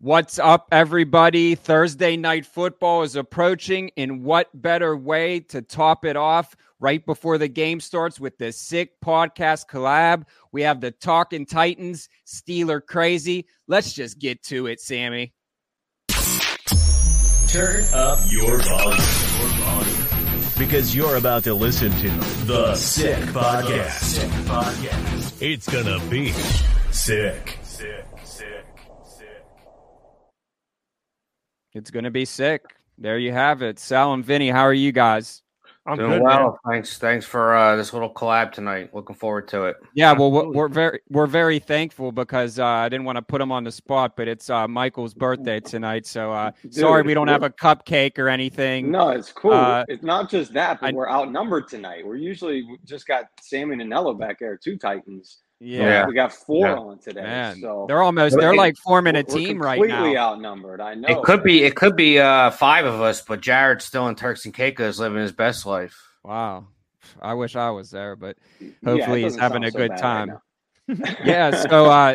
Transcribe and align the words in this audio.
What's 0.00 0.38
up, 0.38 0.68
everybody? 0.70 1.56
Thursday 1.56 2.16
night 2.16 2.46
football 2.46 3.02
is 3.02 3.16
approaching. 3.16 3.88
In 3.96 4.22
what 4.22 4.46
better 4.54 4.96
way 4.96 5.40
to 5.48 5.60
top 5.60 6.04
it 6.04 6.14
off 6.14 6.54
right 6.78 7.04
before 7.04 7.36
the 7.36 7.48
game 7.48 7.80
starts 7.80 8.20
with 8.20 8.38
the 8.38 8.52
sick 8.52 9.00
podcast 9.04 9.66
collab? 9.68 10.22
We 10.52 10.62
have 10.62 10.80
the 10.80 10.92
Talking 10.92 11.46
Titans, 11.46 12.08
Steeler 12.24 12.80
Crazy. 12.80 13.46
Let's 13.66 13.92
just 13.92 14.20
get 14.20 14.40
to 14.44 14.68
it, 14.68 14.80
Sammy. 14.80 15.34
Turn 17.48 17.82
up 17.92 18.20
your 18.28 18.58
volume. 18.58 19.00
Because 20.56 20.94
you're 20.94 21.16
about 21.16 21.42
to 21.42 21.54
listen 21.54 21.90
to 21.90 22.08
the 22.46 22.76
Sick 22.76 23.18
Podcast. 23.30 23.98
Sick 24.00 24.30
Podcast. 24.46 25.42
It's 25.42 25.68
gonna 25.68 25.98
be 26.08 26.30
sick. 26.30 26.92
Sick. 26.92 27.58
Sick. 27.62 28.06
Sick. 28.22 28.64
It's 31.74 31.90
going 31.90 32.04
to 32.04 32.10
be 32.10 32.24
sick. 32.24 32.62
There 32.96 33.18
you 33.18 33.32
have 33.32 33.62
it. 33.62 33.78
Sal 33.78 34.12
and 34.14 34.24
Vinny, 34.24 34.48
how 34.48 34.62
are 34.62 34.74
you 34.74 34.90
guys? 34.92 35.42
I'm 35.86 35.96
Doing 35.96 36.10
good, 36.10 36.22
well. 36.22 36.58
man. 36.66 36.74
Thanks. 36.74 36.98
Thanks 36.98 37.24
for 37.24 37.56
uh, 37.56 37.74
this 37.76 37.94
little 37.94 38.12
collab 38.12 38.52
tonight. 38.52 38.94
Looking 38.94 39.16
forward 39.16 39.48
to 39.48 39.64
it. 39.64 39.76
Yeah, 39.94 40.12
well, 40.12 40.30
we're- 40.30 40.40
Absolutely. 40.48 40.56
we're 40.58 40.68
very 40.68 41.00
we're 41.08 41.26
very 41.26 41.58
thankful 41.60 42.12
because 42.12 42.58
uh, 42.58 42.66
I 42.66 42.90
didn't 42.90 43.06
want 43.06 43.16
to 43.16 43.22
put 43.22 43.40
him 43.40 43.50
on 43.50 43.64
the 43.64 43.72
spot, 43.72 44.14
but 44.14 44.28
it's 44.28 44.50
uh, 44.50 44.68
Michael's 44.68 45.14
birthday 45.14 45.60
tonight, 45.60 46.04
so 46.04 46.30
uh, 46.30 46.50
sorry 46.70 47.02
we 47.04 47.14
don't 47.14 47.28
have 47.28 47.42
a 47.42 47.48
cupcake 47.48 48.18
or 48.18 48.28
anything. 48.28 48.90
No, 48.90 49.08
it's 49.10 49.32
cool. 49.32 49.52
Uh, 49.54 49.86
it's 49.88 50.02
not 50.02 50.28
just 50.28 50.52
that, 50.52 50.78
but 50.82 50.88
I- 50.88 50.92
we're 50.92 51.08
outnumbered 51.08 51.68
tonight. 51.68 52.06
We're 52.06 52.16
usually 52.16 52.66
just 52.84 53.06
got 53.06 53.24
Sam 53.40 53.70
and 53.72 53.88
Nello 53.88 54.12
back 54.12 54.40
there, 54.40 54.58
two 54.58 54.76
Titans. 54.76 55.38
Yeah, 55.60 56.06
we 56.06 56.14
got 56.14 56.32
four 56.32 56.68
Yeah. 56.68 56.76
on 56.76 56.98
today. 56.98 57.22
man, 57.22 57.60
so 57.60 57.84
they're 57.88 58.02
almost 58.02 58.36
they're 58.38 58.52
it- 58.52 58.56
like 58.56 58.76
forming 58.76 59.16
a 59.16 59.18
we're- 59.18 59.26
we're 59.28 59.38
team 59.38 59.58
right 59.60 59.78
completely 59.80 60.16
outnumbered. 60.16 60.80
I 60.80 60.94
know. 60.94 61.08
It 61.08 61.22
could 61.24 61.42
be. 61.42 61.64
It 61.64 61.74
could 61.74 61.96
be 61.96 62.20
uh, 62.20 62.50
five 62.52 62.84
of 62.86 63.00
us, 63.00 63.22
but 63.22 63.40
Jared's 63.40 63.84
still 63.84 64.06
in 64.08 64.14
Turks 64.14 64.44
and 64.44 64.54
Caicos, 64.54 65.00
living 65.00 65.20
his 65.20 65.32
best 65.32 65.66
life. 65.66 65.96
Wow, 66.22 66.68
I 67.20 67.34
wish 67.34 67.56
I 67.56 67.70
was 67.70 67.90
there, 67.90 68.14
but 68.14 68.36
Yeah, 68.60 68.68
hopefully 68.84 69.22
he's 69.24 69.36
having 69.36 69.64
a 69.64 69.70
so 69.72 69.78
good 69.78 69.90
bad 69.90 69.94
right 69.94 70.00
time. 70.00 70.28
now. 70.28 70.42
yeah 71.24 71.50
so 71.68 71.84
uh 71.86 72.14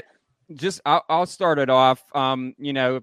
just 0.55 0.81
I'll, 0.83 1.03
I'll 1.07 1.25
start 1.27 1.59
it 1.59 1.69
off 1.69 2.03
um 2.15 2.55
you 2.57 2.73
know 2.73 3.01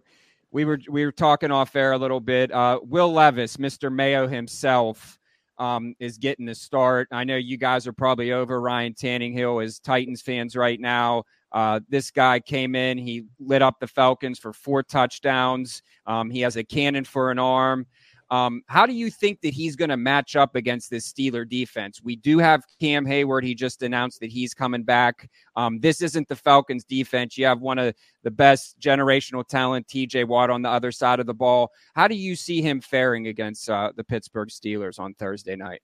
we 0.50 0.64
were 0.64 0.80
we 0.88 1.05
were 1.05 1.12
talking 1.12 1.52
off 1.52 1.77
air 1.77 1.92
a 1.92 1.96
little 1.98 2.18
bit 2.18 2.50
uh 2.50 2.80
will 2.83 3.12
levis 3.12 3.56
mr 3.56 3.92
mayo 3.92 4.27
himself 4.27 5.19
um 5.61 5.94
is 6.00 6.19
getting 6.19 6.47
the 6.47 6.55
start. 6.55 7.06
I 7.12 7.22
know 7.22 7.36
you 7.36 7.56
guys 7.56 7.86
are 7.86 7.92
probably 7.92 8.33
over. 8.33 8.61
Ryan 8.61 8.94
Tannehill 8.94 9.62
as 9.64 9.78
titans 9.78 10.22
fans 10.22 10.56
right 10.56 10.80
now. 10.80 11.25
Uh, 11.52 11.80
this 11.89 12.11
guy 12.11 12.41
came 12.41 12.75
in. 12.75 12.97
He 12.97 13.25
lit 13.39 13.62
up 13.62 13.78
the 13.80 13.86
falcons 13.86 14.39
for 14.39 14.52
four 14.52 14.83
touchdowns. 14.83 15.83
Um, 16.06 16.30
he 16.30 16.41
has 16.41 16.56
a 16.56 16.64
cannon 16.64 17.05
for 17.05 17.30
an 17.30 17.39
arm 17.39 17.86
um, 18.31 18.62
how 18.67 18.86
do 18.86 18.92
you 18.92 19.11
think 19.11 19.41
that 19.41 19.53
he's 19.53 19.75
going 19.75 19.89
to 19.89 19.97
match 19.97 20.36
up 20.36 20.55
against 20.55 20.89
this 20.89 21.11
Steeler 21.12 21.48
defense? 21.48 22.00
We 22.03 22.14
do 22.14 22.39
have 22.39 22.63
Cam 22.80 23.05
Hayward. 23.05 23.45
He 23.45 23.55
just 23.55 23.83
announced 23.83 24.20
that 24.20 24.30
he's 24.30 24.55
coming 24.55 24.85
back. 24.85 25.29
Um, 25.57 25.80
this 25.80 26.01
isn't 26.01 26.29
the 26.29 26.36
Falcons 26.36 26.85
defense. 26.85 27.36
You 27.36 27.46
have 27.46 27.61
one 27.61 27.79
of 27.79 27.95
the 28.23 28.30
best 28.30 28.79
generational 28.79 29.46
talent, 29.46 29.89
TJ 29.89 30.29
Watt, 30.29 30.48
on 30.48 30.63
the 30.63 30.69
other 30.69 30.92
side 30.92 31.19
of 31.19 31.27
the 31.27 31.35
ball. 31.35 31.73
How 31.95 32.07
do 32.07 32.14
you 32.14 32.36
see 32.36 32.63
him 32.63 32.80
faring 32.80 33.27
against 33.27 33.69
uh, 33.69 33.90
the 33.96 34.05
Pittsburgh 34.05 34.48
Steelers 34.48 35.01
on 35.01 35.14
Thursday 35.14 35.57
night? 35.57 35.83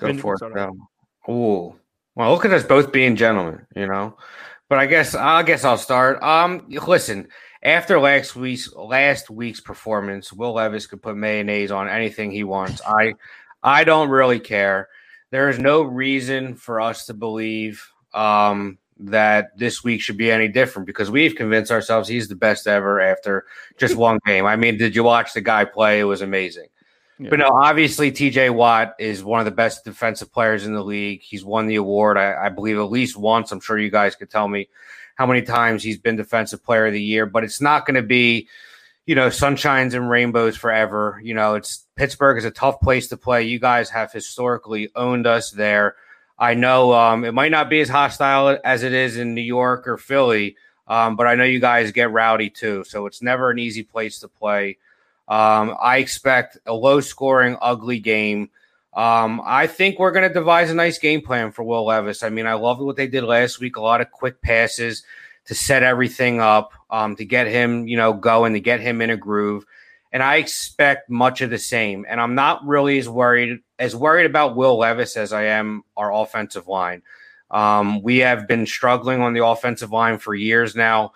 Go 0.00 0.14
for 0.14 0.34
it. 0.34 0.38
sorry. 0.38 0.54
Phil. 0.54 1.34
Ooh. 1.34 1.74
Well, 2.14 2.32
look 2.32 2.44
at 2.44 2.52
us 2.52 2.64
both 2.64 2.92
being 2.92 3.14
gentlemen, 3.14 3.66
you 3.76 3.86
know. 3.86 4.16
But 4.68 4.78
I 4.78 4.86
guess 4.86 5.14
I 5.14 5.42
guess 5.42 5.64
I'll 5.64 5.76
start. 5.76 6.22
Um, 6.22 6.66
listen. 6.68 7.28
After 7.62 8.00
last 8.00 8.34
week's 8.34 8.72
last 8.74 9.30
week's 9.30 9.60
performance, 9.60 10.32
Will 10.32 10.54
Levis 10.54 10.86
could 10.86 11.02
put 11.02 11.16
mayonnaise 11.16 11.70
on 11.70 11.88
anything 11.88 12.30
he 12.30 12.44
wants. 12.44 12.82
I 12.84 13.14
I 13.62 13.84
don't 13.84 14.08
really 14.08 14.40
care. 14.40 14.88
There 15.30 15.48
is 15.48 15.58
no 15.58 15.82
reason 15.82 16.54
for 16.56 16.80
us 16.80 17.06
to 17.06 17.14
believe 17.14 17.86
um, 18.12 18.78
that 18.98 19.56
this 19.56 19.82
week 19.84 20.00
should 20.00 20.16
be 20.16 20.30
any 20.30 20.48
different 20.48 20.86
because 20.86 21.10
we've 21.10 21.36
convinced 21.36 21.70
ourselves 21.70 22.08
he's 22.08 22.28
the 22.28 22.34
best 22.34 22.66
ever 22.66 23.00
after 23.00 23.46
just 23.78 23.96
one 23.96 24.18
game. 24.26 24.44
I 24.44 24.56
mean, 24.56 24.76
did 24.76 24.94
you 24.94 25.04
watch 25.04 25.32
the 25.32 25.40
guy 25.40 25.64
play? 25.64 26.00
It 26.00 26.04
was 26.04 26.20
amazing. 26.20 26.66
But 27.30 27.38
no, 27.38 27.50
obviously 27.50 28.10
TJ 28.10 28.52
Watt 28.52 28.94
is 28.98 29.22
one 29.22 29.38
of 29.38 29.44
the 29.44 29.52
best 29.52 29.84
defensive 29.84 30.32
players 30.32 30.66
in 30.66 30.74
the 30.74 30.82
league. 30.82 31.22
He's 31.22 31.44
won 31.44 31.66
the 31.66 31.76
award, 31.76 32.16
I, 32.16 32.46
I 32.46 32.48
believe, 32.48 32.78
at 32.78 32.90
least 32.90 33.16
once. 33.16 33.52
I'm 33.52 33.60
sure 33.60 33.78
you 33.78 33.90
guys 33.90 34.16
could 34.16 34.30
tell 34.30 34.48
me 34.48 34.68
how 35.16 35.26
many 35.26 35.42
times 35.42 35.82
he's 35.82 35.98
been 35.98 36.16
defensive 36.16 36.64
player 36.64 36.86
of 36.86 36.92
the 36.92 37.02
year, 37.02 37.26
but 37.26 37.44
it's 37.44 37.60
not 37.60 37.86
going 37.86 37.94
to 37.94 38.02
be, 38.02 38.48
you 39.06 39.14
know, 39.14 39.28
sunshines 39.28 39.94
and 39.94 40.08
rainbows 40.08 40.56
forever. 40.56 41.20
You 41.22 41.34
know, 41.34 41.54
it's 41.54 41.86
Pittsburgh 41.96 42.38
is 42.38 42.44
a 42.44 42.50
tough 42.50 42.80
place 42.80 43.08
to 43.08 43.16
play. 43.16 43.42
You 43.42 43.58
guys 43.58 43.90
have 43.90 44.12
historically 44.12 44.90
owned 44.94 45.26
us 45.26 45.50
there. 45.50 45.96
I 46.38 46.54
know 46.54 46.92
um, 46.92 47.24
it 47.24 47.32
might 47.32 47.52
not 47.52 47.70
be 47.70 47.80
as 47.80 47.88
hostile 47.88 48.58
as 48.64 48.82
it 48.82 48.92
is 48.92 49.16
in 49.16 49.34
New 49.34 49.42
York 49.42 49.86
or 49.86 49.96
Philly, 49.96 50.56
um, 50.88 51.14
but 51.14 51.26
I 51.26 51.34
know 51.34 51.44
you 51.44 51.60
guys 51.60 51.92
get 51.92 52.10
rowdy 52.10 52.50
too. 52.50 52.84
So 52.84 53.06
it's 53.06 53.22
never 53.22 53.50
an 53.50 53.58
easy 53.58 53.82
place 53.82 54.18
to 54.20 54.28
play. 54.28 54.78
Um, 55.28 55.76
I 55.80 55.98
expect 55.98 56.58
a 56.66 56.74
low 56.74 57.00
scoring, 57.00 57.56
ugly 57.62 58.00
game. 58.00 58.50
Um, 58.94 59.40
I 59.44 59.66
think 59.66 59.98
we're 59.98 60.12
going 60.12 60.28
to 60.28 60.34
devise 60.34 60.70
a 60.70 60.74
nice 60.74 60.98
game 60.98 61.22
plan 61.22 61.50
for 61.50 61.62
Will 61.62 61.86
Levis. 61.86 62.22
I 62.22 62.28
mean, 62.28 62.46
I 62.46 62.54
love 62.54 62.78
what 62.78 62.96
they 62.96 63.06
did 63.06 63.24
last 63.24 63.58
week. 63.58 63.76
A 63.76 63.80
lot 63.80 64.00
of 64.00 64.10
quick 64.10 64.42
passes 64.42 65.02
to 65.46 65.54
set 65.54 65.82
everything 65.82 66.40
up, 66.40 66.72
um, 66.90 67.16
to 67.16 67.24
get 67.24 67.46
him, 67.46 67.88
you 67.88 67.96
know, 67.96 68.12
going, 68.12 68.52
to 68.52 68.60
get 68.60 68.80
him 68.80 69.00
in 69.00 69.10
a 69.10 69.16
groove. 69.16 69.64
And 70.12 70.22
I 70.22 70.36
expect 70.36 71.08
much 71.08 71.40
of 71.40 71.48
the 71.48 71.58
same. 71.58 72.04
And 72.06 72.20
I'm 72.20 72.34
not 72.34 72.66
really 72.66 72.98
as 72.98 73.08
worried 73.08 73.60
as 73.78 73.96
worried 73.96 74.26
about 74.26 74.56
Will 74.56 74.78
Levis 74.78 75.16
as 75.16 75.32
I 75.32 75.44
am 75.44 75.84
our 75.96 76.12
offensive 76.12 76.68
line. 76.68 77.02
Um, 77.50 78.02
we 78.02 78.18
have 78.18 78.46
been 78.46 78.66
struggling 78.66 79.20
on 79.20 79.32
the 79.32 79.44
offensive 79.44 79.90
line 79.90 80.18
for 80.18 80.34
years 80.34 80.76
now. 80.76 81.12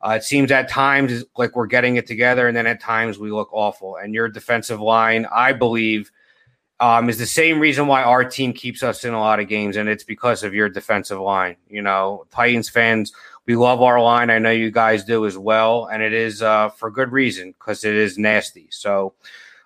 Uh, 0.00 0.10
it 0.10 0.24
seems 0.24 0.52
at 0.52 0.68
times 0.68 1.24
like 1.36 1.56
we're 1.56 1.66
getting 1.66 1.96
it 1.96 2.06
together, 2.06 2.46
and 2.46 2.56
then 2.56 2.66
at 2.66 2.80
times 2.80 3.18
we 3.18 3.32
look 3.32 3.48
awful. 3.52 3.96
And 3.96 4.14
your 4.14 4.28
defensive 4.28 4.80
line, 4.80 5.26
I 5.32 5.52
believe, 5.52 6.12
um, 6.78 7.08
is 7.08 7.18
the 7.18 7.26
same 7.26 7.58
reason 7.58 7.86
why 7.86 8.02
our 8.02 8.24
team 8.24 8.52
keeps 8.52 8.82
us 8.82 9.04
in 9.04 9.14
a 9.14 9.20
lot 9.20 9.40
of 9.40 9.48
games, 9.48 9.76
and 9.76 9.88
it's 9.88 10.04
because 10.04 10.42
of 10.42 10.54
your 10.54 10.68
defensive 10.68 11.18
line. 11.18 11.56
You 11.68 11.82
know, 11.82 12.26
Titans 12.30 12.68
fans, 12.68 13.12
we 13.46 13.56
love 13.56 13.80
our 13.80 14.00
line. 14.00 14.28
I 14.30 14.38
know 14.38 14.50
you 14.50 14.70
guys 14.70 15.04
do 15.04 15.24
as 15.26 15.38
well, 15.38 15.86
and 15.86 16.02
it 16.02 16.12
is 16.12 16.42
uh, 16.42 16.68
for 16.70 16.90
good 16.90 17.12
reason 17.12 17.52
because 17.52 17.84
it 17.84 17.94
is 17.94 18.18
nasty. 18.18 18.68
So 18.70 19.14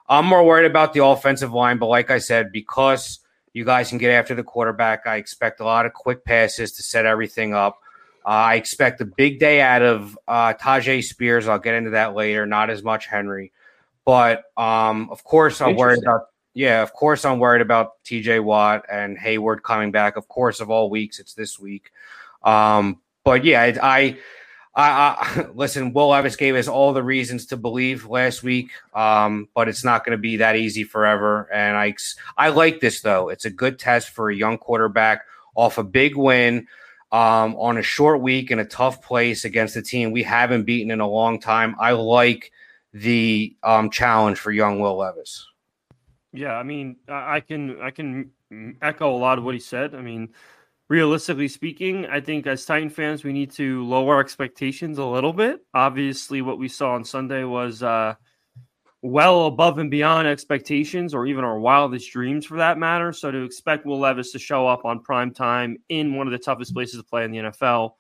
I'm 0.08 0.26
more 0.26 0.44
worried 0.44 0.70
about 0.70 0.92
the 0.92 1.04
offensive 1.04 1.52
line, 1.52 1.78
but 1.78 1.86
like 1.86 2.10
I 2.10 2.18
said, 2.18 2.52
because 2.52 3.20
you 3.52 3.64
guys 3.64 3.88
can 3.88 3.98
get 3.98 4.12
after 4.12 4.34
the 4.34 4.44
quarterback, 4.44 5.06
I 5.06 5.16
expect 5.16 5.60
a 5.60 5.64
lot 5.64 5.86
of 5.86 5.92
quick 5.92 6.24
passes 6.24 6.72
to 6.72 6.82
set 6.82 7.06
everything 7.06 7.54
up. 7.54 7.80
Uh, 8.24 8.28
I 8.28 8.54
expect 8.54 9.00
a 9.00 9.04
big 9.04 9.40
day 9.40 9.60
out 9.60 9.82
of 9.82 10.16
uh, 10.28 10.54
Tyjae 10.54 11.02
Spears. 11.02 11.48
I'll 11.48 11.58
get 11.58 11.74
into 11.74 11.90
that 11.90 12.14
later. 12.14 12.46
Not 12.46 12.70
as 12.70 12.84
much 12.84 13.06
Henry, 13.06 13.50
but 14.04 14.44
um, 14.56 15.08
of 15.10 15.24
course 15.24 15.60
I'm 15.60 15.74
worried 15.74 16.02
about. 16.02 16.26
Yeah, 16.54 16.82
of 16.82 16.92
course 16.92 17.24
I'm 17.24 17.38
worried 17.38 17.62
about 17.62 18.02
T.J. 18.04 18.40
Watt 18.40 18.84
and 18.90 19.16
Hayward 19.18 19.62
coming 19.62 19.92
back. 19.92 20.16
Of 20.16 20.28
course, 20.28 20.60
of 20.60 20.70
all 20.70 20.90
weeks, 20.90 21.20
it's 21.20 21.34
this 21.34 21.58
week. 21.58 21.92
Um, 22.42 23.00
but 23.24 23.44
yeah, 23.44 23.62
I, 23.82 24.18
I, 24.74 24.74
I 24.74 25.46
listen. 25.54 25.92
Will 25.92 26.08
Levis 26.08 26.36
gave 26.36 26.56
us 26.56 26.68
all 26.68 26.92
the 26.92 27.02
reasons 27.02 27.46
to 27.46 27.56
believe 27.56 28.06
last 28.06 28.42
week, 28.42 28.70
um, 28.94 29.48
but 29.54 29.68
it's 29.68 29.84
not 29.84 30.04
going 30.04 30.16
to 30.16 30.20
be 30.20 30.38
that 30.38 30.56
easy 30.56 30.84
forever. 30.84 31.48
And 31.52 31.76
I, 31.76 31.94
I 32.36 32.48
like 32.48 32.80
this 32.80 33.00
though. 33.00 33.28
It's 33.28 33.44
a 33.44 33.50
good 33.50 33.78
test 33.78 34.10
for 34.10 34.30
a 34.30 34.34
young 34.34 34.58
quarterback 34.58 35.26
off 35.54 35.78
a 35.78 35.84
big 35.84 36.16
win 36.16 36.66
um, 37.12 37.56
on 37.56 37.76
a 37.76 37.82
short 37.82 38.20
week 38.20 38.50
in 38.50 38.58
a 38.58 38.64
tough 38.64 39.02
place 39.02 39.44
against 39.44 39.76
a 39.76 39.82
team 39.82 40.12
we 40.12 40.22
haven't 40.22 40.64
beaten 40.64 40.90
in 40.90 41.00
a 41.00 41.08
long 41.08 41.40
time. 41.40 41.76
I 41.78 41.92
like 41.92 42.52
the 42.92 43.54
um, 43.62 43.90
challenge 43.90 44.38
for 44.38 44.50
young 44.50 44.80
Will 44.80 44.96
Levis. 44.96 45.46
Yeah, 46.32 46.54
I 46.54 46.62
mean, 46.62 46.96
I 47.08 47.40
can 47.40 47.80
I 47.80 47.90
can 47.90 48.30
echo 48.82 49.14
a 49.14 49.18
lot 49.18 49.38
of 49.38 49.44
what 49.44 49.54
he 49.54 49.60
said. 49.60 49.94
I 49.94 50.00
mean, 50.00 50.28
realistically 50.88 51.48
speaking, 51.48 52.06
I 52.06 52.20
think 52.20 52.46
as 52.46 52.64
Titan 52.64 52.90
fans, 52.90 53.24
we 53.24 53.32
need 53.32 53.50
to 53.52 53.84
lower 53.84 54.20
expectations 54.20 54.98
a 54.98 55.04
little 55.04 55.32
bit. 55.32 55.60
Obviously, 55.74 56.42
what 56.42 56.58
we 56.58 56.68
saw 56.68 56.92
on 56.92 57.04
Sunday 57.04 57.42
was 57.44 57.82
uh, 57.82 58.14
well 59.02 59.46
above 59.46 59.78
and 59.78 59.90
beyond 59.90 60.28
expectations 60.28 61.14
or 61.14 61.26
even 61.26 61.44
our 61.44 61.58
wildest 61.58 62.12
dreams 62.12 62.46
for 62.46 62.58
that 62.58 62.78
matter. 62.78 63.12
So 63.12 63.30
to 63.30 63.42
expect 63.42 63.86
Will 63.86 63.98
Levis 63.98 64.32
to 64.32 64.38
show 64.38 64.68
up 64.68 64.84
on 64.84 65.00
prime 65.00 65.32
time 65.32 65.78
in 65.88 66.14
one 66.14 66.26
of 66.28 66.32
the 66.32 66.38
toughest 66.38 66.74
places 66.74 66.98
to 67.00 67.04
play 67.04 67.24
in 67.24 67.32
the 67.32 67.38
NFL 67.38 67.92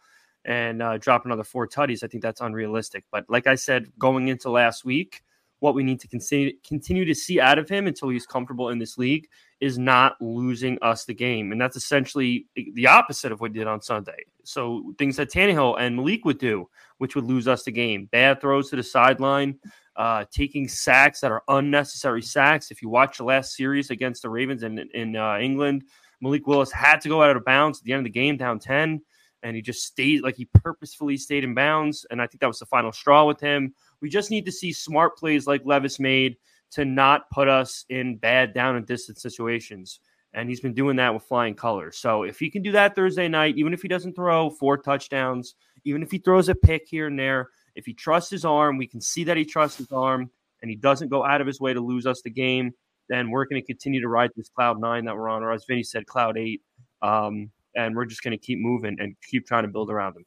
and 0.44 0.82
uh, 0.82 0.98
drop 0.98 1.24
another 1.24 1.44
four 1.44 1.66
tutties, 1.66 2.02
I 2.04 2.06
think 2.06 2.22
that's 2.22 2.40
unrealistic. 2.40 3.04
But 3.10 3.24
like 3.28 3.46
I 3.46 3.56
said, 3.56 3.90
going 3.98 4.28
into 4.28 4.50
last 4.50 4.84
week, 4.84 5.22
what 5.60 5.74
we 5.74 5.82
need 5.82 6.00
to 6.00 6.08
continue 6.08 7.04
to 7.04 7.14
see 7.14 7.40
out 7.40 7.58
of 7.58 7.68
him 7.68 7.86
until 7.86 8.08
he's 8.08 8.26
comfortable 8.26 8.70
in 8.70 8.78
this 8.78 8.98
league 8.98 9.28
is 9.60 9.78
not 9.78 10.16
losing 10.20 10.78
us 10.80 11.04
the 11.04 11.14
game, 11.14 11.52
and 11.52 11.60
that's 11.60 11.76
essentially 11.76 12.46
the 12.74 12.86
opposite 12.86 13.30
of 13.30 13.40
what 13.40 13.52
he 13.52 13.58
did 13.58 13.66
on 13.66 13.80
Sunday. 13.80 14.24
So 14.42 14.94
things 14.98 15.16
that 15.16 15.30
Tannehill 15.30 15.76
and 15.78 15.96
Malik 15.96 16.24
would 16.24 16.38
do, 16.38 16.68
which 16.96 17.14
would 17.14 17.24
lose 17.24 17.46
us 17.46 17.62
the 17.62 17.70
game, 17.70 18.08
bad 18.10 18.40
throws 18.40 18.70
to 18.70 18.76
the 18.76 18.82
sideline, 18.82 19.58
uh, 19.96 20.24
taking 20.32 20.66
sacks 20.66 21.20
that 21.20 21.30
are 21.30 21.42
unnecessary 21.48 22.22
sacks. 22.22 22.70
If 22.70 22.80
you 22.80 22.88
watch 22.88 23.18
the 23.18 23.24
last 23.24 23.54
series 23.54 23.90
against 23.90 24.22
the 24.22 24.30
Ravens 24.30 24.62
in 24.62 24.78
in 24.94 25.14
uh, 25.14 25.36
England, 25.38 25.84
Malik 26.22 26.46
Willis 26.46 26.72
had 26.72 27.02
to 27.02 27.08
go 27.10 27.22
out 27.22 27.36
of 27.36 27.44
bounds 27.44 27.78
at 27.78 27.84
the 27.84 27.92
end 27.92 28.00
of 28.00 28.04
the 28.04 28.18
game, 28.18 28.38
down 28.38 28.58
ten, 28.58 29.02
and 29.42 29.54
he 29.54 29.60
just 29.60 29.84
stayed 29.84 30.22
like 30.22 30.36
he 30.36 30.46
purposefully 30.46 31.18
stayed 31.18 31.44
in 31.44 31.54
bounds, 31.54 32.06
and 32.10 32.22
I 32.22 32.26
think 32.26 32.40
that 32.40 32.46
was 32.46 32.60
the 32.60 32.66
final 32.66 32.92
straw 32.92 33.26
with 33.26 33.40
him. 33.40 33.74
We 34.00 34.08
just 34.08 34.30
need 34.30 34.46
to 34.46 34.52
see 34.52 34.72
smart 34.72 35.16
plays 35.16 35.46
like 35.46 35.62
Levis 35.64 36.00
made 36.00 36.36
to 36.72 36.84
not 36.84 37.28
put 37.30 37.48
us 37.48 37.84
in 37.88 38.16
bad 38.16 38.54
down 38.54 38.76
and 38.76 38.86
distance 38.86 39.22
situations. 39.22 40.00
And 40.32 40.48
he's 40.48 40.60
been 40.60 40.74
doing 40.74 40.96
that 40.96 41.12
with 41.12 41.24
flying 41.24 41.54
colors. 41.54 41.96
So 41.98 42.22
if 42.22 42.38
he 42.38 42.50
can 42.50 42.62
do 42.62 42.72
that 42.72 42.94
Thursday 42.94 43.26
night, 43.26 43.56
even 43.56 43.74
if 43.74 43.82
he 43.82 43.88
doesn't 43.88 44.14
throw 44.14 44.50
four 44.50 44.78
touchdowns, 44.78 45.54
even 45.84 46.02
if 46.02 46.10
he 46.10 46.18
throws 46.18 46.48
a 46.48 46.54
pick 46.54 46.82
here 46.86 47.08
and 47.08 47.18
there, 47.18 47.48
if 47.74 47.84
he 47.84 47.94
trusts 47.94 48.30
his 48.30 48.44
arm, 48.44 48.76
we 48.76 48.86
can 48.86 49.00
see 49.00 49.24
that 49.24 49.36
he 49.36 49.44
trusts 49.44 49.78
his 49.78 49.90
arm 49.90 50.30
and 50.62 50.70
he 50.70 50.76
doesn't 50.76 51.08
go 51.08 51.24
out 51.24 51.40
of 51.40 51.46
his 51.46 51.60
way 51.60 51.72
to 51.72 51.80
lose 51.80 52.06
us 52.06 52.22
the 52.22 52.30
game, 52.30 52.72
then 53.08 53.30
we're 53.30 53.46
going 53.46 53.60
to 53.60 53.66
continue 53.66 54.00
to 54.00 54.08
ride 54.08 54.30
this 54.36 54.48
cloud 54.48 54.80
nine 54.80 55.04
that 55.06 55.16
we're 55.16 55.28
on, 55.28 55.42
or 55.42 55.52
as 55.52 55.64
Vinny 55.66 55.82
said, 55.82 56.06
cloud 56.06 56.38
eight. 56.38 56.62
Um, 57.02 57.50
and 57.74 57.96
we're 57.96 58.04
just 58.04 58.22
going 58.22 58.32
to 58.32 58.38
keep 58.38 58.58
moving 58.58 58.96
and 59.00 59.16
keep 59.28 59.46
trying 59.46 59.64
to 59.64 59.68
build 59.68 59.90
around 59.90 60.16
him. 60.16 60.24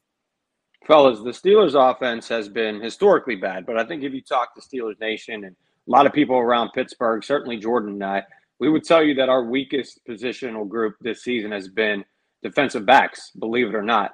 Fellas, 0.85 1.19
the 1.19 1.29
Steelers 1.29 1.75
offense 1.75 2.27
has 2.27 2.49
been 2.49 2.81
historically 2.81 3.35
bad, 3.35 3.65
but 3.65 3.77
I 3.77 3.85
think 3.85 4.03
if 4.03 4.13
you 4.13 4.21
talk 4.21 4.53
to 4.55 4.61
Steelers 4.61 4.99
Nation 4.99 5.45
and 5.45 5.55
a 5.87 5.91
lot 5.91 6.05
of 6.05 6.13
people 6.13 6.37
around 6.37 6.71
Pittsburgh, 6.73 7.23
certainly 7.23 7.57
Jordan 7.57 7.93
and 7.93 8.03
I, 8.03 8.23
we 8.59 8.69
would 8.69 8.83
tell 8.83 9.01
you 9.01 9.13
that 9.15 9.29
our 9.29 9.43
weakest 9.43 10.01
positional 10.07 10.67
group 10.67 10.95
this 11.01 11.23
season 11.23 11.51
has 11.51 11.69
been 11.69 12.03
defensive 12.41 12.85
backs, 12.85 13.31
believe 13.39 13.67
it 13.67 13.75
or 13.75 13.83
not. 13.83 14.11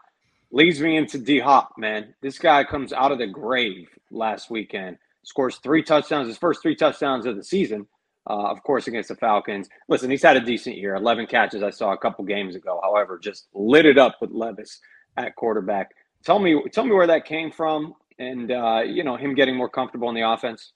Leads 0.51 0.79
me 0.79 0.97
into 0.97 1.17
D 1.17 1.39
Hop, 1.39 1.71
man. 1.77 2.13
This 2.21 2.39
guy 2.39 2.63
comes 2.63 2.93
out 2.93 3.11
of 3.11 3.17
the 3.17 3.27
grave 3.27 3.87
last 4.11 4.49
weekend, 4.49 4.97
scores 5.23 5.57
three 5.57 5.83
touchdowns, 5.83 6.27
his 6.27 6.37
first 6.37 6.61
three 6.61 6.75
touchdowns 6.75 7.25
of 7.25 7.35
the 7.35 7.43
season, 7.43 7.87
uh, 8.27 8.47
of 8.47 8.61
course, 8.63 8.87
against 8.87 9.09
the 9.09 9.15
Falcons. 9.15 9.69
Listen, 9.87 10.09
he's 10.09 10.23
had 10.23 10.37
a 10.37 10.41
decent 10.41 10.77
year 10.77 10.95
11 10.95 11.27
catches 11.27 11.61
I 11.61 11.69
saw 11.69 11.93
a 11.93 11.97
couple 11.97 12.25
games 12.25 12.55
ago. 12.55 12.79
However, 12.83 13.19
just 13.19 13.47
lit 13.53 13.85
it 13.85 13.97
up 13.97 14.17
with 14.21 14.31
Levis 14.31 14.79
at 15.17 15.35
quarterback. 15.35 15.91
Tell 16.23 16.39
me, 16.39 16.61
tell 16.71 16.83
me 16.83 16.91
where 16.91 17.07
that 17.07 17.25
came 17.25 17.51
from, 17.51 17.93
and 18.17 18.51
uh, 18.51 18.81
you 18.85 19.03
know 19.03 19.15
him 19.15 19.33
getting 19.33 19.55
more 19.55 19.69
comfortable 19.69 20.09
in 20.09 20.15
the 20.15 20.29
offense. 20.29 20.73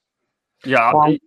Yeah. 0.66 0.94
Well, 0.94 1.18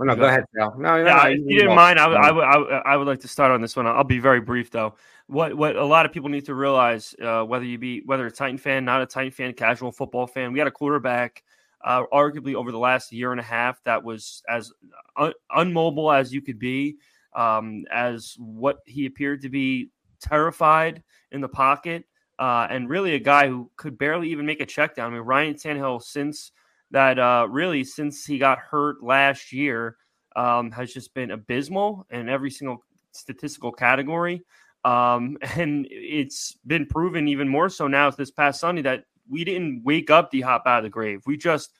no, 0.00 0.14
go 0.14 0.24
ahead, 0.24 0.44
Sal. 0.54 0.74
No, 0.78 1.02
no, 1.02 1.04
yeah, 1.04 1.22
no, 1.22 1.28
you 1.28 1.60
didn't 1.60 1.74
mind, 1.74 1.98
I, 1.98 2.04
I, 2.04 2.30
I, 2.30 2.78
I 2.92 2.96
would 2.96 3.06
like 3.06 3.20
to 3.20 3.28
start 3.28 3.50
on 3.50 3.62
this 3.62 3.74
one. 3.74 3.86
I'll 3.86 4.04
be 4.04 4.18
very 4.18 4.40
brief 4.40 4.70
though. 4.70 4.94
What 5.28 5.54
what 5.56 5.76
a 5.76 5.84
lot 5.84 6.04
of 6.04 6.12
people 6.12 6.28
need 6.28 6.44
to 6.46 6.54
realize, 6.54 7.14
uh, 7.22 7.44
whether 7.44 7.64
you 7.64 7.78
be 7.78 8.02
whether 8.04 8.26
a 8.26 8.30
Titan 8.30 8.58
fan, 8.58 8.84
not 8.84 9.00
a 9.00 9.06
Titan 9.06 9.30
fan, 9.30 9.54
casual 9.54 9.92
football 9.92 10.26
fan, 10.26 10.52
we 10.52 10.58
had 10.58 10.68
a 10.68 10.72
quarterback, 10.72 11.42
uh, 11.82 12.04
arguably 12.12 12.54
over 12.54 12.70
the 12.70 12.78
last 12.78 13.12
year 13.12 13.32
and 13.32 13.40
a 13.40 13.44
half, 13.44 13.82
that 13.84 14.04
was 14.04 14.42
as 14.48 14.72
un- 15.16 15.32
unmobile 15.56 16.14
as 16.14 16.34
you 16.34 16.42
could 16.42 16.58
be, 16.58 16.96
um, 17.34 17.84
as 17.90 18.34
what 18.38 18.80
he 18.84 19.06
appeared 19.06 19.40
to 19.42 19.48
be 19.48 19.88
terrified 20.20 21.02
in 21.30 21.40
the 21.40 21.48
pocket 21.48 22.04
uh, 22.38 22.66
and 22.70 22.88
really 22.88 23.14
a 23.14 23.20
guy 23.20 23.48
who 23.48 23.70
could 23.76 23.98
barely 23.98 24.30
even 24.30 24.46
make 24.46 24.60
a 24.60 24.66
check 24.66 24.96
down. 24.96 25.12
I 25.12 25.14
mean, 25.14 25.22
Ryan 25.22 25.54
Tannehill, 25.54 26.02
since 26.02 26.52
that, 26.90 27.18
uh, 27.18 27.46
really 27.50 27.84
since 27.84 28.24
he 28.24 28.38
got 28.38 28.58
hurt 28.58 29.02
last 29.02 29.52
year, 29.52 29.96
um, 30.36 30.70
has 30.70 30.92
just 30.92 31.14
been 31.14 31.30
abysmal 31.30 32.06
in 32.10 32.28
every 32.28 32.50
single 32.50 32.82
statistical 33.12 33.72
category. 33.72 34.42
Um, 34.84 35.38
and 35.56 35.86
it's 35.90 36.56
been 36.66 36.86
proven 36.86 37.28
even 37.28 37.48
more 37.48 37.68
so 37.68 37.86
now 37.86 38.10
this 38.10 38.30
past 38.30 38.60
Sunday 38.60 38.82
that 38.82 39.04
we 39.28 39.44
didn't 39.44 39.82
wake 39.84 40.10
up 40.10 40.30
D 40.30 40.40
Hop 40.40 40.64
out 40.66 40.78
of 40.78 40.84
the 40.84 40.90
grave. 40.90 41.22
We 41.26 41.36
just 41.36 41.70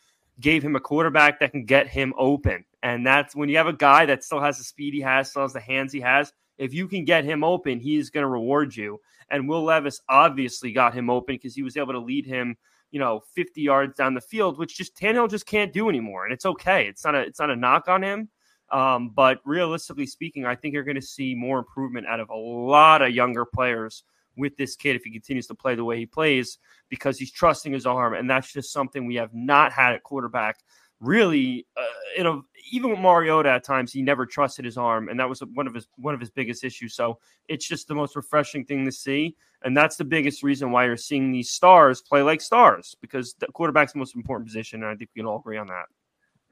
gave 0.40 0.62
him 0.62 0.76
a 0.76 0.80
quarterback 0.80 1.40
that 1.40 1.52
can 1.52 1.64
get 1.64 1.86
him 1.88 2.14
open. 2.16 2.64
And 2.82 3.06
that's 3.06 3.36
when 3.36 3.48
you 3.48 3.56
have 3.58 3.66
a 3.66 3.72
guy 3.72 4.06
that 4.06 4.24
still 4.24 4.40
has 4.40 4.58
the 4.58 4.64
speed 4.64 4.94
he 4.94 5.00
has, 5.00 5.30
still 5.30 5.42
has 5.42 5.52
the 5.52 5.60
hands 5.60 5.92
he 5.92 6.00
has. 6.00 6.32
If 6.62 6.72
you 6.72 6.86
can 6.86 7.04
get 7.04 7.24
him 7.24 7.42
open, 7.42 7.80
he's 7.80 8.08
going 8.08 8.22
to 8.22 8.28
reward 8.28 8.76
you. 8.76 9.00
And 9.30 9.48
Will 9.48 9.64
Levis 9.64 10.00
obviously 10.08 10.72
got 10.72 10.94
him 10.94 11.10
open 11.10 11.34
because 11.34 11.54
he 11.54 11.62
was 11.62 11.76
able 11.76 11.92
to 11.92 11.98
lead 11.98 12.24
him, 12.24 12.56
you 12.92 13.00
know, 13.00 13.20
50 13.34 13.60
yards 13.60 13.96
down 13.96 14.14
the 14.14 14.20
field, 14.20 14.58
which 14.58 14.76
just 14.76 14.96
Tannehill 14.96 15.28
just 15.28 15.46
can't 15.46 15.72
do 15.72 15.88
anymore. 15.88 16.24
And 16.24 16.32
it's 16.32 16.46
okay. 16.46 16.86
It's 16.86 17.04
not 17.04 17.16
a 17.16 17.20
it's 17.20 17.40
not 17.40 17.50
a 17.50 17.56
knock 17.56 17.88
on 17.88 18.02
him. 18.02 18.28
Um, 18.70 19.10
but 19.10 19.40
realistically 19.44 20.06
speaking, 20.06 20.46
I 20.46 20.54
think 20.54 20.72
you're 20.72 20.84
going 20.84 20.94
to 20.94 21.02
see 21.02 21.34
more 21.34 21.58
improvement 21.58 22.06
out 22.06 22.20
of 22.20 22.30
a 22.30 22.36
lot 22.36 23.02
of 23.02 23.10
younger 23.10 23.44
players 23.44 24.04
with 24.36 24.56
this 24.56 24.76
kid 24.76 24.96
if 24.96 25.04
he 25.04 25.10
continues 25.10 25.46
to 25.48 25.54
play 25.54 25.74
the 25.74 25.84
way 25.84 25.98
he 25.98 26.06
plays 26.06 26.58
because 26.88 27.18
he's 27.18 27.30
trusting 27.30 27.72
his 27.72 27.86
arm, 27.86 28.14
and 28.14 28.30
that's 28.30 28.52
just 28.52 28.72
something 28.72 29.04
we 29.04 29.16
have 29.16 29.34
not 29.34 29.72
had 29.72 29.92
at 29.92 30.02
quarterback 30.02 30.60
really 31.02 31.66
uh, 31.76 31.82
you 32.16 32.24
know 32.24 32.44
even 32.70 32.90
with 32.90 32.98
Mariota 32.98 33.50
at 33.50 33.64
times 33.64 33.92
he 33.92 34.00
never 34.00 34.24
trusted 34.24 34.64
his 34.64 34.78
arm 34.78 35.08
and 35.08 35.18
that 35.20 35.28
was 35.28 35.40
one 35.52 35.66
of 35.66 35.74
his 35.74 35.88
one 35.96 36.14
of 36.14 36.20
his 36.20 36.30
biggest 36.30 36.64
issues 36.64 36.94
so 36.94 37.18
it's 37.48 37.66
just 37.66 37.88
the 37.88 37.94
most 37.94 38.16
refreshing 38.16 38.64
thing 38.64 38.84
to 38.84 38.92
see 38.92 39.36
and 39.64 39.76
that's 39.76 39.96
the 39.96 40.04
biggest 40.04 40.42
reason 40.42 40.70
why 40.70 40.86
you're 40.86 40.96
seeing 40.96 41.32
these 41.32 41.50
stars 41.50 42.00
play 42.00 42.22
like 42.22 42.40
stars 42.40 42.96
because 43.00 43.34
the 43.40 43.46
quarterback's 43.48 43.92
the 43.92 43.98
most 43.98 44.14
important 44.14 44.46
position 44.46 44.82
and 44.82 44.90
I 44.90 44.94
think 44.94 45.10
we 45.14 45.20
can 45.20 45.26
all 45.26 45.40
agree 45.40 45.58
on 45.58 45.66
that 45.66 45.86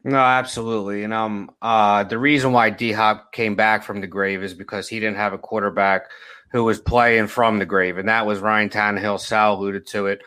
No, 0.02 0.19
absolutely. 0.19 1.05
And 1.05 1.14
um 1.14 1.50
uh 1.62 2.05
the 2.05 2.19
reason 2.19 2.52
why 2.52 2.70
D 2.70 2.93
Hop 2.93 3.32
came 3.32 3.55
back 3.55 3.85
from 3.85 4.00
the 4.00 4.06
grave 4.06 4.43
is 4.43 4.52
because 4.52 4.88
he 4.88 4.99
didn't 4.99 5.17
have 5.17 5.32
a 5.32 5.38
quarterback 5.38 6.11
who 6.52 6.64
was 6.64 6.81
playing 6.81 7.29
from 7.29 7.58
the 7.58 7.67
grave, 7.67 7.97
and 7.97 8.08
that 8.08 8.26
was 8.26 8.41
Ryan 8.41 8.69
Tannehill. 8.69 9.20
Sal 9.20 9.55
alluded 9.55 9.87
to 9.88 10.06
it. 10.06 10.20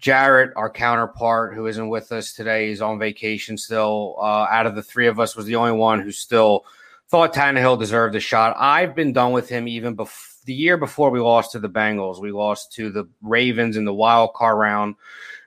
Jarrett, 0.00 0.52
our 0.56 0.70
counterpart, 0.70 1.54
who 1.54 1.66
isn't 1.66 1.88
with 1.88 2.10
us 2.10 2.32
today, 2.32 2.70
is 2.70 2.82
on 2.82 2.98
vacation 2.98 3.56
still. 3.56 4.16
Uh, 4.18 4.46
out 4.50 4.66
of 4.66 4.74
the 4.74 4.82
three 4.82 5.06
of 5.06 5.20
us, 5.20 5.36
was 5.36 5.46
the 5.46 5.56
only 5.56 5.72
one 5.72 6.00
who 6.00 6.10
still 6.10 6.64
thought 7.08 7.34
Tannehill 7.34 7.78
deserved 7.78 8.14
a 8.14 8.20
shot. 8.20 8.56
I've 8.58 8.94
been 8.94 9.12
done 9.12 9.32
with 9.32 9.48
him 9.48 9.68
even 9.68 9.94
before 9.94 10.30
the 10.44 10.54
year 10.54 10.76
before 10.76 11.10
we 11.10 11.20
lost 11.20 11.52
to 11.52 11.58
the 11.58 11.68
Bengals. 11.68 12.20
We 12.20 12.32
lost 12.32 12.72
to 12.72 12.90
the 12.90 13.08
Ravens 13.22 13.76
in 13.76 13.84
the 13.84 13.94
wild 13.94 14.34
card 14.34 14.58
round. 14.58 14.96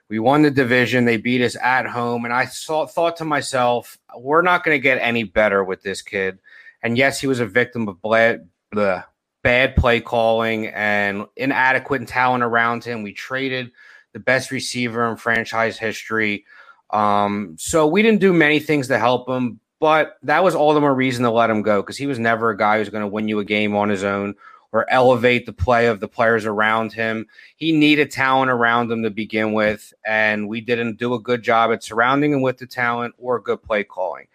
We 0.08 0.18
won 0.18 0.42
the 0.42 0.50
division. 0.50 1.04
They 1.04 1.16
beat 1.16 1.42
us 1.42 1.56
at 1.56 1.86
home, 1.86 2.24
and 2.24 2.32
I 2.32 2.44
saw, 2.44 2.86
thought 2.86 3.16
to 3.16 3.24
myself, 3.24 3.98
we're 4.16 4.42
not 4.42 4.64
going 4.64 4.76
to 4.76 4.82
get 4.82 4.98
any 5.00 5.24
better 5.24 5.64
with 5.64 5.82
this 5.82 6.02
kid. 6.02 6.38
And 6.82 6.96
yes, 6.96 7.20
he 7.20 7.26
was 7.26 7.40
a 7.40 7.46
victim 7.46 7.88
of 7.88 7.98
the 8.02 9.04
bad 9.42 9.76
play 9.76 10.00
calling 10.00 10.68
and 10.68 11.26
inadequate 11.36 12.06
talent 12.06 12.44
around 12.44 12.84
him. 12.84 13.02
We 13.02 13.12
traded 13.12 13.72
the 14.14 14.20
best 14.20 14.50
receiver 14.50 15.10
in 15.10 15.16
franchise 15.16 15.78
history. 15.78 16.46
Um, 16.90 17.56
so 17.58 17.86
we 17.86 18.00
didn't 18.00 18.20
do 18.20 18.32
many 18.32 18.60
things 18.60 18.88
to 18.88 18.98
help 18.98 19.28
him, 19.28 19.60
but 19.80 20.16
that 20.22 20.42
was 20.42 20.54
all 20.54 20.72
the 20.72 20.80
more 20.80 20.94
reason 20.94 21.24
to 21.24 21.30
let 21.30 21.50
him 21.50 21.60
go 21.60 21.82
because 21.82 21.98
he 21.98 22.06
was 22.06 22.18
never 22.18 22.48
a 22.48 22.56
guy 22.56 22.78
who's 22.78 22.88
going 22.88 23.02
to 23.02 23.08
win 23.08 23.28
you 23.28 23.40
a 23.40 23.44
game 23.44 23.76
on 23.76 23.90
his 23.90 24.04
own 24.04 24.34
or 24.72 24.90
elevate 24.90 25.46
the 25.46 25.52
play 25.52 25.86
of 25.86 26.00
the 26.00 26.08
players 26.08 26.46
around 26.46 26.92
him. 26.92 27.26
He 27.56 27.72
needed 27.72 28.10
talent 28.10 28.50
around 28.50 28.90
him 28.90 29.02
to 29.02 29.10
begin 29.10 29.52
with, 29.52 29.92
and 30.06 30.48
we 30.48 30.60
didn't 30.60 30.98
do 30.98 31.14
a 31.14 31.20
good 31.20 31.42
job 31.42 31.72
at 31.72 31.84
surrounding 31.84 32.32
him 32.32 32.42
with 32.42 32.58
the 32.58 32.66
talent 32.66 33.14
or 33.18 33.38
good 33.38 33.62
play 33.62 33.84
calling. 33.84 34.26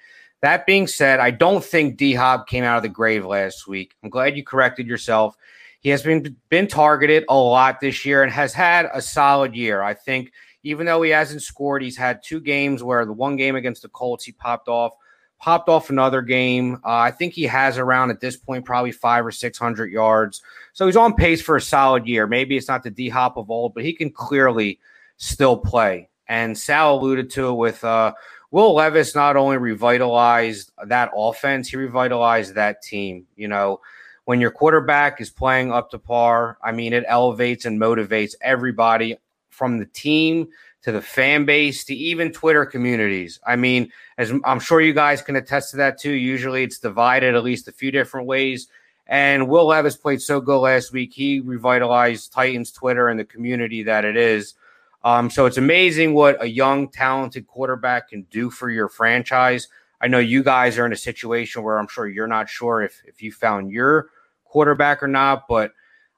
That 0.41 0.65
being 0.65 0.87
said, 0.87 1.19
I 1.19 1.31
don't 1.31 1.63
think 1.63 1.97
D 1.97 2.13
Hop 2.13 2.47
came 2.47 2.63
out 2.63 2.77
of 2.77 2.83
the 2.83 2.89
grave 2.89 3.25
last 3.25 3.67
week. 3.67 3.95
I'm 4.03 4.09
glad 4.09 4.37
you 4.37 4.43
corrected 4.43 4.87
yourself. 4.87 5.35
He 5.81 5.89
has 5.89 6.03
been 6.03 6.35
been 6.49 6.67
targeted 6.67 7.25
a 7.29 7.35
lot 7.35 7.79
this 7.79 8.05
year 8.05 8.23
and 8.23 8.31
has 8.31 8.53
had 8.53 8.89
a 8.93 9.01
solid 9.01 9.55
year. 9.55 9.81
I 9.81 9.93
think 9.93 10.31
even 10.63 10.85
though 10.85 11.01
he 11.01 11.11
hasn't 11.11 11.41
scored, 11.41 11.81
he's 11.81 11.97
had 11.97 12.21
two 12.21 12.41
games 12.41 12.83
where 12.83 13.05
the 13.05 13.13
one 13.13 13.37
game 13.37 13.55
against 13.55 13.81
the 13.81 13.89
Colts 13.89 14.25
he 14.25 14.33
popped 14.33 14.67
off, 14.67 14.93
popped 15.39 15.69
off 15.69 15.89
another 15.89 16.21
game. 16.21 16.81
Uh, 16.83 16.97
I 16.97 17.11
think 17.11 17.33
he 17.33 17.43
has 17.43 17.77
around 17.77 18.09
at 18.09 18.19
this 18.19 18.35
point 18.35 18.65
probably 18.65 18.91
five 18.91 19.25
or 19.25 19.31
six 19.31 19.57
hundred 19.57 19.91
yards. 19.91 20.41
So 20.73 20.85
he's 20.85 20.97
on 20.97 21.15
pace 21.15 21.41
for 21.41 21.55
a 21.55 21.61
solid 21.61 22.05
year. 22.05 22.27
Maybe 22.27 22.57
it's 22.57 22.67
not 22.67 22.83
the 22.83 22.91
D 22.91 23.07
Hop 23.07 23.37
of 23.37 23.49
old, 23.49 23.73
but 23.73 23.85
he 23.85 23.93
can 23.93 24.11
clearly 24.11 24.79
still 25.15 25.55
play. 25.55 26.09
And 26.27 26.57
Sal 26.57 26.95
alluded 26.95 27.29
to 27.31 27.49
it 27.49 27.53
with 27.53 27.83
uh, 27.85 28.13
Will 28.51 28.75
Levis. 28.75 29.15
Not 29.15 29.37
only 29.37 29.57
revitalized 29.57 30.71
that 30.87 31.11
offense, 31.15 31.69
he 31.69 31.77
revitalized 31.77 32.55
that 32.55 32.81
team. 32.81 33.27
You 33.37 33.47
know 33.47 33.79
when 34.29 34.39
your 34.39 34.51
quarterback 34.51 35.19
is 35.19 35.31
playing 35.31 35.71
up 35.71 35.89
to 35.89 35.97
par, 35.97 36.59
I 36.63 36.71
mean, 36.71 36.93
it 36.93 37.03
elevates 37.07 37.65
and 37.65 37.81
motivates 37.81 38.35
everybody 38.41 39.17
from 39.49 39.79
the 39.79 39.87
team 39.87 40.49
to 40.83 40.91
the 40.91 41.01
fan 41.01 41.45
base 41.45 41.83
to 41.85 41.95
even 41.95 42.31
Twitter 42.31 42.63
communities. 42.63 43.39
I 43.47 43.55
mean, 43.55 43.91
as 44.19 44.31
I'm 44.45 44.59
sure 44.59 44.81
you 44.81 44.93
guys 44.93 45.23
can 45.23 45.35
attest 45.35 45.71
to 45.71 45.77
that 45.77 45.97
too. 45.97 46.11
Usually 46.11 46.61
it's 46.61 46.77
divided 46.77 47.33
at 47.33 47.43
least 47.43 47.67
a 47.69 47.71
few 47.71 47.89
different 47.89 48.27
ways. 48.27 48.67
And 49.07 49.49
Will 49.49 49.65
Levis 49.65 49.97
played 49.97 50.21
so 50.21 50.39
good 50.39 50.59
last 50.59 50.93
week. 50.93 51.11
He 51.11 51.39
revitalized 51.39 52.31
Titans 52.31 52.71
Twitter 52.71 53.07
and 53.07 53.19
the 53.19 53.25
community 53.25 53.81
that 53.81 54.05
it 54.05 54.15
is. 54.15 54.53
Um, 55.03 55.31
so 55.31 55.47
it's 55.47 55.57
amazing 55.57 56.13
what 56.13 56.39
a 56.39 56.47
young, 56.47 56.89
talented 56.89 57.47
quarterback 57.47 58.09
can 58.09 58.27
do 58.29 58.51
for 58.51 58.69
your 58.69 58.89
franchise. 58.89 59.69
I 59.99 60.07
know 60.07 60.19
you 60.19 60.43
guys 60.43 60.77
are 60.77 60.85
in 60.85 60.93
a 60.93 60.97
situation 60.97 61.63
where 61.63 61.79
I'm 61.79 61.87
sure 61.87 62.07
you're 62.07 62.27
not 62.27 62.47
sure 62.47 62.83
if 62.83 63.01
if 63.07 63.23
you 63.23 63.31
found 63.31 63.71
your 63.71 64.11
quarterback 64.49 65.01
or 65.01 65.07
not, 65.07 65.47
but 65.47 65.71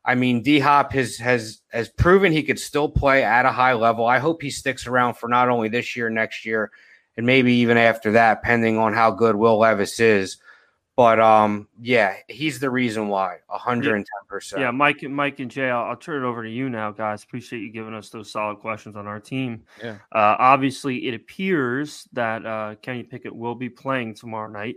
I 0.03 0.15
mean, 0.15 0.41
D 0.41 0.59
Hop 0.59 0.93
has 0.93 1.17
has 1.17 1.61
has 1.71 1.89
proven 1.89 2.31
he 2.31 2.43
could 2.43 2.59
still 2.59 2.89
play 2.89 3.23
at 3.23 3.45
a 3.45 3.51
high 3.51 3.73
level. 3.73 4.05
I 4.05 4.17
hope 4.17 4.41
he 4.41 4.49
sticks 4.49 4.87
around 4.87 5.15
for 5.15 5.29
not 5.29 5.49
only 5.49 5.69
this 5.69 5.95
year, 5.95 6.09
next 6.09 6.45
year, 6.45 6.71
and 7.17 7.25
maybe 7.25 7.53
even 7.55 7.77
after 7.77 8.13
that, 8.13 8.41
depending 8.41 8.77
on 8.77 8.93
how 8.93 9.11
good 9.11 9.35
Will 9.35 9.59
Levis 9.59 9.99
is. 9.99 10.37
But 10.95 11.19
um, 11.19 11.67
yeah, 11.79 12.15
he's 12.27 12.59
the 12.59 12.69
reason 12.69 13.07
why. 13.07 13.37
hundred 13.47 13.95
and 13.95 14.05
ten 14.05 14.27
percent. 14.27 14.61
Yeah, 14.61 14.71
Mike, 14.71 15.03
Mike 15.03 15.39
and 15.39 15.49
Jay, 15.49 15.69
I'll, 15.69 15.85
I'll, 15.85 15.95
turn 15.95 16.23
it 16.23 16.27
over 16.27 16.43
to 16.43 16.49
you 16.49 16.69
now, 16.69 16.91
guys. 16.91 17.23
Appreciate 17.23 17.61
you 17.61 17.71
giving 17.71 17.93
us 17.93 18.09
those 18.09 18.29
solid 18.29 18.57
questions 18.57 18.95
on 18.95 19.07
our 19.07 19.19
team. 19.19 19.63
Yeah. 19.81 19.97
Uh, 20.11 20.35
obviously, 20.37 21.07
it 21.07 21.13
appears 21.13 22.07
that 22.13 22.45
uh, 22.45 22.75
Kenny 22.81 23.03
Pickett 23.03 23.35
will 23.35 23.55
be 23.55 23.69
playing 23.69 24.15
tomorrow 24.15 24.49
night. 24.51 24.75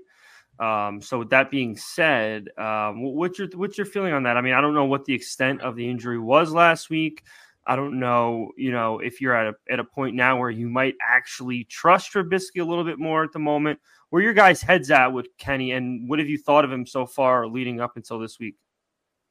Um, 0.58 1.00
so 1.02 1.18
with 1.18 1.30
that 1.30 1.50
being 1.50 1.76
said, 1.76 2.48
um, 2.58 3.02
what's 3.02 3.38
your 3.38 3.48
what's 3.54 3.76
your 3.76 3.86
feeling 3.86 4.12
on 4.12 4.22
that? 4.24 4.36
I 4.36 4.40
mean, 4.40 4.54
I 4.54 4.60
don't 4.60 4.74
know 4.74 4.84
what 4.84 5.04
the 5.04 5.14
extent 5.14 5.60
of 5.62 5.76
the 5.76 5.88
injury 5.88 6.18
was 6.18 6.52
last 6.52 6.90
week. 6.90 7.24
I 7.66 7.76
don't 7.76 7.98
know, 7.98 8.52
you 8.56 8.72
know, 8.72 8.98
if 8.98 9.20
you're 9.20 9.34
at 9.34 9.46
a 9.46 9.72
at 9.72 9.80
a 9.80 9.84
point 9.84 10.14
now 10.14 10.38
where 10.38 10.50
you 10.50 10.68
might 10.68 10.94
actually 11.02 11.64
trust 11.64 12.12
Trubisky 12.12 12.60
a 12.60 12.64
little 12.64 12.84
bit 12.84 12.98
more 12.98 13.24
at 13.24 13.32
the 13.32 13.38
moment. 13.38 13.80
Where 14.10 14.22
your 14.22 14.34
guys' 14.34 14.62
heads 14.62 14.90
at 14.92 15.08
with 15.08 15.26
Kenny, 15.38 15.72
and 15.72 16.08
what 16.08 16.20
have 16.20 16.28
you 16.28 16.38
thought 16.38 16.64
of 16.64 16.70
him 16.70 16.86
so 16.86 17.04
far 17.04 17.48
leading 17.48 17.80
up 17.80 17.96
until 17.96 18.20
this 18.20 18.38
week? 18.38 18.54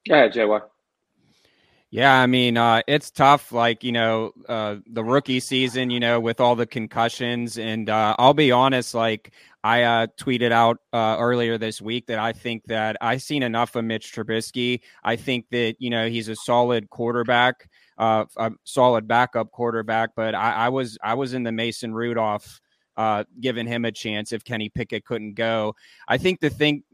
Yeah, 0.05 0.27
JY. 0.27 0.61
Yeah, 1.93 2.19
I 2.19 2.25
mean, 2.25 2.57
uh, 2.57 2.81
it's 2.87 3.11
tough. 3.11 3.51
Like 3.51 3.83
you 3.83 3.91
know, 3.91 4.31
uh, 4.49 4.77
the 4.87 5.03
rookie 5.03 5.39
season, 5.39 5.91
you 5.91 5.99
know, 5.99 6.19
with 6.19 6.39
all 6.39 6.55
the 6.55 6.65
concussions, 6.65 7.59
and 7.59 7.87
uh, 7.87 8.15
I'll 8.17 8.33
be 8.33 8.51
honest, 8.51 8.95
like 8.95 9.31
I 9.63 9.83
uh, 9.83 10.07
tweeted 10.19 10.51
out 10.51 10.79
uh, 10.91 11.17
earlier 11.19 11.59
this 11.59 11.83
week 11.83 12.07
that 12.07 12.17
I 12.17 12.33
think 12.33 12.63
that 12.65 12.97
I've 12.99 13.21
seen 13.21 13.43
enough 13.43 13.75
of 13.75 13.85
Mitch 13.85 14.11
Trubisky. 14.11 14.79
I 15.03 15.17
think 15.17 15.45
that 15.51 15.75
you 15.77 15.91
know 15.91 16.09
he's 16.09 16.29
a 16.29 16.35
solid 16.35 16.89
quarterback, 16.89 17.69
uh, 17.99 18.25
a 18.37 18.53
solid 18.63 19.07
backup 19.07 19.51
quarterback. 19.51 20.15
But 20.15 20.33
I, 20.33 20.51
I 20.65 20.69
was 20.69 20.97
I 21.03 21.13
was 21.13 21.35
in 21.35 21.43
the 21.43 21.51
Mason 21.51 21.93
Rudolph, 21.93 22.59
giving 23.39 23.67
him 23.67 23.85
a 23.85 23.91
chance 23.91 24.33
if 24.33 24.43
Kenny 24.43 24.69
Pickett 24.69 25.05
couldn't 25.05 25.35
go. 25.35 25.75
I 26.07 26.17
think 26.17 26.39
the 26.39 26.49
thing 26.49 26.85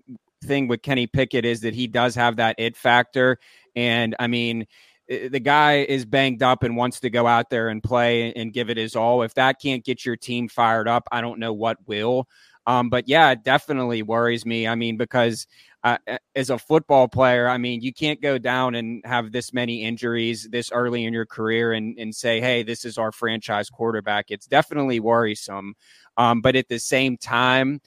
thing 0.44 0.68
with 0.68 0.82
Kenny 0.82 1.08
Pickett 1.08 1.46
is 1.46 1.62
that 1.62 1.74
he 1.74 1.88
does 1.88 2.16
have 2.16 2.36
that 2.38 2.56
it 2.58 2.76
factor, 2.76 3.38
and 3.76 4.14
I 4.20 4.28
mean 4.28 4.66
the 5.10 5.40
guy 5.40 5.78
is 5.78 6.06
banged 6.06 6.44
up 6.44 6.62
and 6.64 6.78
wants 6.78 7.00
to 7.00 7.10
go 7.10 7.26
out 7.26 7.50
there 7.50 7.70
and 7.70 7.82
play 7.82 8.32
and 8.34 8.54
give 8.54 8.70
it 8.70 8.78
his 8.78 8.96
all. 8.96 9.24
If 9.24 9.34
that 9.34 9.60
can't 9.60 9.84
get 9.84 10.06
your 10.06 10.16
team 10.16 10.48
fired 10.48 10.88
up, 10.88 11.08
I 11.12 11.22
don't 11.22 11.40
know 11.40 11.54
what 11.54 11.78
will. 11.88 12.28
Um, 12.68 12.90
but 12.90 13.08
yeah, 13.08 13.32
it 13.32 13.44
definitely 13.44 14.04
worries 14.04 14.46
me. 14.46 14.68
I 14.68 14.76
mean, 14.76 14.98
because 14.98 15.48
uh, 15.84 15.98
as 16.36 16.52
a 16.52 16.60
football 16.60 17.08
player, 17.08 17.48
I 17.48 17.58
mean, 17.58 17.82
you 17.82 17.92
can't 17.92 18.22
go 18.22 18.38
down 18.38 18.76
and 18.76 19.02
have 19.06 19.32
this 19.32 19.52
many 19.54 19.84
injuries 19.84 20.48
this 20.52 20.72
early 20.72 21.06
in 21.06 21.14
your 21.14 21.26
career 21.26 21.72
and, 21.74 21.98
and 21.98 22.14
say, 22.14 22.40
hey, 22.40 22.62
this 22.62 22.86
is 22.86 23.00
our 23.00 23.12
franchise 23.12 23.70
quarterback. 23.70 24.26
It's 24.30 24.46
definitely 24.46 25.00
worrisome. 25.00 25.74
Um, 26.18 26.42
but 26.42 26.56
at 26.56 26.68
the 26.68 26.80
same 26.80 27.18
time, 27.18 27.82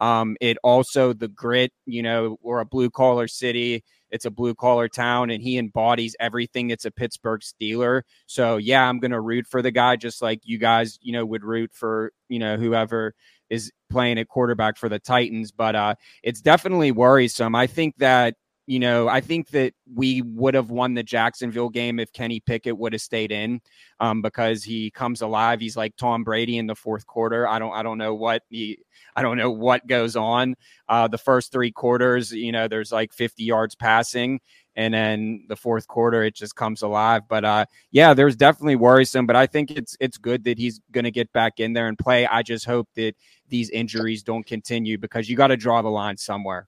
um, 0.00 0.36
it 0.42 0.58
also 0.62 1.14
the 1.14 1.28
grit, 1.28 1.72
you 1.86 2.02
know, 2.02 2.36
we're 2.42 2.60
a 2.60 2.66
blue 2.66 2.90
collar 2.90 3.28
city. 3.28 3.84
It's 4.10 4.24
a 4.24 4.30
blue 4.30 4.54
collar 4.54 4.88
town, 4.88 5.30
and 5.30 5.42
he 5.42 5.58
embodies 5.58 6.16
everything 6.20 6.68
that's 6.68 6.84
a 6.84 6.90
Pittsburgh 6.90 7.40
Steeler. 7.40 8.02
So 8.26 8.56
yeah, 8.56 8.88
I'm 8.88 9.00
gonna 9.00 9.20
root 9.20 9.46
for 9.46 9.62
the 9.62 9.70
guy, 9.70 9.96
just 9.96 10.22
like 10.22 10.40
you 10.44 10.58
guys, 10.58 10.98
you 11.02 11.12
know, 11.12 11.24
would 11.26 11.44
root 11.44 11.72
for 11.72 12.12
you 12.28 12.38
know 12.38 12.56
whoever 12.56 13.14
is 13.50 13.72
playing 13.90 14.18
at 14.18 14.28
quarterback 14.28 14.76
for 14.76 14.88
the 14.88 14.98
Titans, 14.98 15.52
but 15.52 15.76
uh, 15.76 15.94
it's 16.22 16.40
definitely 16.40 16.92
worrisome. 16.92 17.54
I 17.54 17.66
think 17.66 17.96
that 17.98 18.34
you 18.66 18.80
know, 18.80 19.08
I 19.08 19.20
think 19.20 19.50
that 19.50 19.74
we 19.94 20.22
would 20.22 20.54
have 20.54 20.70
won 20.70 20.94
the 20.94 21.04
Jacksonville 21.04 21.68
game 21.68 22.00
if 22.00 22.12
Kenny 22.12 22.40
Pickett 22.40 22.76
would 22.76 22.92
have 22.92 23.00
stayed 23.02 23.30
in, 23.30 23.60
um, 24.00 24.22
because 24.22 24.64
he 24.64 24.90
comes 24.90 25.22
alive. 25.22 25.60
He's 25.60 25.76
like 25.76 25.96
Tom 25.96 26.24
Brady 26.24 26.58
in 26.58 26.66
the 26.66 26.74
fourth 26.74 27.06
quarter. 27.06 27.46
I 27.46 27.60
don't, 27.60 27.72
I 27.72 27.84
don't 27.84 27.98
know 27.98 28.14
what 28.14 28.42
he, 28.50 28.78
I 29.14 29.22
don't 29.22 29.38
know 29.38 29.52
what 29.52 29.86
goes 29.86 30.16
on. 30.16 30.56
Uh, 30.88 31.06
the 31.06 31.18
first 31.18 31.52
three 31.52 31.70
quarters, 31.70 32.32
you 32.32 32.50
know, 32.50 32.66
there's 32.66 32.90
like 32.90 33.12
50 33.12 33.44
yards 33.44 33.76
passing, 33.76 34.40
and 34.74 34.92
then 34.92 35.44
the 35.48 35.56
fourth 35.56 35.86
quarter 35.86 36.24
it 36.24 36.34
just 36.34 36.56
comes 36.56 36.82
alive. 36.82 37.22
But 37.28 37.44
uh, 37.44 37.66
yeah, 37.92 38.14
there's 38.14 38.36
definitely 38.36 38.76
worrisome. 38.76 39.26
But 39.26 39.36
I 39.36 39.46
think 39.46 39.70
it's 39.70 39.96
it's 40.00 40.18
good 40.18 40.42
that 40.44 40.58
he's 40.58 40.80
going 40.90 41.04
to 41.04 41.12
get 41.12 41.32
back 41.32 41.60
in 41.60 41.72
there 41.72 41.86
and 41.86 41.96
play. 41.96 42.26
I 42.26 42.42
just 42.42 42.66
hope 42.66 42.88
that 42.96 43.14
these 43.48 43.70
injuries 43.70 44.24
don't 44.24 44.44
continue 44.44 44.98
because 44.98 45.28
you 45.28 45.36
got 45.36 45.48
to 45.48 45.56
draw 45.56 45.82
the 45.82 45.88
line 45.88 46.16
somewhere. 46.16 46.66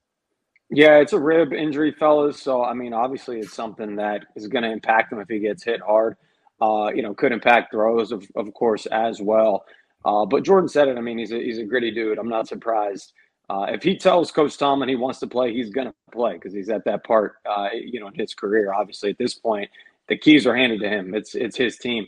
Yeah, 0.71 0.99
it's 0.99 1.13
a 1.15 1.19
rib 1.19 1.53
injury, 1.53 1.93
fellas. 1.93 2.43
So, 2.43 2.63
I 2.65 2.75
mean, 2.75 2.93
obviously, 2.93 3.39
it's 3.41 3.55
something 3.55 3.97
that 3.97 4.27
is 4.37 4.49
going 4.49 4.65
to 4.65 4.71
impact 4.71 5.13
him 5.13 5.21
if 5.21 5.29
he 5.29 5.39
gets 5.39 5.65
hit 5.65 5.81
hard. 5.81 6.17
Uh, 6.61 6.91
you 6.95 7.03
know, 7.03 7.15
could 7.15 7.33
impact 7.33 7.73
throws, 7.73 8.13
of, 8.13 8.27
of 8.37 8.53
course, 8.55 8.87
as 8.87 9.23
well. 9.23 9.65
Uh, 10.05 10.27
but 10.27 10.43
Jordan 10.45 10.69
said 10.69 10.89
it. 10.89 10.99
I 10.99 11.01
mean, 11.01 11.19
he's 11.19 11.33
a, 11.33 11.37
he's 11.43 11.59
a 11.59 11.65
gritty 11.65 11.91
dude. 11.91 12.19
I'm 12.19 12.29
not 12.29 12.49
surprised. 12.49 13.13
Uh, 13.49 13.67
if 13.71 13.83
he 13.83 13.97
tells 13.97 14.31
Coach 14.31 14.59
Tomlin 14.59 14.89
he 14.91 14.97
wants 14.97 15.21
to 15.21 15.27
play, 15.27 15.55
he's 15.55 15.71
going 15.71 15.87
to 15.87 15.95
play 16.13 16.35
because 16.35 16.53
he's 16.53 16.69
at 16.69 16.85
that 16.85 17.05
part, 17.05 17.37
uh, 17.49 17.69
you 17.73 18.01
know, 18.01 18.09
in 18.09 18.15
his 18.15 18.35
career. 18.35 18.75
Obviously, 18.75 19.11
at 19.11 19.19
this 19.19 19.35
point, 19.35 19.71
the 20.09 20.19
keys 20.19 20.47
are 20.47 20.57
handed 20.57 20.81
to 20.81 20.89
him. 20.89 21.15
It's 21.15 21.35
it's 21.35 21.57
his 21.57 21.79
team. 21.79 22.07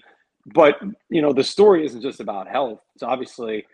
But 0.54 0.76
you 1.08 1.22
know, 1.22 1.32
the 1.32 1.44
story 1.44 1.86
isn't 1.86 2.02
just 2.02 2.20
about 2.20 2.48
health. 2.48 2.80
It's 2.94 3.02
obviously 3.02 3.66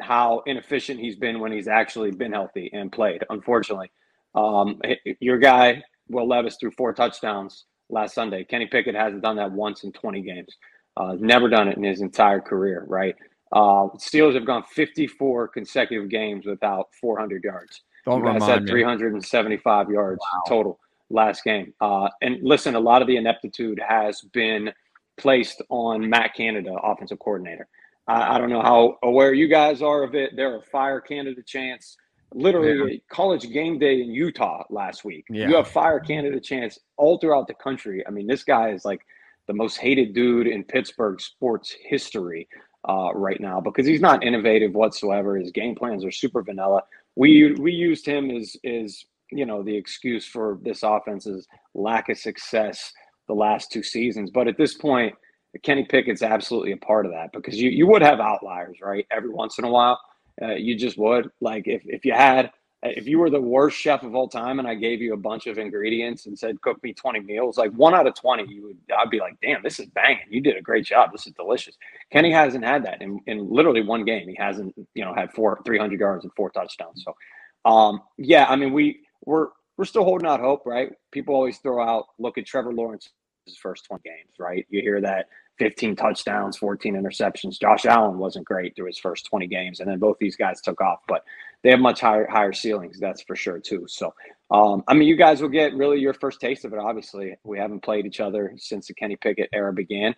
how 0.00 0.42
inefficient 0.46 1.00
he's 1.00 1.16
been 1.16 1.40
when 1.40 1.52
he's 1.52 1.68
actually 1.68 2.10
been 2.10 2.32
healthy 2.32 2.70
and 2.74 2.92
played. 2.92 3.24
Unfortunately, 3.30 3.90
um, 4.34 4.80
your 5.20 5.38
guy, 5.38 5.82
Will 6.08 6.28
Levis, 6.28 6.56
threw 6.58 6.70
four 6.72 6.92
touchdowns 6.92 7.64
last 7.88 8.14
Sunday. 8.14 8.44
Kenny 8.44 8.66
Pickett 8.66 8.94
hasn't 8.94 9.22
done 9.22 9.36
that 9.36 9.52
once 9.52 9.84
in 9.84 9.92
20 9.92 10.22
games. 10.22 10.56
Uh, 10.96 11.16
never 11.18 11.48
done 11.48 11.68
it 11.68 11.76
in 11.76 11.82
his 11.82 12.00
entire 12.00 12.40
career, 12.40 12.84
right? 12.88 13.16
Uh, 13.52 13.88
Steelers 13.98 14.34
have 14.34 14.46
gone 14.46 14.64
54 14.64 15.48
consecutive 15.48 16.08
games 16.08 16.46
without 16.46 16.88
400 17.00 17.42
yards. 17.44 17.82
Don't 18.04 18.24
you 18.24 18.38
guys 18.38 18.42
had 18.42 18.66
375 18.66 19.90
yards 19.90 20.20
wow. 20.20 20.42
total 20.48 20.80
last 21.10 21.44
game. 21.44 21.72
Uh, 21.80 22.08
and 22.22 22.38
listen, 22.42 22.74
a 22.74 22.80
lot 22.80 23.00
of 23.00 23.08
the 23.08 23.16
ineptitude 23.16 23.80
has 23.86 24.20
been 24.32 24.72
placed 25.16 25.62
on 25.68 26.08
Matt 26.08 26.34
Canada, 26.34 26.72
offensive 26.82 27.18
coordinator. 27.18 27.68
I, 28.06 28.34
I 28.34 28.38
don't 28.38 28.50
know 28.50 28.62
how 28.62 28.98
aware 29.02 29.32
you 29.32 29.48
guys 29.48 29.82
are 29.82 30.02
of 30.02 30.14
it. 30.14 30.32
There 30.36 30.54
are 30.54 30.60
fire 30.60 31.00
Canada 31.00 31.42
chants 31.42 31.96
literally 32.34 32.94
yeah. 32.94 32.98
college 33.08 33.50
game 33.50 33.78
day 33.78 34.00
in 34.00 34.10
Utah 34.10 34.64
last 34.68 35.04
week. 35.04 35.24
Yeah. 35.30 35.48
You 35.48 35.56
have 35.56 35.68
fire 35.68 36.00
Canada 36.00 36.40
chants 36.40 36.78
all 36.96 37.18
throughout 37.18 37.46
the 37.46 37.54
country. 37.54 38.04
I 38.06 38.10
mean, 38.10 38.26
this 38.26 38.44
guy 38.44 38.70
is 38.70 38.84
like 38.84 39.00
the 39.46 39.54
most 39.54 39.76
hated 39.78 40.14
dude 40.14 40.46
in 40.46 40.64
Pittsburgh 40.64 41.20
sports 41.20 41.74
history 41.80 42.48
uh, 42.88 43.12
right 43.14 43.40
now 43.40 43.60
because 43.60 43.86
he's 43.86 44.00
not 44.00 44.24
innovative 44.24 44.74
whatsoever. 44.74 45.36
His 45.36 45.52
game 45.52 45.74
plans 45.74 46.04
are 46.04 46.10
super 46.10 46.42
vanilla. 46.42 46.82
We 47.16 47.52
we 47.52 47.72
used 47.72 48.04
him 48.04 48.30
as 48.30 48.56
is 48.64 49.06
you 49.30 49.46
know 49.46 49.62
the 49.62 49.74
excuse 49.74 50.26
for 50.26 50.58
this 50.62 50.82
offense's 50.82 51.46
lack 51.74 52.08
of 52.08 52.18
success 52.18 52.92
the 53.28 53.34
last 53.34 53.72
two 53.72 53.82
seasons. 53.82 54.30
But 54.30 54.48
at 54.48 54.58
this 54.58 54.74
point, 54.74 55.14
Kenny 55.62 55.84
Pickett's 55.84 56.22
absolutely 56.22 56.72
a 56.72 56.76
part 56.76 57.06
of 57.06 57.12
that 57.12 57.32
because 57.32 57.60
you 57.60 57.70
you 57.70 57.86
would 57.86 58.02
have 58.02 58.20
outliers, 58.20 58.78
right? 58.82 59.06
Every 59.10 59.30
once 59.30 59.58
in 59.58 59.64
a 59.64 59.70
while 59.70 59.98
uh, 60.42 60.54
you 60.54 60.76
just 60.76 60.98
would. 60.98 61.30
Like 61.40 61.66
if, 61.66 61.82
if 61.86 62.04
you 62.04 62.12
had, 62.12 62.50
if 62.82 63.06
you 63.06 63.18
were 63.18 63.30
the 63.30 63.40
worst 63.40 63.78
chef 63.78 64.02
of 64.02 64.14
all 64.14 64.28
time 64.28 64.58
and 64.58 64.68
I 64.68 64.74
gave 64.74 65.00
you 65.00 65.14
a 65.14 65.16
bunch 65.16 65.46
of 65.46 65.56
ingredients 65.58 66.26
and 66.26 66.38
said, 66.38 66.60
cook 66.60 66.82
me 66.82 66.92
20 66.92 67.20
meals, 67.20 67.56
like 67.56 67.72
one 67.72 67.94
out 67.94 68.06
of 68.06 68.14
20, 68.14 68.44
you 68.52 68.62
would, 68.64 68.76
I'd 68.96 69.10
be 69.10 69.20
like, 69.20 69.36
damn, 69.40 69.62
this 69.62 69.80
is 69.80 69.86
banging. 69.86 70.26
You 70.28 70.40
did 70.42 70.56
a 70.56 70.62
great 70.62 70.84
job. 70.84 71.10
This 71.10 71.26
is 71.26 71.32
delicious. 71.32 71.76
Kenny 72.12 72.30
hasn't 72.30 72.64
had 72.64 72.84
that 72.84 73.00
in, 73.00 73.20
in 73.26 73.50
literally 73.50 73.82
one 73.82 74.04
game. 74.04 74.28
He 74.28 74.36
hasn't, 74.38 74.74
you 74.94 75.04
know, 75.04 75.14
had 75.14 75.32
four, 75.32 75.60
300 75.64 75.98
yards 75.98 76.24
and 76.24 76.32
four 76.36 76.50
touchdowns. 76.50 77.04
So, 77.04 77.70
um, 77.70 78.02
yeah, 78.18 78.44
I 78.48 78.56
mean, 78.56 78.72
we, 78.74 79.00
we're, 79.24 79.48
we're 79.78 79.86
still 79.86 80.04
holding 80.04 80.28
out 80.28 80.40
hope, 80.40 80.66
right? 80.66 80.92
People 81.10 81.34
always 81.34 81.58
throw 81.58 81.82
out, 81.82 82.06
look 82.18 82.36
at 82.36 82.44
Trevor 82.46 82.72
Lawrence's 82.72 83.12
first 83.60 83.86
20 83.86 84.02
games, 84.04 84.34
right? 84.38 84.66
You 84.68 84.82
hear 84.82 85.00
that 85.00 85.26
15 85.58 85.96
touchdowns, 85.96 86.56
14 86.56 86.94
interceptions. 86.94 87.60
Josh 87.60 87.84
Allen 87.84 88.18
wasn't 88.18 88.44
great 88.44 88.74
through 88.74 88.86
his 88.86 88.98
first 88.98 89.26
20 89.26 89.46
games, 89.46 89.80
and 89.80 89.88
then 89.88 89.98
both 89.98 90.16
these 90.18 90.36
guys 90.36 90.60
took 90.60 90.80
off, 90.80 91.00
but 91.06 91.24
they 91.62 91.70
have 91.70 91.80
much 91.80 92.00
higher 92.00 92.26
higher 92.26 92.52
ceilings, 92.52 92.98
that's 92.98 93.22
for 93.22 93.36
sure 93.36 93.58
too. 93.58 93.86
So, 93.88 94.14
um, 94.50 94.84
I 94.86 94.94
mean, 94.94 95.08
you 95.08 95.16
guys 95.16 95.40
will 95.40 95.48
get 95.48 95.74
really 95.74 95.98
your 95.98 96.12
first 96.12 96.40
taste 96.40 96.64
of 96.64 96.72
it. 96.72 96.78
Obviously, 96.78 97.36
we 97.44 97.58
haven't 97.58 97.82
played 97.82 98.04
each 98.04 98.20
other 98.20 98.52
since 98.56 98.88
the 98.88 98.94
Kenny 98.94 99.16
Pickett 99.16 99.48
era 99.52 99.72
began. 99.72 100.14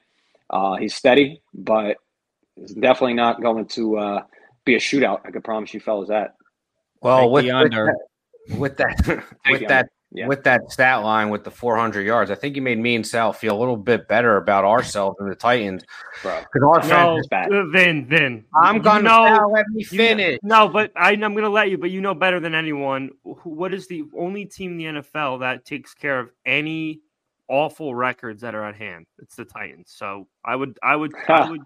Uh, 0.51 0.77
he's 0.77 0.95
steady, 0.95 1.43
but 1.55 1.99
it's 2.57 2.75
definitely 2.75 3.15
not 3.15 3.43
going 3.43 3.67
to 3.67 3.99
uh, 3.99 4.23
be 4.65 4.75
a 4.75 4.79
shootout. 4.79 5.21
I 5.25 5.31
can 5.31 5.43
promise 5.43 5.73
you, 5.75 5.81
fellas, 5.81 6.09
that. 6.09 6.35
Well, 7.03 7.31
with, 7.31 7.45
with, 7.45 7.73
that, 7.73 7.97
with 8.57 8.77
that, 8.79 9.25
with 9.51 9.69
that 9.69 9.89
yeah. 10.13 10.27
with 10.27 10.45
that 10.45 10.71
stat 10.71 11.03
line 11.03 11.31
with 11.31 11.45
the 11.45 11.51
400 11.51 12.03
yards. 12.03 12.31
I 12.31 12.35
think 12.35 12.57
you 12.57 12.63
made 12.63 12.79
me 12.79 12.95
and 12.95 13.07
Sal 13.07 13.33
feel 13.33 13.57
a 13.57 13.59
little 13.59 13.77
bit 13.77 14.09
better 14.09 14.37
about 14.37 14.65
ourselves 14.65 15.17
and 15.21 15.31
the 15.31 15.35
Titans. 15.35 15.85
Because 16.23 16.45
our 16.63 16.89
no, 16.89 17.19
is 17.19 17.27
bad. 17.29 17.53
Uh, 17.53 17.67
Vin, 17.67 18.07
Vin. 18.07 18.45
I'm 18.55 18.81
going 18.81 19.05
to 19.05 19.09
know, 19.09 19.51
let 19.53 19.67
me 19.69 19.85
finish. 19.85 20.39
You, 20.43 20.49
no, 20.49 20.69
but 20.69 20.93
I, 20.97 21.13
am 21.13 21.21
going 21.21 21.45
to 21.45 21.51
let 21.51 21.71
you, 21.71 21.79
but 21.79 21.91
you 21.91 22.01
know 22.01 22.15
better 22.15 22.41
than 22.41 22.55
anyone. 22.55 23.11
What 23.45 23.75
is 23.75 23.89
the 23.89 24.05
only 24.17 24.45
team 24.45 24.73
in 24.73 24.79
the 24.79 25.03
NFL 25.03 25.41
that 25.41 25.65
takes 25.65 25.95
care 25.95 26.19
of 26.19 26.31
any 26.45 27.01
awful 27.49 27.95
records 27.95 28.43
that 28.43 28.55
are 28.55 28.65
at 28.65 28.77
hand? 28.77 29.07
It's 29.19 29.35
the 29.35 29.45
Titans. 29.45 29.93
So 29.95 30.29
I 30.45 30.57
would, 30.57 30.79
I 30.83 30.97
would, 30.97 31.13
I 31.29 31.51
would, 31.51 31.61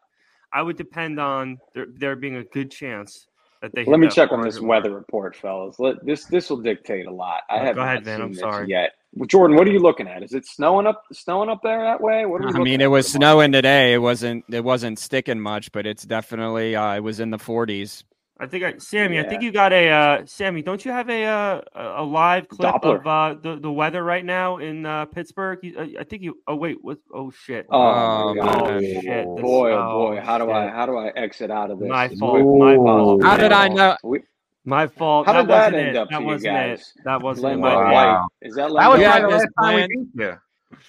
I 0.52 0.62
would 0.62 0.76
depend 0.76 1.20
on 1.20 1.58
there, 1.74 1.86
there 1.88 2.16
being 2.16 2.36
a 2.36 2.44
good 2.44 2.70
chance 2.70 3.26
that 3.26 3.28
they. 3.28 3.29
Let 3.62 4.00
me 4.00 4.08
check 4.08 4.32
on 4.32 4.40
this 4.40 4.58
weather 4.58 4.94
report, 4.94 5.36
fellas. 5.36 5.78
Let 5.78 6.04
this 6.04 6.24
this 6.24 6.48
will 6.48 6.58
dictate 6.58 7.06
a 7.06 7.12
lot. 7.12 7.42
I 7.50 7.56
oh, 7.56 7.64
haven't 7.64 7.82
ahead, 7.82 8.06
man, 8.06 8.22
I'm 8.22 8.34
sorry. 8.34 8.68
yet. 8.68 8.92
Jordan, 9.26 9.56
what 9.56 9.66
are 9.66 9.70
you 9.70 9.80
looking 9.80 10.06
at? 10.08 10.22
Is 10.22 10.32
it 10.32 10.46
snowing 10.46 10.86
up 10.86 11.04
snowing 11.12 11.50
up 11.50 11.62
there 11.62 11.82
that 11.82 12.00
way? 12.00 12.24
What 12.24 12.42
I 12.42 12.58
mean, 12.58 12.80
it 12.80 12.86
was 12.86 13.10
snowing 13.10 13.52
today. 13.52 13.92
It 13.92 13.98
wasn't 13.98 14.44
it 14.48 14.64
wasn't 14.64 14.98
sticking 14.98 15.40
much, 15.40 15.72
but 15.72 15.86
it's 15.86 16.04
definitely 16.04 16.74
uh, 16.74 16.94
it 16.94 17.00
was 17.00 17.20
in 17.20 17.30
the 17.30 17.38
40s. 17.38 18.04
I 18.40 18.46
think 18.46 18.64
I, 18.64 18.78
Sammy. 18.78 19.16
Yeah. 19.16 19.22
I 19.22 19.28
think 19.28 19.42
you 19.42 19.52
got 19.52 19.70
a 19.72 19.90
uh, 19.90 20.22
Sammy. 20.24 20.62
Don't 20.62 20.82
you 20.82 20.90
have 20.90 21.10
a 21.10 21.24
uh, 21.24 21.60
a 21.74 22.02
live 22.02 22.48
clip 22.48 22.72
Doppler. 22.72 23.00
of 23.00 23.06
uh, 23.06 23.34
the 23.40 23.60
the 23.60 23.70
weather 23.70 24.02
right 24.02 24.24
now 24.24 24.56
in 24.56 24.86
uh, 24.86 25.04
Pittsburgh? 25.04 25.58
You, 25.62 25.78
uh, 25.78 26.00
I 26.00 26.04
think 26.04 26.22
you. 26.22 26.38
Oh 26.48 26.56
wait, 26.56 26.78
what? 26.80 26.98
Oh 27.12 27.30
shit! 27.30 27.66
Oh, 27.70 28.34
oh 28.40 28.80
shit! 28.80 29.26
boy, 29.26 29.72
oh 29.72 30.08
boy! 30.08 30.20
How 30.22 30.38
do 30.38 30.44
shit. 30.44 30.54
I 30.54 30.70
how 30.70 30.86
do 30.86 30.96
I 30.96 31.08
exit 31.08 31.50
out 31.50 31.70
of 31.70 31.80
this? 31.80 31.88
My 31.88 32.08
fault. 32.08 32.58
My 32.58 32.76
fault. 32.76 33.22
How 33.22 33.36
did 33.36 33.52
I 33.52 33.68
know? 33.68 33.96
We, 34.02 34.20
my 34.64 34.86
fault. 34.86 35.26
How 35.26 35.34
did 35.34 35.48
that, 35.48 35.72
that 35.72 35.78
end 35.78 35.88
it. 35.90 35.96
up 35.96 36.08
that 36.08 36.22
wasn't 36.22 36.56
it. 36.56 36.82
That 37.04 37.20
wasn't 37.20 37.52
it. 37.52 37.58
Wow. 37.58 38.28
Is 38.40 38.54
that 38.54 38.72
that 38.72 38.88
was 38.88 39.00
yeah, 39.00 39.18
last 39.18 39.48
time 39.58 39.74
we 39.76 40.06
yeah. 40.24 40.36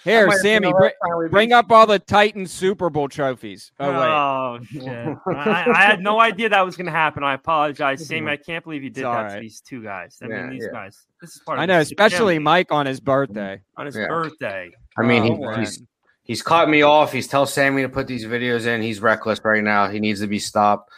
Here, 0.04 0.32
Sammy, 0.40 0.72
bring, 0.72 1.30
bring 1.30 1.54
up 1.54 1.72
all 1.72 1.86
the 1.86 2.00
Titans 2.00 2.52
Super 2.52 2.90
Bowl 2.90 3.08
trophies. 3.08 3.72
Oh, 3.80 3.90
oh 3.90 4.60
shit! 4.72 5.18
I, 5.28 5.66
I, 5.74 5.82
had 5.84 6.02
no 6.02 6.20
idea 6.20 6.50
that 6.50 6.66
was 6.66 6.76
going 6.76 6.86
to 6.86 6.92
happen. 6.92 7.24
I 7.24 7.34
apologize, 7.34 8.06
Sammy. 8.06 8.32
I 8.32 8.38
can't 8.38 8.64
believe 8.64 8.84
you 8.84 8.90
did 8.90 9.04
that 9.04 9.10
right. 9.10 9.36
to 9.36 9.40
these 9.42 9.62
two 9.62 9.84
guys. 9.84 10.18
I 10.22 10.28
yeah, 10.28 10.42
mean, 10.42 10.50
these 10.52 10.66
yeah. 10.66 10.72
guys. 10.72 11.06
This 11.20 11.36
is 11.36 11.42
part. 11.46 11.60
I 11.60 11.66
know, 11.66 11.80
especially 11.80 12.40
Mike 12.40 12.72
on 12.72 12.86
his 12.86 13.00
birthday. 13.00 13.62
On 13.78 13.86
his 13.86 13.96
yeah. 13.96 14.08
birthday. 14.08 14.72
I 14.98 15.04
mean, 15.04 15.40
oh, 15.44 15.54
he, 15.54 15.60
he's 15.60 15.84
he's 16.24 16.42
caught 16.42 16.70
me 16.70 16.82
off. 16.82 17.12
He's 17.12 17.28
telling 17.28 17.48
Sammy 17.48 17.82
to 17.82 17.90
put 17.90 18.08
these 18.08 18.26
videos 18.26 18.66
in. 18.66 18.82
He's 18.82 19.02
reckless 19.02 19.40
right 19.44 19.64
now. 19.64 19.88
He 19.88 20.00
needs 20.00 20.22
to 20.22 20.28
be 20.28 20.40
stopped. 20.40 20.92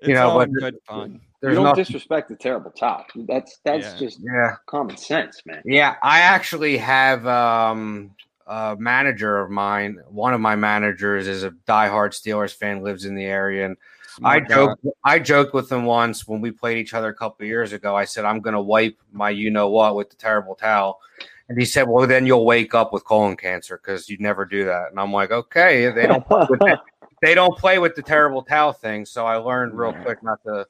It's 0.00 0.08
you 0.08 0.14
know, 0.14 0.34
but 0.34 0.50
good 0.52 0.76
fun. 0.86 1.20
There's 1.42 1.58
you 1.58 1.64
don't 1.64 1.74
disrespect 1.74 2.28
the 2.28 2.36
terrible 2.36 2.70
towel. 2.70 3.04
That's 3.16 3.58
that's 3.64 3.84
yeah. 3.84 3.98
just 3.98 4.20
yeah. 4.22 4.54
common 4.66 4.96
sense, 4.96 5.42
man. 5.44 5.60
Yeah, 5.64 5.96
I 6.00 6.20
actually 6.20 6.76
have 6.76 7.26
um, 7.26 8.12
a 8.46 8.76
manager 8.78 9.40
of 9.40 9.50
mine. 9.50 9.98
One 10.08 10.34
of 10.34 10.40
my 10.40 10.54
managers 10.54 11.26
is 11.26 11.42
a 11.42 11.50
diehard 11.66 12.10
Steelers 12.10 12.54
fan, 12.54 12.84
lives 12.84 13.06
in 13.06 13.16
the 13.16 13.24
area, 13.24 13.66
and 13.66 13.76
I 14.22 14.38
joked. 14.38 14.86
I 15.04 15.18
joked 15.18 15.52
with 15.52 15.70
him 15.70 15.84
once 15.84 16.28
when 16.28 16.40
we 16.40 16.52
played 16.52 16.78
each 16.78 16.94
other 16.94 17.08
a 17.08 17.14
couple 17.14 17.44
years 17.44 17.72
ago. 17.72 17.96
I 17.96 18.04
said 18.04 18.24
I'm 18.24 18.40
going 18.40 18.54
to 18.54 18.62
wipe 18.62 18.96
my 19.10 19.30
you 19.30 19.50
know 19.50 19.68
what 19.68 19.96
with 19.96 20.10
the 20.10 20.16
terrible 20.16 20.54
towel, 20.54 21.00
and 21.48 21.58
he 21.58 21.64
said, 21.64 21.88
"Well, 21.88 22.06
then 22.06 22.24
you'll 22.24 22.46
wake 22.46 22.72
up 22.72 22.92
with 22.92 23.04
colon 23.04 23.36
cancer 23.36 23.80
because 23.82 24.08
you'd 24.08 24.20
never 24.20 24.44
do 24.44 24.64
that." 24.66 24.92
And 24.92 25.00
I'm 25.00 25.12
like, 25.12 25.32
"Okay, 25.32 25.90
they 25.90 26.06
don't." 26.06 26.24
they 27.22 27.34
don't 27.34 27.56
play 27.56 27.78
with 27.78 27.94
the 27.94 28.02
terrible 28.02 28.42
towel 28.42 28.72
thing, 28.72 29.06
so 29.06 29.26
I 29.26 29.36
learned 29.36 29.74
real 29.74 29.92
quick 29.92 30.22
not 30.22 30.42
to 30.44 30.66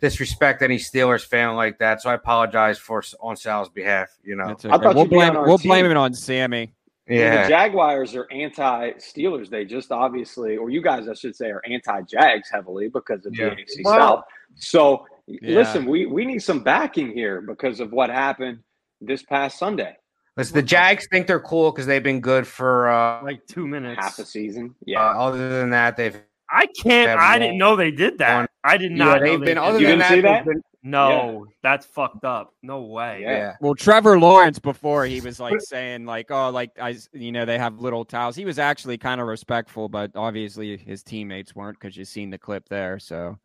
disrespect 0.00 0.62
any 0.62 0.76
Steelers 0.76 1.24
fan 1.24 1.54
like 1.54 1.78
that. 1.78 2.02
So 2.02 2.10
I 2.10 2.14
apologize 2.14 2.78
for 2.78 3.02
on 3.20 3.36
Sal's 3.36 3.68
behalf. 3.68 4.08
You 4.24 4.36
know, 4.36 4.56
okay. 4.64 4.68
we'll 4.68 5.06
blame 5.06 5.34
we'll 5.34 5.58
team. 5.58 5.68
blame 5.68 5.86
it 5.86 5.96
on 5.96 6.14
Sammy. 6.14 6.72
Yeah, 7.08 7.42
the 7.42 7.48
Jaguars 7.48 8.14
are 8.14 8.30
anti-Steelers. 8.30 9.50
They 9.50 9.64
just 9.64 9.90
obviously, 9.90 10.56
or 10.56 10.70
you 10.70 10.80
guys, 10.80 11.08
I 11.08 11.14
should 11.14 11.34
say, 11.34 11.50
are 11.50 11.62
anti-Jags 11.68 12.48
heavily 12.48 12.88
because 12.88 13.26
of 13.26 13.36
yeah. 13.36 13.50
the 13.50 13.56
AFC 13.56 13.84
well, 13.84 13.98
South. 13.98 14.24
So 14.54 15.06
yeah. 15.26 15.56
listen, 15.56 15.86
we 15.86 16.06
we 16.06 16.24
need 16.24 16.38
some 16.40 16.62
backing 16.62 17.12
here 17.12 17.40
because 17.40 17.80
of 17.80 17.90
what 17.92 18.10
happened 18.10 18.60
this 19.00 19.22
past 19.22 19.58
Sunday. 19.58 19.96
Listen, 20.36 20.54
the 20.54 20.62
Jags 20.62 21.08
think 21.10 21.26
they're 21.26 21.40
cool 21.40 21.72
because 21.72 21.86
they've 21.86 22.02
been 22.02 22.20
good 22.20 22.46
for 22.46 22.88
uh, 22.88 23.22
like 23.24 23.44
two 23.46 23.66
minutes, 23.66 24.00
half 24.00 24.18
a 24.20 24.24
season. 24.24 24.74
Yeah. 24.86 25.04
Uh, 25.04 25.24
other 25.24 25.60
than 25.60 25.70
that, 25.70 25.96
they've 25.96 26.22
I 26.50 26.66
can't. 26.66 27.18
I 27.18 27.38
didn't 27.38 27.58
know 27.58 27.76
they 27.76 27.90
did 27.90 28.18
that. 28.18 28.50
I 28.64 28.76
did 28.76 28.92
not. 28.92 29.20
Yeah, 29.20 29.26
they've 29.26 29.40
been. 29.40 29.54
They 29.54 29.60
other 29.60 29.80
than 29.80 29.98
that, 30.00 30.22
that? 30.22 30.44
Been, 30.44 30.62
no, 30.82 31.44
yeah. 31.46 31.54
that's 31.62 31.86
fucked 31.86 32.24
up. 32.24 32.54
No 32.62 32.82
way. 32.82 33.20
Yeah. 33.22 33.56
Well, 33.60 33.74
Trevor 33.74 34.18
Lawrence 34.18 34.58
before 34.58 35.04
he 35.04 35.20
was 35.22 35.38
like 35.38 35.60
saying 35.60 36.06
like, 36.06 36.30
oh, 36.30 36.50
like 36.50 36.70
I, 36.80 36.96
you 37.12 37.32
know, 37.32 37.44
they 37.44 37.58
have 37.58 37.80
little 37.80 38.04
towels. 38.04 38.34
He 38.34 38.44
was 38.44 38.58
actually 38.58 38.98
kind 38.98 39.20
of 39.20 39.26
respectful, 39.26 39.88
but 39.88 40.10
obviously 40.14 40.76
his 40.76 41.02
teammates 41.02 41.54
weren't 41.54 41.78
because 41.78 41.96
you've 41.96 42.08
seen 42.08 42.30
the 42.30 42.38
clip 42.38 42.68
there. 42.68 42.98
So. 42.98 43.38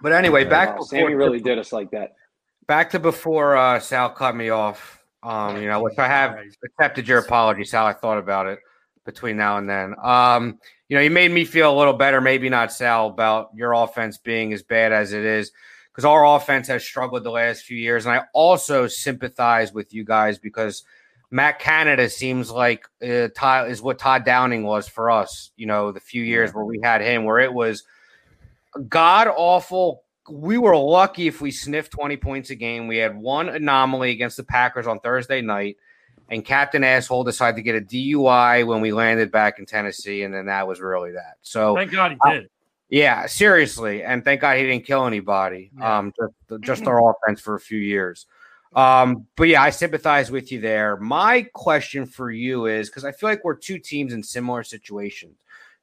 But 0.00 0.12
anyway, 0.12 0.44
back. 0.44 0.78
Wow, 0.78 0.84
Sammy 0.84 1.14
really 1.14 1.40
did 1.40 1.58
us 1.58 1.72
like 1.72 1.90
that. 1.90 2.12
Back 2.66 2.90
to 2.90 2.98
before 2.98 3.56
uh, 3.56 3.80
Sal 3.80 4.10
cut 4.10 4.36
me 4.36 4.50
off. 4.50 5.02
Um, 5.22 5.60
you 5.60 5.66
know, 5.66 5.82
which 5.82 5.98
I 5.98 6.06
have 6.06 6.38
accepted 6.64 7.08
your 7.08 7.18
apology, 7.18 7.64
Sal. 7.64 7.86
I 7.86 7.94
thought 7.94 8.18
about 8.18 8.46
it 8.46 8.60
between 9.04 9.36
now 9.36 9.56
and 9.56 9.68
then. 9.68 9.94
Um, 10.02 10.58
you 10.88 10.96
know, 10.96 11.02
you 11.02 11.10
made 11.10 11.30
me 11.30 11.44
feel 11.44 11.74
a 11.74 11.76
little 11.76 11.94
better, 11.94 12.20
maybe 12.20 12.48
not 12.48 12.72
Sal, 12.72 13.08
about 13.08 13.50
your 13.54 13.72
offense 13.72 14.18
being 14.18 14.52
as 14.52 14.62
bad 14.62 14.92
as 14.92 15.12
it 15.12 15.24
is, 15.24 15.50
because 15.90 16.04
our 16.04 16.24
offense 16.36 16.68
has 16.68 16.84
struggled 16.84 17.24
the 17.24 17.30
last 17.30 17.64
few 17.64 17.76
years. 17.76 18.06
And 18.06 18.14
I 18.14 18.24
also 18.32 18.86
sympathize 18.86 19.72
with 19.72 19.92
you 19.92 20.04
guys 20.04 20.38
because 20.38 20.84
Matt 21.30 21.58
Canada 21.58 22.08
seems 22.08 22.50
like 22.50 22.86
uh, 23.02 23.28
Todd, 23.34 23.68
is 23.68 23.82
what 23.82 23.98
Todd 23.98 24.24
Downing 24.24 24.62
was 24.62 24.86
for 24.86 25.10
us, 25.10 25.50
you 25.56 25.66
know, 25.66 25.90
the 25.90 26.00
few 26.00 26.22
years 26.22 26.54
where 26.54 26.64
we 26.64 26.80
had 26.80 27.00
him, 27.00 27.24
where 27.24 27.40
it 27.40 27.52
was 27.52 27.82
god 28.88 29.28
awful. 29.28 30.04
We 30.30 30.58
were 30.58 30.76
lucky 30.76 31.26
if 31.26 31.40
we 31.40 31.50
sniffed 31.50 31.92
20 31.92 32.16
points 32.16 32.50
a 32.50 32.54
game. 32.54 32.88
We 32.88 32.98
had 32.98 33.16
one 33.16 33.48
anomaly 33.48 34.10
against 34.10 34.36
the 34.36 34.44
Packers 34.44 34.86
on 34.86 35.00
Thursday 35.00 35.40
night 35.40 35.76
and 36.28 36.44
Captain 36.44 36.82
Asshole 36.82 37.24
decided 37.24 37.56
to 37.56 37.62
get 37.62 37.76
a 37.76 37.80
DUI 37.80 38.66
when 38.66 38.80
we 38.80 38.92
landed 38.92 39.30
back 39.30 39.58
in 39.58 39.66
Tennessee, 39.66 40.22
and 40.22 40.34
then 40.34 40.46
that 40.46 40.66
was 40.66 40.80
really 40.80 41.12
that. 41.12 41.36
So 41.42 41.74
thank 41.74 41.92
God 41.92 42.12
he 42.12 42.18
uh, 42.24 42.32
did. 42.32 42.50
Yeah, 42.88 43.26
seriously, 43.26 44.02
and 44.02 44.24
thank 44.24 44.40
God 44.40 44.56
he 44.56 44.64
didn't 44.64 44.86
kill 44.86 45.06
anybody. 45.06 45.70
Yeah. 45.76 45.98
Um, 45.98 46.12
just, 46.18 46.62
just 46.62 46.86
our 46.86 47.10
offense 47.10 47.40
for 47.40 47.54
a 47.54 47.60
few 47.60 47.78
years. 47.78 48.26
Um, 48.74 49.26
but 49.36 49.48
yeah, 49.48 49.62
I 49.62 49.70
sympathize 49.70 50.30
with 50.30 50.52
you 50.52 50.60
there. 50.60 50.96
My 50.98 51.42
question 51.54 52.06
for 52.06 52.30
you 52.30 52.66
is 52.66 52.88
because 52.88 53.04
I 53.04 53.12
feel 53.12 53.28
like 53.28 53.42
we're 53.42 53.56
two 53.56 53.78
teams 53.78 54.12
in 54.12 54.22
similar 54.22 54.62
situations. 54.62 55.38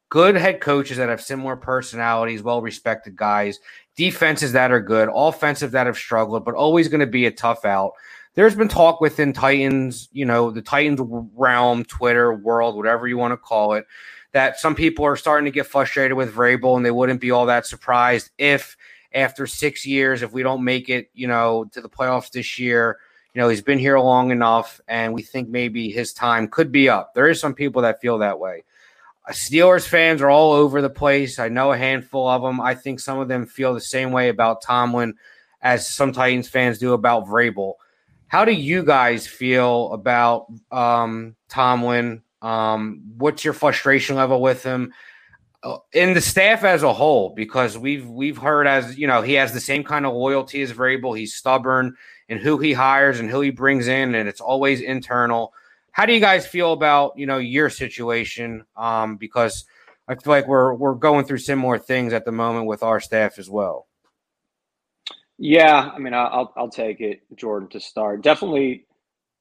Good 0.10 0.36
head 0.36 0.62
coaches 0.62 0.97
that 0.97 1.10
have 1.10 1.21
similar 1.21 1.56
personalities, 1.56 2.43
well 2.43 2.62
respected 2.62 3.15
guys, 3.15 3.60
defenses 3.95 4.51
that 4.51 4.71
are 4.71 4.79
good, 4.79 5.10
offensive 5.12 5.71
that 5.71 5.88
have 5.88 5.97
struggled, 5.97 6.45
but 6.45 6.53
always 6.53 6.88
going 6.88 6.99
to 6.99 7.08
be 7.08 7.25
a 7.25 7.32
tough 7.32 7.65
out 7.65 7.93
there's 8.35 8.55
been 8.55 8.67
talk 8.67 8.99
within 9.01 9.33
Titans, 9.33 10.09
you 10.11 10.25
know, 10.25 10.51
the 10.51 10.61
Titans 10.61 10.99
realm, 11.35 11.85
Twitter 11.85 12.33
world, 12.33 12.75
whatever 12.75 13.07
you 13.07 13.17
want 13.17 13.31
to 13.31 13.37
call 13.37 13.73
it, 13.73 13.85
that 14.31 14.59
some 14.59 14.75
people 14.75 15.05
are 15.05 15.15
starting 15.15 15.45
to 15.45 15.51
get 15.51 15.67
frustrated 15.67 16.17
with 16.17 16.33
Vrabel, 16.33 16.75
and 16.75 16.85
they 16.85 16.91
wouldn't 16.91 17.21
be 17.21 17.31
all 17.31 17.45
that 17.45 17.65
surprised 17.65 18.31
if 18.37 18.75
after 19.13 19.45
six 19.45 19.85
years, 19.85 20.23
if 20.23 20.33
we 20.33 20.41
don't 20.41 20.63
make 20.63 20.89
it, 20.89 21.09
you 21.13 21.27
know, 21.27 21.65
to 21.71 21.81
the 21.81 21.89
playoffs 21.89 22.31
this 22.31 22.57
year, 22.57 22.97
you 23.33 23.41
know, 23.41 23.49
he's 23.49 23.61
been 23.61 23.79
here 23.79 23.99
long 23.99 24.31
enough, 24.31 24.81
and 24.87 25.13
we 25.13 25.21
think 25.21 25.49
maybe 25.49 25.89
his 25.89 26.13
time 26.13 26.47
could 26.47 26.71
be 26.71 26.89
up. 26.89 27.13
There 27.13 27.29
is 27.29 27.39
some 27.39 27.53
people 27.53 27.83
that 27.83 28.01
feel 28.01 28.19
that 28.19 28.39
way. 28.39 28.63
Steelers 29.31 29.87
fans 29.87 30.21
are 30.21 30.29
all 30.29 30.51
over 30.51 30.81
the 30.81 30.89
place. 30.89 31.39
I 31.39 31.47
know 31.49 31.71
a 31.71 31.77
handful 31.77 32.27
of 32.27 32.41
them. 32.41 32.59
I 32.59 32.75
think 32.75 32.99
some 32.99 33.19
of 33.19 33.27
them 33.27 33.45
feel 33.45 33.73
the 33.73 33.81
same 33.81 34.11
way 34.11 34.29
about 34.29 34.61
Tomlin 34.61 35.15
as 35.61 35.87
some 35.87 36.11
Titans 36.11 36.49
fans 36.49 36.77
do 36.77 36.93
about 36.93 37.25
Vrabel. 37.25 37.73
How 38.33 38.45
do 38.45 38.51
you 38.51 38.81
guys 38.81 39.27
feel 39.27 39.93
about 39.93 40.47
um, 40.71 41.35
Tomlin? 41.49 42.23
Um, 42.41 43.03
what's 43.15 43.45
your 43.45 43.53
frustration 43.53 44.15
level 44.15 44.41
with 44.41 44.63
him? 44.63 44.91
Uh, 45.61 45.77
in 45.91 46.15
the 46.15 46.19
staff 46.19 46.63
as 46.63 46.81
a 46.81 46.91
whole, 46.91 47.35
because 47.35 47.77
we've 47.77 48.09
we've 48.09 48.39
heard 48.39 48.65
as 48.65 48.97
you 48.97 49.05
know 49.05 49.21
he 49.21 49.33
has 49.33 49.53
the 49.53 49.59
same 49.59 49.83
kind 49.83 50.07
of 50.07 50.15
loyalty 50.15 50.63
as 50.63 50.73
Vrabel. 50.73 51.15
He's 51.15 51.35
stubborn 51.35 51.95
in 52.27 52.39
who 52.39 52.57
he 52.57 52.73
hires 52.73 53.19
and 53.19 53.29
who 53.29 53.39
he 53.39 53.51
brings 53.51 53.87
in, 53.87 54.15
and 54.15 54.27
it's 54.27 54.41
always 54.41 54.81
internal. 54.81 55.53
How 55.91 56.07
do 56.07 56.13
you 56.13 56.19
guys 56.19 56.47
feel 56.47 56.73
about 56.73 57.15
you 57.15 57.27
know 57.27 57.37
your 57.37 57.69
situation? 57.69 58.65
Um, 58.75 59.17
because 59.17 59.65
I 60.07 60.15
feel 60.15 60.33
like 60.33 60.47
we're 60.47 60.73
we're 60.73 60.95
going 60.95 61.25
through 61.25 61.37
similar 61.37 61.77
things 61.77 62.13
at 62.13 62.25
the 62.25 62.31
moment 62.31 62.65
with 62.65 62.81
our 62.81 62.99
staff 62.99 63.37
as 63.37 63.47
well. 63.47 63.85
Yeah, 65.37 65.91
I 65.93 65.99
mean, 65.99 66.13
I'll 66.13 66.53
I'll 66.55 66.69
take 66.69 67.01
it, 67.01 67.21
Jordan, 67.35 67.69
to 67.69 67.79
start. 67.79 68.23
Definitely, 68.23 68.85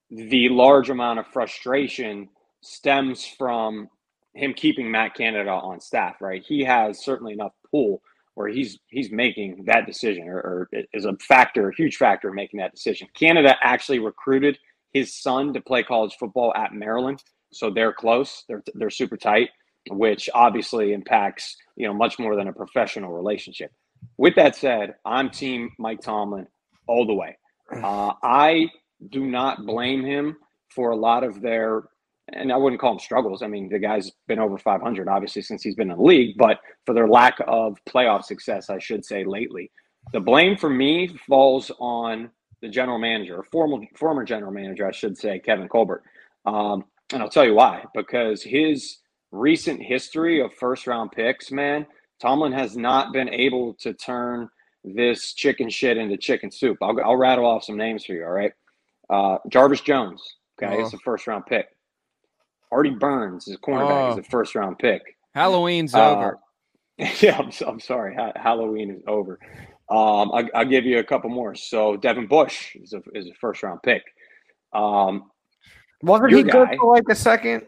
the 0.09 0.49
large 0.49 0.89
amount 0.89 1.19
of 1.19 1.27
frustration 1.27 2.29
stems 2.61 3.25
from 3.25 3.89
him 4.35 4.53
keeping 4.53 4.91
Matt 4.91 5.15
Canada 5.15 5.51
on 5.51 5.79
staff. 5.81 6.17
Right, 6.21 6.43
he 6.47 6.63
has 6.65 7.03
certainly 7.03 7.33
enough 7.33 7.53
pull 7.71 8.01
where 8.35 8.49
he's 8.49 8.79
he's 8.89 9.11
making 9.11 9.65
that 9.67 9.85
decision, 9.87 10.27
or, 10.29 10.37
or 10.37 10.69
is 10.93 11.05
a 11.05 11.15
factor, 11.17 11.69
a 11.69 11.75
huge 11.75 11.97
factor 11.97 12.29
in 12.29 12.35
making 12.35 12.59
that 12.59 12.73
decision. 12.73 13.07
Canada 13.15 13.55
actually 13.61 13.99
recruited 13.99 14.57
his 14.93 15.15
son 15.15 15.53
to 15.53 15.61
play 15.61 15.83
college 15.83 16.15
football 16.19 16.53
at 16.55 16.73
Maryland, 16.73 17.23
so 17.53 17.69
they're 17.71 17.93
close. 17.93 18.43
They're 18.49 18.63
they're 18.75 18.89
super 18.89 19.17
tight, 19.17 19.49
which 19.91 20.29
obviously 20.33 20.93
impacts 20.93 21.55
you 21.77 21.87
know 21.87 21.93
much 21.93 22.19
more 22.19 22.35
than 22.35 22.47
a 22.49 22.53
professional 22.53 23.13
relationship. 23.13 23.71
With 24.17 24.35
that 24.35 24.55
said, 24.55 24.95
I'm 25.05 25.29
team 25.29 25.71
Mike 25.77 26.01
Tomlin 26.01 26.47
all 26.87 27.05
the 27.05 27.13
way. 27.13 27.37
Uh, 27.73 28.13
I 28.21 28.69
do 29.09 29.25
not 29.25 29.65
blame 29.65 30.05
him 30.05 30.37
for 30.69 30.91
a 30.91 30.95
lot 30.95 31.23
of 31.23 31.41
their, 31.41 31.83
and 32.31 32.51
I 32.51 32.57
wouldn't 32.57 32.79
call 32.79 32.91
them 32.91 32.99
struggles. 32.99 33.41
I 33.41 33.47
mean, 33.47 33.67
the 33.67 33.79
guy's 33.79 34.11
been 34.27 34.37
over 34.37 34.59
500 34.59 35.07
obviously 35.07 35.41
since 35.41 35.63
he's 35.63 35.73
been 35.73 35.89
in 35.89 35.97
the 35.97 36.03
league, 36.03 36.37
but 36.37 36.59
for 36.85 36.93
their 36.93 37.07
lack 37.07 37.39
of 37.47 37.79
playoff 37.89 38.25
success, 38.25 38.69
I 38.69 38.77
should 38.77 39.03
say 39.03 39.23
lately. 39.23 39.71
The 40.11 40.19
blame 40.19 40.57
for 40.57 40.69
me 40.69 41.07
falls 41.27 41.71
on 41.79 42.29
the 42.61 42.69
general 42.69 42.99
manager, 42.99 43.43
former 43.51 43.85
former 43.95 44.23
general 44.23 44.51
manager, 44.51 44.87
I 44.87 44.91
should 44.91 45.17
say, 45.17 45.39
Kevin 45.39 45.67
Colbert. 45.67 46.03
Um, 46.45 46.85
and 47.11 47.21
I'll 47.21 47.29
tell 47.29 47.45
you 47.45 47.55
why. 47.55 47.85
Because 47.93 48.43
his 48.43 48.97
recent 49.31 49.81
history 49.81 50.41
of 50.41 50.53
first 50.53 50.87
round 50.87 51.11
picks, 51.11 51.51
man, 51.51 51.85
Tomlin 52.21 52.51
has 52.53 52.77
not 52.77 53.11
been 53.13 53.29
able 53.29 53.73
to 53.75 53.93
turn 53.93 54.49
this 54.83 55.33
chicken 55.33 55.69
shit 55.69 55.97
into 55.97 56.17
chicken 56.17 56.51
soup. 56.51 56.77
I'll, 56.81 56.99
I'll 57.03 57.15
rattle 57.15 57.45
off 57.45 57.63
some 57.63 57.77
names 57.77 58.05
for 58.05 58.13
you. 58.13 58.23
All 58.23 58.31
right. 58.31 58.51
Uh, 59.09 59.37
Jarvis 59.49 59.81
Jones. 59.81 60.21
Okay. 60.61 60.75
Oh. 60.75 60.83
It's 60.83 60.93
a 60.93 60.97
first 60.99 61.27
round 61.27 61.45
pick. 61.45 61.67
Artie 62.71 62.89
Burns 62.89 63.47
is 63.47 63.55
a 63.55 63.57
cornerback. 63.57 64.09
Oh. 64.09 64.11
Is 64.13 64.17
a 64.17 64.29
first 64.29 64.55
round 64.55 64.79
pick. 64.79 65.01
Halloween's 65.35 65.93
uh, 65.93 66.11
over. 66.11 66.39
Yeah, 67.21 67.39
I'm, 67.39 67.49
I'm 67.67 67.79
sorry. 67.79 68.15
Ha- 68.15 68.33
Halloween 68.35 68.91
is 68.91 69.01
over. 69.07 69.39
Um, 69.89 70.31
I, 70.31 70.47
will 70.53 70.65
give 70.65 70.85
you 70.85 70.99
a 70.99 71.03
couple 71.03 71.31
more. 71.31 71.55
So 71.55 71.97
Devin 71.97 72.27
Bush 72.27 72.75
is 72.75 72.93
a, 72.93 73.01
is 73.15 73.27
a 73.27 73.33
first 73.41 73.63
round 73.63 73.81
pick. 73.81 74.03
Um, 74.73 75.31
Wasn't 76.03 76.31
he 76.31 76.43
guy, 76.43 76.51
good 76.51 76.77
for 76.79 76.93
like 76.93 77.03
a 77.09 77.15
second? 77.15 77.63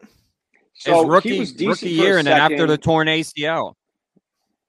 So 0.75 1.01
His 1.01 1.10
rookie, 1.10 1.65
rookie 1.65 1.89
year, 1.89 2.19
and 2.19 2.27
then 2.27 2.39
after 2.39 2.67
the 2.67 2.77
torn 2.77 3.08
ACL 3.08 3.73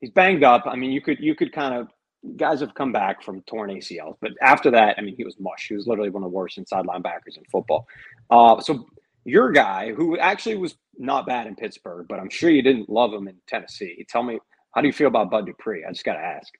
he's 0.06 0.12
banged 0.12 0.44
up. 0.44 0.64
I 0.66 0.76
mean, 0.76 0.92
you 0.92 1.00
could 1.00 1.18
you 1.20 1.34
could 1.34 1.52
kind 1.52 1.74
of 1.74 1.88
guys 2.36 2.60
have 2.60 2.74
come 2.74 2.92
back 2.92 3.22
from 3.22 3.42
torn 3.42 3.70
ACLs, 3.70 4.16
but 4.20 4.32
after 4.40 4.70
that, 4.70 4.96
I 4.98 5.02
mean, 5.02 5.16
he 5.16 5.24
was 5.24 5.36
mush. 5.40 5.66
He 5.68 5.74
was 5.74 5.86
literally 5.86 6.10
one 6.10 6.22
of 6.22 6.30
the 6.30 6.36
worst 6.36 6.58
inside 6.58 6.84
linebackers 6.86 7.36
in 7.36 7.44
football. 7.50 7.86
Uh, 8.30 8.60
so 8.60 8.86
your 9.24 9.50
guy, 9.50 9.92
who 9.92 10.18
actually 10.18 10.56
was 10.56 10.76
not 10.98 11.26
bad 11.26 11.46
in 11.46 11.56
Pittsburgh, 11.56 12.06
but 12.08 12.20
I'm 12.20 12.30
sure 12.30 12.50
you 12.50 12.62
didn't 12.62 12.88
love 12.88 13.12
him 13.12 13.28
in 13.28 13.36
Tennessee. 13.48 14.06
Tell 14.08 14.22
me, 14.22 14.38
how 14.74 14.80
do 14.80 14.86
you 14.86 14.92
feel 14.92 15.08
about 15.08 15.30
Bud 15.30 15.46
Dupree? 15.46 15.84
I 15.84 15.90
just 15.90 16.04
got 16.04 16.14
to 16.14 16.20
ask. 16.20 16.52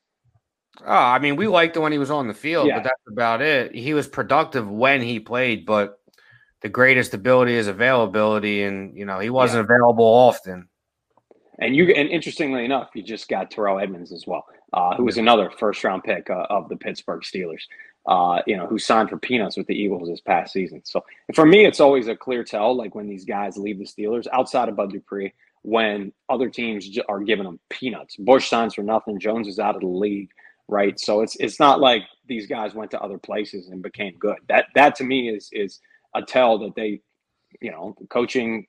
Oh, 0.84 0.92
I 0.92 1.18
mean, 1.20 1.36
we 1.36 1.46
liked 1.46 1.76
him 1.76 1.82
when 1.82 1.92
he 1.92 1.98
was 1.98 2.10
on 2.10 2.28
the 2.28 2.34
field, 2.34 2.66
yeah. 2.66 2.76
but 2.76 2.84
that's 2.84 3.02
about 3.10 3.40
it. 3.40 3.74
He 3.74 3.94
was 3.94 4.06
productive 4.08 4.68
when 4.68 5.00
he 5.00 5.20
played, 5.20 5.64
but 5.64 5.98
the 6.60 6.68
greatest 6.68 7.14
ability 7.14 7.54
is 7.54 7.66
availability, 7.66 8.62
and 8.62 8.96
you 8.96 9.06
know 9.06 9.20
he 9.20 9.30
wasn't 9.30 9.66
yeah. 9.66 9.74
available 9.74 10.04
often. 10.04 10.68
And 11.58 11.74
you 11.74 11.86
and 11.88 12.08
interestingly 12.08 12.64
enough, 12.64 12.90
you 12.94 13.02
just 13.02 13.28
got 13.28 13.50
Terrell 13.50 13.78
Edmunds 13.78 14.12
as 14.12 14.26
well, 14.26 14.46
uh, 14.72 14.94
who 14.96 15.04
was 15.04 15.18
another 15.18 15.50
first 15.50 15.82
round 15.84 16.04
pick 16.04 16.28
uh, 16.28 16.46
of 16.50 16.68
the 16.68 16.76
Pittsburgh 16.76 17.22
Steelers. 17.22 17.62
Uh, 18.06 18.40
you 18.46 18.56
know, 18.56 18.68
who 18.68 18.78
signed 18.78 19.10
for 19.10 19.18
peanuts 19.18 19.56
with 19.56 19.66
the 19.66 19.74
Eagles 19.74 20.08
this 20.08 20.20
past 20.20 20.52
season. 20.52 20.80
So 20.84 21.04
for 21.34 21.44
me, 21.44 21.66
it's 21.66 21.80
always 21.80 22.06
a 22.06 22.14
clear 22.14 22.44
tell. 22.44 22.76
Like 22.76 22.94
when 22.94 23.08
these 23.08 23.24
guys 23.24 23.56
leave 23.56 23.80
the 23.80 23.84
Steelers, 23.84 24.28
outside 24.32 24.68
of 24.68 24.76
Bud 24.76 24.92
Dupree, 24.92 25.32
when 25.66 26.12
other 26.28 26.48
teams 26.48 26.88
are 27.08 27.18
giving 27.18 27.44
them 27.44 27.58
peanuts. 27.68 28.14
Bush 28.14 28.48
signs 28.48 28.74
for 28.74 28.84
nothing. 28.84 29.18
Jones 29.18 29.48
is 29.48 29.58
out 29.58 29.74
of 29.74 29.80
the 29.80 29.88
league, 29.88 30.30
right? 30.68 30.98
So 31.00 31.22
it's 31.22 31.34
it's 31.36 31.58
not 31.58 31.80
like 31.80 32.02
these 32.28 32.46
guys 32.46 32.72
went 32.72 32.92
to 32.92 33.00
other 33.00 33.18
places 33.18 33.66
and 33.66 33.82
became 33.82 34.14
good. 34.16 34.36
That 34.48 34.66
that 34.76 34.94
to 34.96 35.04
me 35.04 35.28
is 35.28 35.48
is 35.52 35.80
a 36.14 36.22
tell 36.22 36.58
that 36.60 36.76
they, 36.76 37.00
you 37.60 37.72
know, 37.72 37.96
coaching 38.10 38.68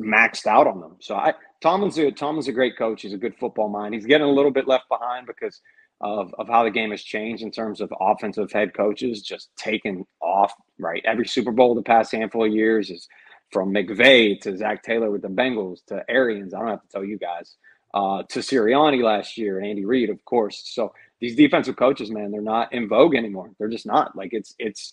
maxed 0.00 0.46
out 0.46 0.66
on 0.66 0.80
them. 0.80 0.96
So 1.00 1.14
I 1.16 1.34
Tomlin's 1.60 1.98
a 1.98 2.10
Tomlin's 2.10 2.48
a 2.48 2.52
great 2.52 2.76
coach. 2.76 3.02
He's 3.02 3.12
a 3.12 3.18
good 3.18 3.36
football 3.38 3.68
mind. 3.68 3.94
He's 3.94 4.06
getting 4.06 4.26
a 4.26 4.30
little 4.30 4.50
bit 4.50 4.66
left 4.66 4.88
behind 4.88 5.26
because 5.26 5.60
of, 6.00 6.34
of 6.38 6.48
how 6.48 6.64
the 6.64 6.70
game 6.70 6.90
has 6.90 7.02
changed 7.02 7.42
in 7.42 7.50
terms 7.50 7.80
of 7.80 7.92
offensive 8.00 8.50
head 8.50 8.74
coaches 8.74 9.22
just 9.22 9.50
taking 9.56 10.04
off. 10.20 10.52
Right, 10.78 11.02
every 11.04 11.26
Super 11.26 11.52
Bowl 11.52 11.74
the 11.74 11.82
past 11.82 12.12
handful 12.12 12.44
of 12.44 12.52
years 12.52 12.90
is 12.90 13.06
from 13.52 13.72
McVay 13.72 14.40
to 14.40 14.56
Zac 14.56 14.82
Taylor 14.82 15.10
with 15.10 15.22
the 15.22 15.28
Bengals 15.28 15.84
to 15.86 16.02
Arians. 16.08 16.54
I 16.54 16.60
don't 16.60 16.68
have 16.68 16.82
to 16.82 16.88
tell 16.88 17.04
you 17.04 17.18
guys. 17.18 17.56
Uh, 17.94 18.22
to 18.30 18.38
Sirianni 18.38 19.02
last 19.02 19.36
year 19.36 19.58
and 19.58 19.66
Andy 19.66 19.84
Reid, 19.84 20.08
of 20.08 20.24
course. 20.24 20.62
So 20.64 20.94
these 21.20 21.36
defensive 21.36 21.76
coaches, 21.76 22.10
man, 22.10 22.30
they're 22.30 22.40
not 22.40 22.72
in 22.72 22.88
vogue 22.88 23.14
anymore. 23.14 23.50
They're 23.58 23.68
just 23.68 23.86
not. 23.86 24.16
Like 24.16 24.30
it's 24.32 24.54
it's 24.58 24.90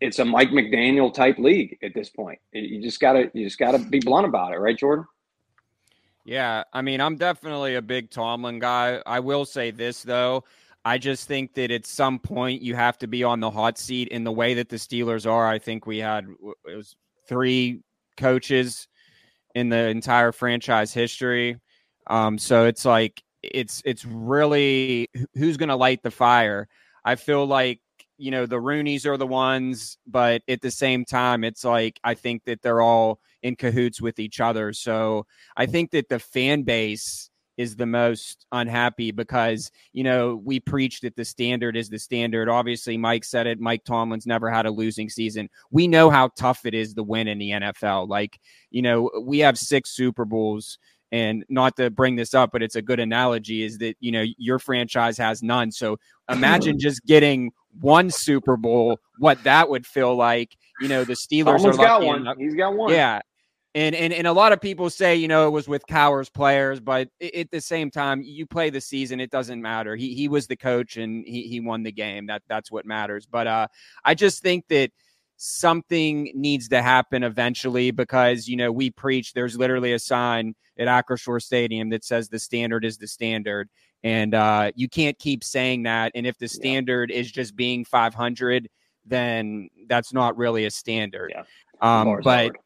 it's 0.00 0.18
a 0.18 0.24
Mike 0.24 0.50
McDaniel 0.50 1.12
type 1.12 1.38
league 1.38 1.78
at 1.82 1.94
this 1.94 2.08
point. 2.08 2.38
You 2.52 2.82
just 2.82 3.00
gotta 3.00 3.30
you 3.34 3.44
just 3.44 3.58
gotta 3.58 3.78
be 3.78 4.00
blunt 4.00 4.26
about 4.26 4.52
it, 4.52 4.58
right, 4.58 4.76
Jordan? 4.76 5.04
Yeah, 6.24 6.64
I 6.72 6.82
mean, 6.82 7.00
I'm 7.00 7.16
definitely 7.16 7.76
a 7.76 7.82
big 7.82 8.10
Tomlin 8.10 8.58
guy. 8.58 9.02
I 9.06 9.20
will 9.20 9.44
say 9.44 9.70
this 9.70 10.02
though. 10.02 10.44
I 10.84 10.96
just 10.96 11.28
think 11.28 11.54
that 11.54 11.70
at 11.70 11.84
some 11.84 12.18
point 12.18 12.62
you 12.62 12.74
have 12.74 12.96
to 12.98 13.06
be 13.06 13.22
on 13.22 13.40
the 13.40 13.50
hot 13.50 13.78
seat 13.78 14.08
in 14.08 14.24
the 14.24 14.32
way 14.32 14.54
that 14.54 14.68
the 14.68 14.76
Steelers 14.76 15.30
are. 15.30 15.46
I 15.46 15.58
think 15.58 15.86
we 15.86 15.98
had 15.98 16.26
it 16.66 16.76
was 16.76 16.96
three 17.28 17.82
coaches 18.16 18.88
in 19.54 19.68
the 19.68 19.88
entire 19.88 20.32
franchise 20.32 20.94
history. 20.94 21.58
Um, 22.06 22.38
so 22.38 22.64
it's 22.64 22.84
like 22.84 23.22
it's 23.42 23.82
it's 23.84 24.04
really 24.04 25.08
who's 25.34 25.56
going 25.56 25.68
to 25.68 25.76
light 25.76 26.02
the 26.02 26.10
fire. 26.10 26.68
I 27.04 27.16
feel 27.16 27.46
like 27.46 27.80
you 28.20 28.30
know, 28.30 28.46
the 28.46 28.56
Rooneys 28.56 29.06
are 29.06 29.16
the 29.16 29.26
ones, 29.26 29.98
but 30.06 30.42
at 30.46 30.60
the 30.60 30.70
same 30.70 31.04
time, 31.04 31.42
it's 31.42 31.64
like 31.64 31.98
I 32.04 32.14
think 32.14 32.44
that 32.44 32.62
they're 32.62 32.82
all 32.82 33.20
in 33.42 33.56
cahoots 33.56 34.00
with 34.00 34.18
each 34.18 34.40
other. 34.40 34.72
So 34.72 35.26
I 35.56 35.66
think 35.66 35.90
that 35.92 36.08
the 36.08 36.18
fan 36.18 36.62
base 36.62 37.30
is 37.56 37.76
the 37.76 37.86
most 37.86 38.46
unhappy 38.52 39.10
because, 39.10 39.70
you 39.92 40.04
know, 40.04 40.40
we 40.44 40.60
preach 40.60 41.00
that 41.00 41.16
the 41.16 41.24
standard 41.24 41.76
is 41.76 41.88
the 41.88 41.98
standard. 41.98 42.48
Obviously, 42.48 42.96
Mike 42.96 43.24
said 43.24 43.46
it. 43.46 43.60
Mike 43.60 43.84
Tomlin's 43.84 44.26
never 44.26 44.50
had 44.50 44.66
a 44.66 44.70
losing 44.70 45.08
season. 45.08 45.48
We 45.70 45.88
know 45.88 46.10
how 46.10 46.28
tough 46.36 46.66
it 46.66 46.74
is 46.74 46.94
to 46.94 47.02
win 47.02 47.28
in 47.28 47.38
the 47.38 47.50
NFL. 47.50 48.08
Like, 48.08 48.38
you 48.70 48.82
know, 48.82 49.10
we 49.22 49.40
have 49.40 49.58
six 49.58 49.90
Super 49.90 50.24
Bowls 50.24 50.78
and 51.12 51.44
not 51.48 51.76
to 51.76 51.90
bring 51.90 52.16
this 52.16 52.34
up 52.34 52.50
but 52.52 52.62
it's 52.62 52.76
a 52.76 52.82
good 52.82 53.00
analogy 53.00 53.62
is 53.62 53.78
that 53.78 53.96
you 54.00 54.12
know 54.12 54.24
your 54.38 54.58
franchise 54.58 55.18
has 55.18 55.42
none 55.42 55.70
so 55.70 55.98
imagine 56.28 56.78
just 56.78 57.04
getting 57.04 57.50
one 57.80 58.10
Super 58.10 58.56
Bowl, 58.56 58.98
what 59.18 59.42
that 59.44 59.68
would 59.68 59.86
feel 59.86 60.14
like. 60.14 60.56
You 60.80 60.88
know, 60.88 61.04
the 61.04 61.14
Steelers 61.14 61.60
Someone's 61.60 61.78
are 61.78 61.84
got 61.84 62.02
one. 62.02 62.20
Enough. 62.22 62.36
He's 62.38 62.54
got 62.54 62.74
one. 62.74 62.92
Yeah. 62.92 63.20
And, 63.72 63.94
and 63.94 64.12
and 64.12 64.26
a 64.26 64.32
lot 64.32 64.52
of 64.52 64.60
people 64.60 64.90
say, 64.90 65.14
you 65.14 65.28
know, 65.28 65.46
it 65.46 65.50
was 65.50 65.68
with 65.68 65.86
Cowher's 65.86 66.28
players, 66.28 66.80
but 66.80 67.08
at 67.22 67.52
the 67.52 67.60
same 67.60 67.88
time, 67.88 68.20
you 68.20 68.44
play 68.44 68.68
the 68.68 68.80
season, 68.80 69.20
it 69.20 69.30
doesn't 69.30 69.62
matter. 69.62 69.94
He 69.94 70.12
he 70.14 70.26
was 70.26 70.48
the 70.48 70.56
coach 70.56 70.96
and 70.96 71.24
he 71.24 71.46
he 71.46 71.60
won 71.60 71.84
the 71.84 71.92
game. 71.92 72.26
That 72.26 72.42
that's 72.48 72.72
what 72.72 72.84
matters. 72.84 73.26
But 73.26 73.46
uh, 73.46 73.68
I 74.04 74.14
just 74.14 74.42
think 74.42 74.66
that 74.70 74.90
something 75.36 76.30
needs 76.34 76.68
to 76.68 76.82
happen 76.82 77.22
eventually 77.22 77.92
because 77.92 78.48
you 78.48 78.56
know 78.56 78.72
we 78.72 78.90
preach. 78.90 79.34
There's 79.34 79.56
literally 79.56 79.92
a 79.92 80.00
sign 80.00 80.56
at 80.76 80.88
Acrisure 80.88 81.40
Stadium 81.40 81.90
that 81.90 82.04
says 82.04 82.28
the 82.28 82.40
standard 82.40 82.84
is 82.84 82.98
the 82.98 83.06
standard, 83.06 83.68
and 84.02 84.34
uh, 84.34 84.72
you 84.74 84.88
can't 84.88 85.18
keep 85.18 85.44
saying 85.44 85.84
that. 85.84 86.12
And 86.14 86.26
if 86.26 86.38
the 86.38 86.48
standard 86.48 87.10
yeah. 87.10 87.18
is 87.18 87.30
just 87.30 87.56
being 87.56 87.84
500, 87.84 88.68
then 89.04 89.68
that's 89.88 90.12
not 90.12 90.36
really 90.36 90.64
a 90.64 90.70
standard. 90.70 91.32
Yeah. 91.34 91.42
Um, 91.80 92.20
but 92.22 92.40
hard. 92.40 92.58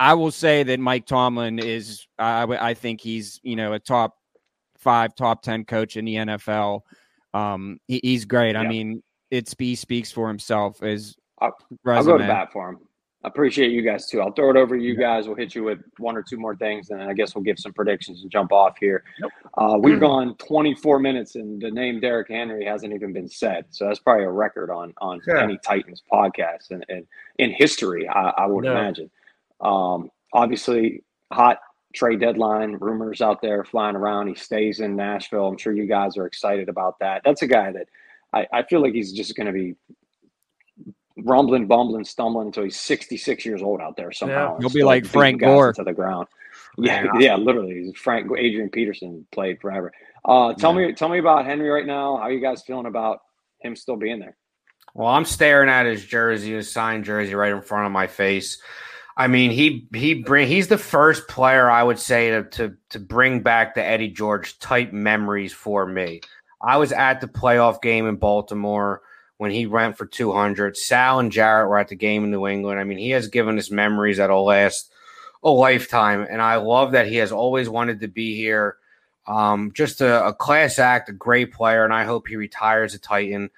I 0.00 0.14
will 0.14 0.30
say 0.30 0.62
that 0.64 0.80
Mike 0.80 1.06
Tomlin 1.06 1.58
is, 1.58 2.06
I, 2.18 2.42
I 2.42 2.74
think 2.74 3.00
he's, 3.00 3.40
you 3.42 3.56
know, 3.56 3.72
a 3.72 3.78
top 3.78 4.16
five, 4.78 5.14
top 5.14 5.42
10 5.42 5.64
coach 5.64 5.96
in 5.96 6.04
the 6.04 6.16
NFL. 6.16 6.80
Um, 7.32 7.78
he, 7.86 8.00
he's 8.02 8.24
great. 8.24 8.54
Yeah. 8.54 8.60
I 8.60 8.68
mean, 8.68 9.02
it 9.30 9.48
speaks 9.48 10.12
for 10.12 10.28
himself. 10.28 10.82
As 10.82 11.16
I'll, 11.38 11.56
I'll 11.86 12.04
go 12.04 12.18
to 12.18 12.26
bat 12.26 12.52
for 12.52 12.70
him 12.70 12.78
appreciate 13.24 13.70
you 13.70 13.82
guys 13.82 14.06
too. 14.08 14.20
I'll 14.20 14.32
throw 14.32 14.50
it 14.50 14.56
over 14.56 14.76
to 14.76 14.82
you 14.82 14.96
guys. 14.96 15.26
We'll 15.26 15.36
hit 15.36 15.54
you 15.54 15.64
with 15.64 15.80
one 15.98 16.16
or 16.16 16.22
two 16.22 16.36
more 16.36 16.56
things, 16.56 16.90
and 16.90 17.00
then 17.00 17.08
I 17.08 17.12
guess 17.12 17.34
we'll 17.34 17.44
give 17.44 17.58
some 17.58 17.72
predictions 17.72 18.22
and 18.22 18.30
jump 18.30 18.52
off 18.52 18.76
here. 18.78 19.04
Uh, 19.56 19.76
we've 19.78 20.00
gone 20.00 20.34
24 20.36 20.98
minutes, 20.98 21.36
and 21.36 21.60
the 21.60 21.70
name 21.70 22.00
Derrick 22.00 22.28
Henry 22.28 22.64
hasn't 22.64 22.92
even 22.92 23.12
been 23.12 23.28
said. 23.28 23.66
So 23.70 23.86
that's 23.86 24.00
probably 24.00 24.24
a 24.24 24.30
record 24.30 24.70
on 24.70 24.92
on 25.00 25.20
any 25.38 25.58
Titans 25.58 26.02
podcast 26.12 26.70
and, 26.70 26.84
and 26.88 27.06
in 27.38 27.50
history, 27.50 28.08
I, 28.08 28.32
I 28.38 28.46
would 28.46 28.64
imagine. 28.64 29.10
Um, 29.60 30.10
obviously, 30.32 31.04
hot 31.32 31.58
trade 31.94 32.20
deadline 32.20 32.72
rumors 32.80 33.20
out 33.20 33.42
there 33.42 33.64
flying 33.64 33.96
around. 33.96 34.28
He 34.28 34.34
stays 34.34 34.80
in 34.80 34.96
Nashville. 34.96 35.46
I'm 35.46 35.58
sure 35.58 35.72
you 35.72 35.86
guys 35.86 36.16
are 36.16 36.26
excited 36.26 36.68
about 36.68 36.98
that. 37.00 37.22
That's 37.24 37.42
a 37.42 37.46
guy 37.46 37.72
that 37.72 37.88
I, 38.32 38.46
I 38.52 38.62
feel 38.64 38.80
like 38.80 38.94
he's 38.94 39.12
just 39.12 39.36
going 39.36 39.46
to 39.46 39.52
be 39.52 39.74
rumbling, 41.16 41.66
bumbling, 41.66 42.04
stumbling 42.04 42.48
until 42.48 42.64
he's 42.64 42.80
66 42.80 43.44
years 43.44 43.62
old 43.62 43.80
out 43.80 43.96
there 43.96 44.12
somehow. 44.12 44.54
Yeah. 44.54 44.60
He'll 44.60 44.70
be 44.70 44.84
like 44.84 45.04
Frank 45.04 45.40
Gore 45.40 45.72
to 45.72 45.84
the 45.84 45.92
ground. 45.92 46.28
Yeah, 46.78 47.06
yeah, 47.18 47.36
literally. 47.38 47.92
Frank 47.94 48.30
Adrian 48.36 48.70
Peterson 48.70 49.26
played 49.30 49.60
forever. 49.60 49.92
Uh, 50.24 50.54
tell 50.54 50.78
yeah. 50.78 50.88
me, 50.88 50.92
tell 50.94 51.08
me 51.08 51.18
about 51.18 51.44
Henry 51.44 51.68
right 51.68 51.86
now. 51.86 52.16
How 52.16 52.24
are 52.24 52.32
you 52.32 52.40
guys 52.40 52.62
feeling 52.62 52.86
about 52.86 53.20
him 53.60 53.76
still 53.76 53.96
being 53.96 54.20
there? 54.20 54.36
Well, 54.94 55.08
I'm 55.08 55.24
staring 55.24 55.68
at 55.68 55.86
his 55.86 56.04
jersey, 56.04 56.52
his 56.52 56.70
signed 56.70 57.04
jersey, 57.04 57.34
right 57.34 57.52
in 57.52 57.62
front 57.62 57.86
of 57.86 57.92
my 57.92 58.06
face. 58.06 58.60
I 59.16 59.26
mean, 59.26 59.50
he 59.50 59.88
he 59.94 60.14
bring 60.14 60.48
he's 60.48 60.68
the 60.68 60.78
first 60.78 61.28
player 61.28 61.70
I 61.70 61.82
would 61.82 61.98
say 61.98 62.30
to 62.30 62.44
to 62.44 62.76
to 62.90 62.98
bring 62.98 63.40
back 63.40 63.74
the 63.74 63.84
Eddie 63.84 64.08
George 64.08 64.58
type 64.58 64.92
memories 64.92 65.52
for 65.52 65.86
me. 65.86 66.20
I 66.62 66.76
was 66.76 66.92
at 66.92 67.20
the 67.20 67.26
playoff 67.26 67.82
game 67.82 68.06
in 68.06 68.16
Baltimore 68.16 69.02
when 69.42 69.50
he 69.50 69.66
went 69.66 69.98
for 69.98 70.06
200. 70.06 70.76
Sal 70.76 71.18
and 71.18 71.32
Jarrett 71.32 71.68
were 71.68 71.78
at 71.78 71.88
the 71.88 71.96
game 71.96 72.22
in 72.22 72.30
New 72.30 72.46
England. 72.46 72.78
I 72.78 72.84
mean, 72.84 72.98
he 72.98 73.10
has 73.10 73.26
given 73.26 73.58
us 73.58 73.72
memories 73.72 74.18
that'll 74.18 74.44
last 74.44 74.92
a 75.42 75.50
lifetime, 75.50 76.24
and 76.30 76.40
I 76.40 76.56
love 76.56 76.92
that 76.92 77.08
he 77.08 77.16
has 77.16 77.32
always 77.32 77.68
wanted 77.68 77.98
to 78.00 78.08
be 78.08 78.36
here. 78.36 78.76
Um, 79.26 79.72
just 79.74 80.00
a, 80.00 80.26
a 80.26 80.32
class 80.32 80.78
act, 80.78 81.08
a 81.08 81.12
great 81.12 81.52
player, 81.52 81.84
and 81.84 81.92
I 81.92 82.04
hope 82.04 82.28
he 82.28 82.36
retires 82.36 82.94
a 82.94 83.00
Titan. 83.00 83.50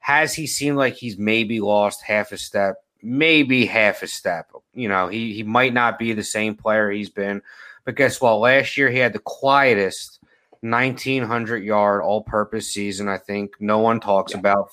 Has 0.00 0.34
he 0.34 0.48
seemed 0.48 0.76
like 0.76 0.94
he's 0.94 1.18
maybe 1.18 1.60
lost 1.60 2.02
half 2.02 2.32
a 2.32 2.36
step? 2.36 2.82
maybe 3.02 3.64
half 3.64 4.02
a 4.02 4.08
step. 4.08 4.50
You 4.74 4.88
know, 4.88 5.06
he 5.06 5.32
he 5.32 5.42
might 5.44 5.72
not 5.72 6.00
be 6.00 6.12
the 6.14 6.24
same 6.24 6.56
player 6.56 6.90
he's 6.90 7.10
been, 7.10 7.42
but 7.84 7.94
guess 7.94 8.20
what? 8.20 8.40
Last 8.40 8.76
year 8.76 8.90
he 8.90 8.98
had 8.98 9.12
the 9.12 9.20
quietest 9.20 10.18
1900 10.62 11.58
yard 11.58 12.02
all 12.02 12.22
purpose 12.22 12.68
season. 12.72 13.08
I 13.08 13.18
think 13.18 13.52
no 13.60 13.78
one 13.78 14.00
talks 14.00 14.32
yeah. 14.32 14.40
about 14.40 14.70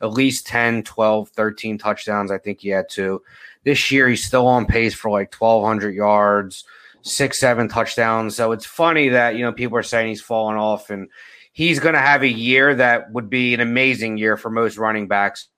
at 0.00 0.10
least 0.10 0.46
10, 0.46 0.84
12, 0.84 1.28
13 1.30 1.78
touchdowns. 1.78 2.30
I 2.30 2.38
think 2.38 2.60
he 2.60 2.68
had 2.68 2.88
two. 2.88 3.22
This 3.64 3.90
year 3.90 4.08
he's 4.08 4.24
still 4.24 4.46
on 4.46 4.66
pace 4.66 4.94
for 4.94 5.10
like 5.10 5.34
1200 5.34 5.94
yards, 5.94 6.64
six, 7.02 7.38
seven 7.38 7.68
touchdowns. 7.68 8.36
So 8.36 8.52
it's 8.52 8.66
funny 8.66 9.08
that, 9.10 9.34
you 9.36 9.42
know, 9.42 9.52
people 9.52 9.76
are 9.78 9.82
saying 9.82 10.08
he's 10.08 10.22
falling 10.22 10.56
off 10.56 10.90
and 10.90 11.08
he's 11.52 11.80
going 11.80 11.94
to 11.94 12.00
have 12.00 12.22
a 12.22 12.28
year 12.28 12.74
that 12.76 13.10
would 13.12 13.28
be 13.28 13.54
an 13.54 13.60
amazing 13.60 14.16
year 14.16 14.36
for 14.36 14.50
most 14.50 14.78
running 14.78 15.08
backs 15.08 15.48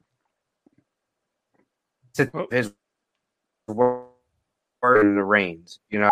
to 2.14 2.48
his 2.50 2.72
word 3.68 4.06
in 5.02 5.14
the 5.14 5.22
reins. 5.24 5.80
You 5.90 6.00
know. 6.00 6.10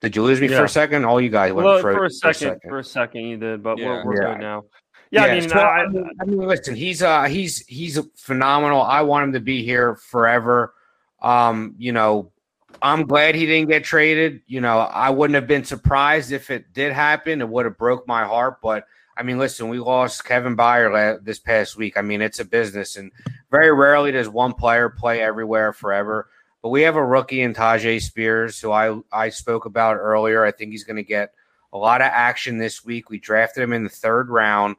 Did 0.00 0.16
you 0.16 0.22
lose 0.22 0.38
me 0.38 0.50
yeah. 0.50 0.58
for 0.58 0.64
a 0.64 0.68
second? 0.68 1.06
All 1.06 1.18
you 1.18 1.30
guys 1.30 1.54
went 1.54 1.64
well, 1.64 1.80
for, 1.80 1.94
for, 1.94 2.04
a 2.04 2.10
second, 2.10 2.20
for 2.22 2.28
a 2.28 2.34
second. 2.34 2.70
For 2.70 2.78
a 2.78 2.84
second, 2.84 3.20
you 3.22 3.36
did, 3.38 3.62
but 3.62 3.78
yeah. 3.78 3.86
we're, 3.86 4.04
we're 4.04 4.22
yeah. 4.22 4.32
good 4.34 4.40
now. 4.42 4.64
Yeah, 5.14 5.24
I 5.26 5.38
mean, 5.38 5.48
so, 5.48 5.58
I, 5.58 5.84
I, 6.20 6.24
mean, 6.24 6.38
listen, 6.38 6.74
he's 6.74 7.00
uh, 7.00 7.24
he's 7.24 7.64
he's 7.66 7.96
a 7.96 8.02
phenomenal. 8.16 8.82
I 8.82 9.02
want 9.02 9.24
him 9.24 9.32
to 9.34 9.40
be 9.40 9.64
here 9.64 9.94
forever. 9.94 10.74
Um, 11.22 11.76
you 11.78 11.92
know, 11.92 12.32
I'm 12.82 13.06
glad 13.06 13.36
he 13.36 13.46
didn't 13.46 13.68
get 13.68 13.84
traded. 13.84 14.42
You 14.48 14.60
know, 14.60 14.78
I 14.78 15.10
wouldn't 15.10 15.36
have 15.36 15.46
been 15.46 15.64
surprised 15.64 16.32
if 16.32 16.50
it 16.50 16.72
did 16.72 16.92
happen. 16.92 17.40
It 17.40 17.48
would 17.48 17.64
have 17.64 17.78
broke 17.78 18.08
my 18.08 18.24
heart, 18.24 18.60
but 18.60 18.86
I 19.16 19.22
mean, 19.22 19.38
listen, 19.38 19.68
we 19.68 19.78
lost 19.78 20.24
Kevin 20.24 20.56
Byard 20.56 21.24
this 21.24 21.38
past 21.38 21.76
week. 21.76 21.96
I 21.96 22.02
mean, 22.02 22.20
it's 22.20 22.40
a 22.40 22.44
business, 22.44 22.96
and 22.96 23.12
very 23.52 23.72
rarely 23.72 24.10
does 24.10 24.28
one 24.28 24.54
player 24.54 24.88
play 24.88 25.22
everywhere 25.22 25.72
forever. 25.72 26.28
But 26.60 26.70
we 26.70 26.82
have 26.82 26.96
a 26.96 27.04
rookie 27.04 27.42
in 27.42 27.54
Tyjae 27.54 28.02
Spears, 28.02 28.58
who 28.58 28.72
I 28.72 28.98
I 29.12 29.28
spoke 29.28 29.64
about 29.64 29.96
earlier. 29.96 30.44
I 30.44 30.50
think 30.50 30.72
he's 30.72 30.84
going 30.84 30.96
to 30.96 31.04
get 31.04 31.34
a 31.72 31.78
lot 31.78 32.00
of 32.00 32.08
action 32.10 32.58
this 32.58 32.84
week. 32.84 33.10
We 33.10 33.18
drafted 33.20 33.62
him 33.62 33.72
in 33.72 33.84
the 33.84 33.90
third 33.90 34.28
round. 34.28 34.74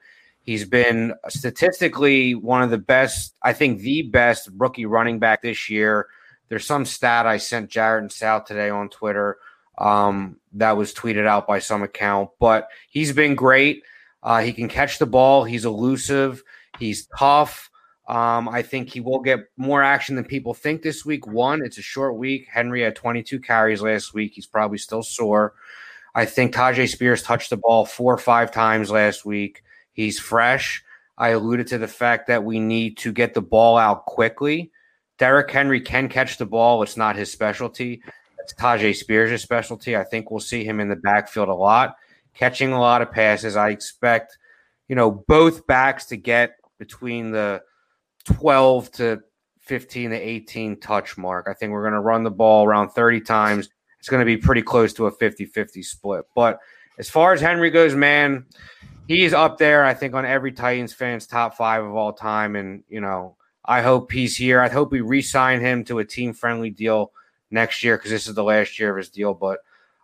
He's 0.46 0.64
been 0.64 1.16
statistically 1.28 2.36
one 2.36 2.62
of 2.62 2.70
the 2.70 2.78
best, 2.78 3.34
I 3.42 3.54
think 3.54 3.80
the 3.80 4.04
best 4.04 4.48
rookie 4.56 4.86
running 4.86 5.18
back 5.18 5.42
this 5.42 5.70
year. 5.72 6.08
There's 6.50 6.66
some 6.66 6.86
stat 6.86 7.26
I 7.26 7.38
sent 7.38 7.72
Jarrett 7.72 8.04
and 8.04 8.12
Sal 8.12 8.44
today 8.44 8.70
on 8.70 8.90
Twitter 8.90 9.38
um, 9.80 10.38
that 10.54 10.78
was 10.78 10.94
tweeted 10.94 11.26
out 11.26 11.48
by 11.48 11.58
some 11.58 11.82
account, 11.82 12.30
but 12.40 12.70
he's 12.90 13.12
been 13.12 13.34
great. 13.34 13.82
Uh, 14.22 14.42
he 14.42 14.54
can 14.54 14.68
catch 14.68 15.00
the 15.00 15.08
ball. 15.08 15.44
He's 15.44 15.66
elusive. 15.66 16.44
He's 16.78 17.08
tough. 17.18 17.72
Um, 18.08 18.48
I 18.48 18.62
think 18.62 18.90
he 18.90 19.00
will 19.00 19.20
get 19.20 19.40
more 19.58 19.82
action 19.82 20.16
than 20.16 20.26
people 20.26 20.54
think 20.54 20.84
this 20.84 21.04
week. 21.04 21.26
One, 21.26 21.66
it's 21.66 21.80
a 21.80 21.82
short 21.82 22.18
week. 22.18 22.48
Henry 22.52 22.84
had 22.84 22.96
22 22.96 23.40
carries 23.40 23.82
last 23.82 24.14
week. 24.14 24.34
He's 24.36 24.46
probably 24.46 24.78
still 24.78 25.02
sore. 25.02 25.56
I 26.14 26.26
think 26.26 26.54
Tyjae 26.54 26.88
Spears 26.88 27.24
touched 27.24 27.50
the 27.50 27.58
ball 27.58 27.86
four 27.86 28.14
or 28.14 28.20
five 28.20 28.52
times 28.52 28.92
last 28.92 29.26
week. 29.26 29.64
He's 29.96 30.20
fresh. 30.20 30.84
I 31.18 31.30
alluded 31.30 31.68
to 31.68 31.80
the 31.80 31.88
fact 31.88 32.28
that 32.28 32.44
we 32.44 32.60
need 32.60 32.98
to 32.98 33.12
get 33.12 33.34
the 33.34 33.42
ball 33.42 33.78
out 33.78 34.06
quickly. 34.06 34.72
Derrick 35.18 35.50
Henry 35.50 35.82
can 35.82 36.10
catch 36.10 36.38
the 36.38 36.46
ball. 36.46 36.84
It's 36.84 36.98
not 36.98 37.16
his 37.16 37.32
specialty. 37.32 38.04
It's 38.40 38.54
Tyjae 38.54 38.96
Spears' 38.96 39.42
specialty. 39.42 39.98
I 39.98 40.04
think 40.04 40.30
we'll 40.30 40.40
see 40.40 40.64
him 40.64 40.80
in 40.80 40.90
the 40.90 40.96
backfield 40.98 41.50
a 41.50 41.54
lot 41.54 41.96
catching 42.36 42.74
a 42.74 42.80
lot 42.80 43.02
of 43.02 43.12
passes. 43.12 43.56
I 43.56 43.70
expect, 43.70 44.38
you 44.88 44.96
know, 44.96 45.10
both 45.12 45.66
backs 45.66 46.06
to 46.08 46.18
get 46.18 46.58
between 46.78 47.32
the 47.32 47.62
12 48.26 48.92
to 48.94 49.22
15 49.62 50.12
to 50.12 50.16
18 50.16 50.80
touch 50.80 51.18
mark. 51.18 51.48
I 51.50 51.54
think 51.54 51.72
we're 51.72 51.84
going 51.84 51.94
to 51.94 52.02
run 52.02 52.24
the 52.24 52.32
ball 52.32 52.66
around 52.66 52.90
30 52.90 53.22
times. 53.22 53.70
It's 54.00 54.10
going 54.10 54.22
to 54.22 54.26
be 54.26 54.38
pretty 54.38 54.62
close 54.62 54.94
to 54.94 55.08
a 55.08 55.12
50 55.12 55.46
50 55.46 55.82
split. 55.82 56.26
But 56.36 56.60
as 57.00 57.10
far 57.10 57.34
as 57.34 57.42
Henry 57.42 57.72
goes, 57.72 57.96
man, 57.96 58.46
he's 59.08 59.34
up 59.34 59.58
there, 59.58 59.84
I 59.84 59.94
think, 59.94 60.14
on 60.14 60.26
every 60.26 60.52
Titans 60.52 60.94
fan's 60.94 61.28
top 61.28 61.56
five 61.56 61.84
of 61.84 61.96
all 61.96 62.14
time. 62.14 62.56
And, 62.56 62.84
you 62.88 63.02
know, 63.02 63.36
I 63.64 63.82
hope 63.82 64.12
he's 64.12 64.36
here. 64.36 64.62
I 64.62 64.70
hope 64.70 64.92
we 64.92 65.02
re 65.02 65.22
sign 65.22 65.62
him 65.62 65.84
to 65.86 66.00
a 66.00 66.06
team 66.06 66.34
friendly 66.34 66.70
deal 66.70 67.12
next 67.52 67.84
year 67.84 67.98
because 67.98 68.12
this 68.12 68.28
is 68.28 68.36
the 68.36 68.44
last 68.44 68.80
year 68.80 68.92
of 68.92 68.98
his 68.98 69.10
deal. 69.10 69.34
But 69.34 69.60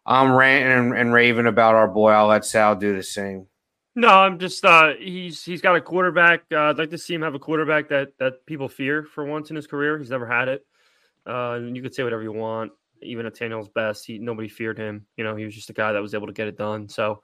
I'm 0.05 0.33
ranting 0.33 0.71
and, 0.71 0.97
and 0.97 1.13
raving 1.13 1.47
about 1.47 1.75
our 1.75 1.87
boy. 1.87 2.11
I'll 2.11 2.27
let 2.27 2.45
Sal 2.45 2.75
do 2.75 2.95
the 2.95 3.03
same. 3.03 3.47
No, 3.93 4.07
I'm 4.07 4.39
just 4.39 4.63
uh 4.63 4.93
he's 4.97 5.43
he's 5.43 5.61
got 5.61 5.75
a 5.75 5.81
quarterback. 5.81 6.43
Uh, 6.51 6.69
I'd 6.69 6.77
like 6.77 6.91
to 6.91 6.97
see 6.97 7.13
him 7.13 7.21
have 7.23 7.35
a 7.35 7.39
quarterback 7.39 7.89
that 7.89 8.17
that 8.19 8.45
people 8.45 8.69
fear 8.69 9.03
for 9.03 9.25
once 9.25 9.49
in 9.49 9.55
his 9.55 9.67
career. 9.67 9.99
He's 9.99 10.09
never 10.09 10.25
had 10.25 10.47
it. 10.47 10.65
Uh, 11.27 11.53
and 11.53 11.75
you 11.75 11.83
could 11.83 11.93
say 11.93 12.03
whatever 12.03 12.23
you 12.23 12.31
want. 12.31 12.71
Even 13.03 13.25
at 13.25 13.35
Tannehill's 13.35 13.67
best, 13.67 14.05
he 14.05 14.17
nobody 14.17 14.47
feared 14.47 14.77
him. 14.77 15.05
You 15.17 15.25
know, 15.25 15.35
he 15.35 15.43
was 15.43 15.53
just 15.53 15.69
a 15.69 15.73
guy 15.73 15.91
that 15.91 16.01
was 16.01 16.13
able 16.13 16.27
to 16.27 16.33
get 16.33 16.47
it 16.47 16.57
done. 16.57 16.87
So 16.87 17.21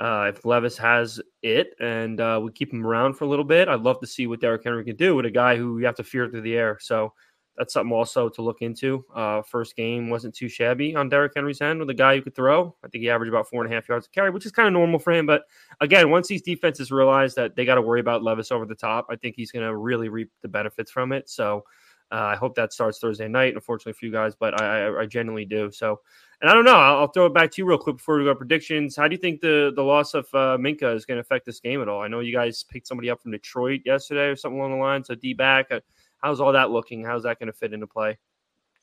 uh, 0.00 0.32
if 0.34 0.44
Levis 0.46 0.78
has 0.78 1.20
it 1.42 1.74
and 1.78 2.20
uh, 2.20 2.40
we 2.42 2.50
keep 2.50 2.72
him 2.72 2.86
around 2.86 3.14
for 3.14 3.24
a 3.24 3.28
little 3.28 3.44
bit, 3.44 3.68
I'd 3.68 3.82
love 3.82 4.00
to 4.00 4.06
see 4.06 4.26
what 4.26 4.40
Derrick 4.40 4.64
Henry 4.64 4.82
can 4.82 4.96
do 4.96 5.14
with 5.14 5.26
a 5.26 5.30
guy 5.30 5.56
who 5.56 5.78
you 5.78 5.84
have 5.84 5.96
to 5.96 6.04
fear 6.04 6.28
through 6.28 6.40
the 6.40 6.56
air. 6.56 6.78
So 6.80 7.12
that's 7.58 7.74
something 7.74 7.92
also 7.92 8.30
to 8.30 8.40
look 8.40 8.62
into. 8.62 9.04
Uh, 9.14 9.42
first 9.42 9.76
game 9.76 10.08
wasn't 10.08 10.34
too 10.34 10.48
shabby 10.48 10.96
on 10.96 11.10
Derrick 11.10 11.32
Henry's 11.36 11.60
end 11.60 11.80
with 11.80 11.90
a 11.90 11.94
guy 11.94 12.16
who 12.16 12.22
could 12.22 12.34
throw. 12.34 12.74
I 12.82 12.88
think 12.88 13.02
he 13.02 13.10
averaged 13.10 13.28
about 13.28 13.46
four 13.48 13.62
and 13.62 13.70
a 13.70 13.74
half 13.74 13.90
yards 13.90 14.06
a 14.06 14.08
carry, 14.08 14.30
which 14.30 14.46
is 14.46 14.52
kind 14.52 14.66
of 14.66 14.72
normal 14.72 14.98
for 14.98 15.12
him. 15.12 15.26
But 15.26 15.42
again, 15.82 16.08
once 16.08 16.28
these 16.28 16.40
defenses 16.40 16.90
realize 16.90 17.34
that 17.34 17.54
they 17.54 17.66
got 17.66 17.74
to 17.74 17.82
worry 17.82 18.00
about 18.00 18.22
Levis 18.22 18.50
over 18.50 18.64
the 18.64 18.74
top, 18.74 19.06
I 19.10 19.16
think 19.16 19.36
he's 19.36 19.52
going 19.52 19.66
to 19.66 19.76
really 19.76 20.08
reap 20.08 20.30
the 20.40 20.48
benefits 20.48 20.90
from 20.90 21.12
it. 21.12 21.28
So 21.28 21.64
uh, 22.12 22.16
I 22.16 22.36
hope 22.36 22.54
that 22.56 22.72
starts 22.72 22.98
Thursday 22.98 23.28
night. 23.28 23.54
Unfortunately 23.54 23.92
for 23.92 24.06
you 24.06 24.12
guys, 24.12 24.34
but 24.34 24.60
I, 24.60 24.86
I, 24.86 25.02
I 25.02 25.06
genuinely 25.06 25.44
do. 25.44 25.70
So, 25.70 26.00
and 26.40 26.50
I 26.50 26.54
don't 26.54 26.64
know. 26.64 26.76
I'll, 26.76 26.98
I'll, 26.98 27.08
throw 27.08 27.26
it 27.26 27.34
back 27.34 27.50
to 27.52 27.62
you 27.62 27.66
real 27.66 27.78
quick 27.78 27.96
before 27.96 28.18
we 28.18 28.24
go 28.24 28.34
predictions. 28.34 28.96
How 28.96 29.06
do 29.06 29.14
you 29.14 29.20
think 29.20 29.40
the 29.40 29.72
the 29.74 29.82
loss 29.82 30.14
of 30.14 30.26
uh, 30.34 30.56
Minkah 30.58 30.94
is 30.94 31.04
going 31.04 31.16
to 31.16 31.20
affect 31.20 31.46
this 31.46 31.60
game 31.60 31.80
at 31.82 31.88
all? 31.88 32.02
I 32.02 32.08
know 32.08 32.20
you 32.20 32.32
guys 32.32 32.64
picked 32.64 32.88
somebody 32.88 33.10
up 33.10 33.22
from 33.22 33.30
Detroit 33.30 33.82
yesterday 33.84 34.26
or 34.26 34.36
something 34.36 34.58
along 34.58 34.72
the 34.72 34.78
lines. 34.78 35.06
So 35.06 35.14
D 35.14 35.34
back. 35.34 35.70
Uh, 35.70 35.80
how's 36.18 36.40
all 36.40 36.52
that 36.52 36.70
looking? 36.70 37.04
How's 37.04 37.22
that 37.22 37.38
going 37.38 37.46
to 37.46 37.52
fit 37.52 37.72
into 37.72 37.86
play? 37.86 38.18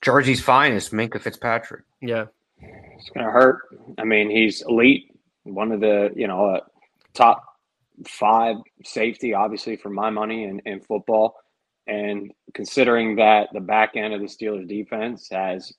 Jersey's 0.01 0.41
finest, 0.41 0.93
Minkah 0.93 1.21
Fitzpatrick. 1.21 1.83
Yeah, 2.01 2.25
it's 2.61 3.09
going 3.09 3.25
to 3.25 3.31
hurt. 3.31 3.61
I 3.97 4.03
mean, 4.03 4.29
he's 4.29 4.61
elite, 4.67 5.11
one 5.43 5.71
of 5.71 5.81
the 5.81 6.11
you 6.15 6.27
know 6.27 6.45
uh, 6.45 6.59
top 7.13 7.43
five 8.07 8.57
safety, 8.83 9.33
obviously 9.33 9.75
for 9.75 9.89
my 9.89 10.09
money 10.09 10.43
in, 10.43 10.59
in 10.65 10.79
football. 10.79 11.35
And 11.87 12.31
considering 12.53 13.15
that 13.15 13.49
the 13.53 13.59
back 13.59 13.95
end 13.95 14.13
of 14.13 14.21
the 14.21 14.27
Steelers 14.27 14.67
defense 14.67 15.27
has 15.31 15.73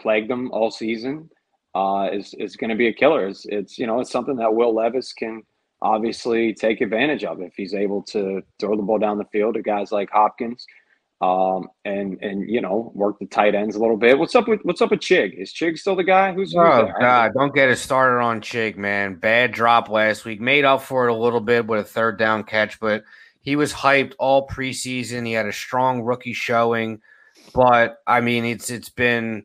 plagued 0.00 0.30
them 0.30 0.50
all 0.50 0.70
season, 0.70 1.30
uh, 1.74 2.08
is 2.12 2.34
is 2.38 2.56
going 2.56 2.70
to 2.70 2.76
be 2.76 2.88
a 2.88 2.92
killer. 2.92 3.26
It's, 3.28 3.44
it's 3.46 3.78
you 3.78 3.86
know 3.86 4.00
it's 4.00 4.10
something 4.10 4.36
that 4.36 4.54
Will 4.54 4.74
Levis 4.74 5.12
can 5.12 5.42
obviously 5.82 6.54
take 6.54 6.80
advantage 6.80 7.22
of 7.22 7.40
if 7.42 7.52
he's 7.54 7.74
able 7.74 8.02
to 8.02 8.42
throw 8.58 8.76
the 8.76 8.82
ball 8.82 8.98
down 8.98 9.18
the 9.18 9.24
field 9.26 9.54
to 9.54 9.62
guys 9.62 9.92
like 9.92 10.10
Hopkins 10.10 10.66
um, 11.20 11.68
and 11.84 12.22
and 12.22 12.48
you 12.48 12.60
know 12.60 12.92
work 12.94 13.18
the 13.18 13.26
tight 13.26 13.54
ends 13.54 13.74
a 13.74 13.78
little 13.78 13.96
bit. 13.96 14.18
What's 14.18 14.34
up 14.34 14.48
with 14.48 14.60
what's 14.64 14.82
up 14.82 14.90
with 14.90 15.00
Chig? 15.00 15.40
Is 15.40 15.52
Chig 15.52 15.78
still 15.78 15.96
the 15.96 16.04
guy? 16.04 16.32
Who's, 16.32 16.52
who's 16.52 16.60
oh 16.60 16.84
there? 16.84 16.96
god, 17.00 17.32
don't 17.34 17.54
get 17.54 17.70
it 17.70 17.76
started 17.76 18.22
on 18.22 18.40
Chig, 18.40 18.76
man. 18.76 19.14
Bad 19.14 19.52
drop 19.52 19.88
last 19.88 20.24
week. 20.24 20.40
Made 20.40 20.64
up 20.64 20.82
for 20.82 21.08
it 21.08 21.12
a 21.12 21.16
little 21.16 21.40
bit 21.40 21.66
with 21.66 21.80
a 21.80 21.84
third 21.84 22.18
down 22.18 22.44
catch, 22.44 22.78
but 22.80 23.04
he 23.46 23.54
was 23.54 23.72
hyped 23.72 24.14
all 24.18 24.48
preseason. 24.48 25.24
He 25.24 25.32
had 25.32 25.46
a 25.46 25.52
strong 25.52 26.02
rookie 26.02 26.32
showing, 26.32 27.00
but 27.54 27.98
I 28.04 28.20
mean 28.20 28.44
it's 28.44 28.70
it's 28.70 28.88
been 28.88 29.44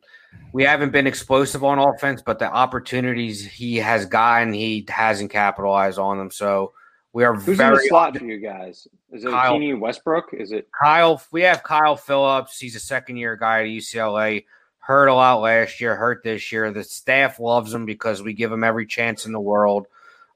we 0.53 0.63
haven't 0.63 0.91
been 0.91 1.05
explosive 1.05 1.63
on 1.63 1.77
offense, 1.77 2.23
but 2.25 2.39
the 2.39 2.51
opportunities 2.51 3.45
he 3.45 3.77
has 3.77 4.07
gotten, 4.07 4.53
he 4.53 4.85
hasn't 4.89 5.29
capitalized 5.29 5.99
on 5.99 6.17
them. 6.17 6.31
So 6.31 6.73
we 7.13 7.23
are 7.23 7.35
Who's 7.35 7.57
very 7.57 7.75
in 7.75 7.75
the 7.75 7.87
slot 7.89 8.17
for 8.17 8.25
you 8.25 8.39
guys? 8.39 8.87
Is 9.11 9.23
it 9.23 9.29
Kyle. 9.29 9.53
Keeney 9.53 9.75
Westbrook? 9.75 10.33
Is 10.33 10.51
it 10.51 10.67
Kyle. 10.71 11.21
We 11.31 11.43
have 11.43 11.61
Kyle 11.61 11.95
Phillips. 11.95 12.57
He's 12.57 12.75
a 12.75 12.79
second 12.79 13.17
year 13.17 13.35
guy 13.35 13.61
at 13.61 13.67
UCLA. 13.67 14.45
Hurt 14.79 15.09
a 15.09 15.13
lot 15.13 15.41
last 15.41 15.79
year, 15.79 15.95
hurt 15.95 16.23
this 16.23 16.51
year. 16.51 16.71
The 16.71 16.83
staff 16.83 17.39
loves 17.39 17.71
him 17.71 17.85
because 17.85 18.23
we 18.23 18.33
give 18.33 18.51
him 18.51 18.63
every 18.63 18.87
chance 18.87 19.27
in 19.27 19.31
the 19.31 19.39
world. 19.39 19.85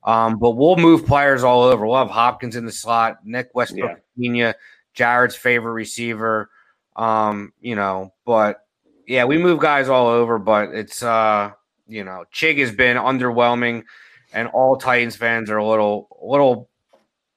Um, 0.05 0.37
but 0.37 0.51
we'll 0.51 0.75
move 0.77 1.05
players 1.05 1.43
all 1.43 1.63
over. 1.63 1.85
We'll 1.85 1.97
have 1.97 2.11
Hopkins 2.11 2.55
in 2.55 2.65
the 2.65 2.71
slot, 2.71 3.25
Nick 3.25 3.49
Westbrook, 3.55 3.99
Pena, 4.17 4.53
Jared's 4.93 5.35
favorite 5.35 5.73
receiver. 5.73 6.49
Um, 6.95 7.51
you 7.59 7.75
know, 7.75 8.13
but 8.25 8.61
yeah, 9.07 9.25
we 9.25 9.37
move 9.37 9.59
guys 9.59 9.89
all 9.89 10.07
over, 10.07 10.37
but 10.39 10.69
it's 10.75 11.01
uh, 11.03 11.51
you 11.87 12.03
know, 12.03 12.23
Chig 12.33 12.59
has 12.59 12.71
been 12.71 12.97
underwhelming, 12.97 13.83
and 14.31 14.47
all 14.49 14.77
Titans 14.77 15.15
fans 15.15 15.49
are 15.49 15.57
a 15.57 15.67
little, 15.67 16.07
a 16.21 16.25
little 16.25 16.69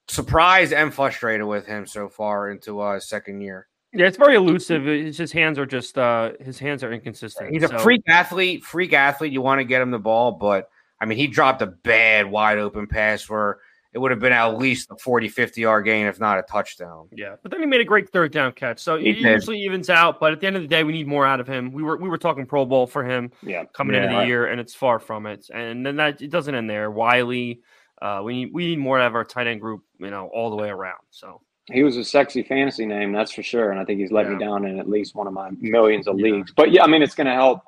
surprised 0.07 0.73
and 0.73 0.93
frustrated 0.93 1.47
with 1.47 1.67
him 1.67 1.87
so 1.87 2.09
far 2.09 2.51
into 2.51 2.81
uh, 2.81 2.95
his 2.95 3.09
second 3.09 3.41
year. 3.41 3.67
Yeah, 3.93 4.07
it's 4.07 4.19
very 4.19 4.37
elusive. 4.37 4.87
It's 4.87 5.17
his 5.17 5.33
hands 5.33 5.59
are 5.59 5.65
just 5.67 5.97
uh 5.97 6.33
his 6.41 6.59
hands 6.59 6.85
are 6.85 6.93
inconsistent. 6.93 7.51
He's 7.53 7.63
a 7.63 7.69
So- 7.69 7.79
freak 7.79 8.03
athlete, 8.07 8.63
freak 8.63 8.93
athlete. 8.93 9.33
You 9.33 9.41
want 9.41 9.61
to 9.61 9.65
get 9.65 9.81
him 9.81 9.91
the 9.91 9.99
ball, 9.99 10.33
but 10.33 10.69
I 11.01 11.07
mean, 11.07 11.19
he 11.19 11.27
dropped 11.27 11.63
a 11.63 11.67
bad 11.67 12.27
wide 12.31 12.59
open 12.59 12.87
pass 12.87 13.29
where 13.29 13.59
it 13.95 13.99
would 13.99 14.11
have 14.11 14.21
been 14.21 14.33
at 14.33 14.59
least 14.59 14.91
a 14.91 14.97
40, 14.97 15.29
50 15.29 15.61
yard 15.61 15.85
gain, 15.85 16.07
if 16.07 16.21
not 16.21 16.39
a 16.39 16.43
touchdown. 16.43 17.09
Yeah, 17.13 17.37
but 17.43 17.51
then 17.51 17.61
he 17.61 17.67
made 17.67 17.81
a 17.81 17.85
great 17.85 18.11
third 18.11 18.33
down 18.33 18.53
catch. 18.53 18.81
So 18.81 18.97
He 18.99 19.11
it 19.11 19.13
did. 19.15 19.23
usually 19.25 19.59
evens 19.61 19.89
out. 19.89 20.21
But 20.21 20.33
at 20.33 20.41
the 20.41 20.47
end 20.47 20.57
of 20.57 20.63
the 20.63 20.69
day, 20.69 20.85
we 20.85 20.93
need 20.93 21.07
more 21.07 21.27
out 21.27 21.41
of 21.41 21.47
him. 21.47 21.73
We 21.73 21.83
were 21.83 21.97
we 21.97 22.09
were 22.09 22.19
talking 22.19 22.45
Pro 22.47 22.67
Bowl 22.67 22.87
for 22.87 23.03
him 23.05 23.31
yeah? 23.43 23.65
coming 23.73 23.97
Yeah. 23.97 24.05
into 24.05 24.17
the 24.17 24.27
year, 24.27 24.47
and 24.47 24.61
it's 24.61 24.75
far 24.75 24.99
from 24.99 25.27
it. 25.27 25.49
And 25.53 25.87
then 25.87 25.97
that 25.97 26.21
it 26.21 26.31
doesn't 26.31 26.55
end 26.55 26.69
there. 26.69 26.91
Wiley, 26.91 27.61
uh, 28.03 28.21
we 28.25 28.35
need 28.35 28.51
we 28.53 28.67
need 28.67 28.79
more 28.79 28.99
out 29.01 29.07
of 29.07 29.15
our 29.15 29.25
tight 29.25 29.47
end 29.47 29.61
group. 29.61 29.83
You 29.99 30.11
know, 30.11 30.27
all 30.35 30.51
the 30.51 30.57
way 30.57 30.69
around. 30.69 30.99
So 31.11 31.41
He 31.73 31.83
was 31.83 31.97
a 31.97 32.05
sexy 32.05 32.43
fantasy 32.43 32.85
name, 32.87 33.13
that's 33.13 33.33
for 33.33 33.43
sure. 33.43 33.71
And 33.71 33.81
I 33.81 33.85
think 33.85 34.01
he's 34.01 34.11
let 34.13 34.29
me 34.29 34.39
down 34.39 34.65
in 34.67 34.79
at 34.79 34.89
least 34.89 35.15
one 35.15 35.27
of 35.27 35.33
my 35.33 35.51
millions 35.61 36.07
of 36.09 36.19
Yeah. 36.19 36.33
leagues. 36.33 36.53
But 36.53 36.73
yeah, 36.73 36.85
I 36.85 36.87
mean, 36.89 37.03
it's 37.03 37.15
going 37.15 37.27
to 37.27 37.35
help 37.35 37.61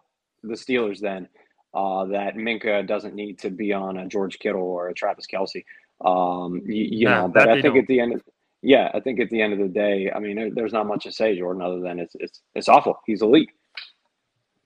the 0.42 0.54
Steelers 0.54 1.00
then 1.00 1.28
uh, 1.74 2.06
that 2.06 2.35
Minkah 2.35 2.87
doesn't 2.87 3.14
need 3.14 3.38
to 3.40 3.50
be 3.50 3.72
on 3.72 3.96
a 3.96 4.06
George 4.06 4.38
Kittle 4.38 4.62
or 4.62 4.88
a 4.88 4.94
Travis 4.94 5.26
Kelce. 5.33 5.64
Um, 6.04 6.62
you, 6.66 6.85
you 6.85 7.09
Yeah, 7.09 7.20
know, 7.22 7.28
but 7.28 7.48
I 7.48 7.52
think 7.54 7.64
don't. 7.64 7.78
at 7.78 7.87
the 7.87 8.00
end 8.00 8.14
of 8.14 8.22
yeah, 8.62 8.90
I 8.92 9.00
think 9.00 9.20
at 9.20 9.30
the 9.30 9.40
end 9.40 9.54
of 9.54 9.59
the 9.59 9.68
day, 9.68 10.11
I 10.14 10.18
mean, 10.18 10.37
there, 10.37 10.50
there's 10.54 10.72
not 10.72 10.87
much 10.87 11.04
to 11.04 11.12
say, 11.12 11.38
Jordan, 11.38 11.62
other 11.62 11.80
than 11.80 11.98
it's 11.98 12.14
it's 12.20 12.42
it's 12.54 12.68
awful. 12.68 12.98
He's 13.06 13.22
elite. 13.22 13.48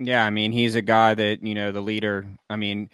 Yeah, 0.00 0.24
I 0.24 0.30
mean, 0.30 0.50
he's 0.50 0.74
a 0.74 0.82
guy 0.82 1.14
that, 1.14 1.42
you 1.46 1.54
know, 1.54 1.70
the 1.70 1.80
leader. 1.80 2.26
I 2.50 2.56
mean, 2.56 2.90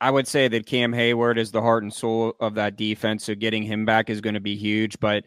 I 0.00 0.10
would 0.10 0.26
say 0.26 0.48
that 0.48 0.66
Cam 0.66 0.92
Heyward 0.92 1.38
is 1.38 1.52
the 1.52 1.62
heart 1.62 1.84
and 1.84 1.92
soul 1.92 2.34
of 2.40 2.56
that 2.56 2.76
defense. 2.76 3.24
So 3.24 3.34
getting 3.36 3.62
him 3.62 3.84
back 3.84 4.10
is 4.10 4.20
going 4.20 4.34
to 4.34 4.40
be 4.40 4.56
huge. 4.56 4.98
But 4.98 5.24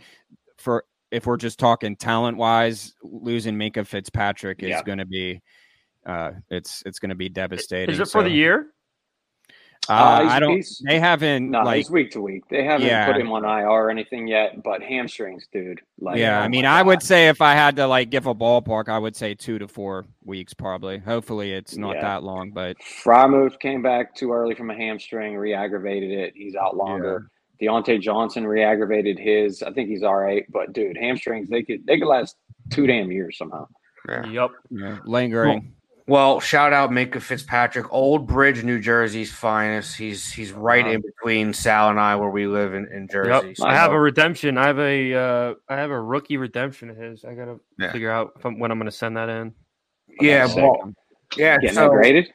for 0.58 0.84
if 1.12 1.26
we're 1.26 1.38
just 1.38 1.58
talking 1.58 1.96
talent 1.96 2.38
wise, 2.38 2.94
losing 3.02 3.56
Minkah 3.56 3.88
Fitzpatrick 3.88 4.62
is 4.62 4.72
Yeah. 4.72 4.82
going 4.82 4.98
to 4.98 5.06
be 5.06 5.42
uh 6.06 6.32
it's 6.50 6.84
it's 6.86 7.00
going 7.00 7.10
to 7.10 7.16
be 7.16 7.30
devastating. 7.30 7.94
is 7.94 8.00
it 8.00 8.08
for 8.10 8.24
the 8.24 8.30
year? 8.30 8.68
Uh, 9.88 9.92
Uh, 9.94 10.28
I 10.30 10.40
don't 10.40 10.66
they 10.88 11.00
haven't 11.00 11.52
No, 11.52 11.62
like 11.62 11.78
he's 11.78 11.92
week 11.92 12.10
to 12.12 12.22
week. 12.22 12.44
They 12.50 12.64
haven't 12.64 12.88
Yeah. 12.88 13.06
put 13.06 13.22
him 13.22 13.32
on 13.32 13.44
IR 13.46 13.68
or 13.70 13.90
anything 13.92 14.28
yet, 14.28 14.64
but 14.64 14.82
hamstrings, 14.82 15.48
dude. 15.54 15.80
Like, 16.00 16.18
yeah, 16.18 16.38
oh 16.38 16.40
I 16.40 16.44
my 16.44 16.48
mean, 16.48 16.66
I 16.66 16.82
would 16.82 17.04
say 17.04 17.28
if 17.28 17.40
I 17.40 17.54
had 17.54 17.76
to 17.76 17.86
like 17.86 18.10
give 18.10 18.26
a 18.26 18.34
ballpark, 18.34 18.90
I 18.90 18.98
would 18.98 19.16
say 19.16 19.36
two 19.36 19.60
to 19.60 19.68
four 19.68 20.06
weeks 20.24 20.56
probably. 20.56 20.98
Hopefully, 20.98 21.54
it's 21.54 21.78
not 21.78 21.96
Yeah. 21.98 22.02
that 22.02 22.24
long, 22.24 22.50
but 22.52 22.78
Freiermuth 22.80 23.60
came 23.60 23.84
back 23.84 24.16
too 24.16 24.32
early 24.32 24.56
from 24.56 24.72
a 24.72 24.76
hamstring, 24.76 25.36
re-aggravated 25.38 26.10
it. 26.12 26.34
He's 26.36 26.56
out 26.56 26.76
longer. 26.76 27.28
Diontae 27.62 28.02
Johnson 28.02 28.46
re-aggravated 28.48 29.20
his. 29.20 29.62
I 29.62 29.72
think 29.72 29.88
he's 29.90 30.04
all 30.04 30.16
right, 30.18 30.46
but 30.52 30.74
dude, 30.74 30.98
hamstrings 30.98 31.48
they 31.48 31.62
could 31.62 31.86
they 31.86 32.00
could 32.00 32.08
last 32.08 32.36
two 32.72 32.88
damn 32.88 33.12
years 33.12 33.38
somehow. 33.38 33.68
Yeah. 34.10 34.26
Yep. 34.28 34.52
you 34.72 34.80
know, 34.80 35.00
lingering. 35.06 35.74
Well, 36.08 36.40
shout 36.40 36.72
out 36.72 36.92
Minkah 36.92 37.20
Fitzpatrick, 37.22 37.92
Old 37.92 38.28
Bridge, 38.28 38.64
New 38.64 38.80
Jersey's 38.80 39.34
finest. 39.34 39.98
He's 39.98 40.32
he's 40.32 40.52
right 40.52 40.86
Wow. 40.86 40.92
in 40.92 41.02
between 41.02 41.52
Sal 41.54 41.90
and 41.90 42.00
I, 42.00 42.16
where 42.16 42.30
we 42.30 42.46
live 42.46 42.76
in, 42.76 42.88
in 42.94 43.08
Jersey. 43.08 43.48
Yep. 43.48 43.58
So- 43.58 43.66
I 43.66 43.74
have 43.74 43.92
a 43.92 44.00
redemption. 44.00 44.58
I 44.60 44.68
have 44.68 44.78
a 44.78 45.14
uh, 45.16 45.54
I 45.68 45.76
have 45.78 45.90
a 45.90 46.00
rookie 46.00 46.38
redemption 46.38 46.92
of 46.92 46.98
his. 46.98 47.26
I 47.26 47.34
gotta 47.34 47.60
Yeah. 47.80 47.92
figure 47.92 48.12
out 48.12 48.34
if 48.38 48.46
I'm, 48.46 48.60
when 48.60 48.70
I'm 48.70 48.78
gonna 48.78 48.92
send 48.92 49.18
that 49.18 49.30
in. 49.30 49.54
yeah, 50.22 50.46
well, 50.56 50.94
yeah. 51.36 51.58
Getting 51.58 51.76
So, 51.76 51.90
graded. 51.90 52.32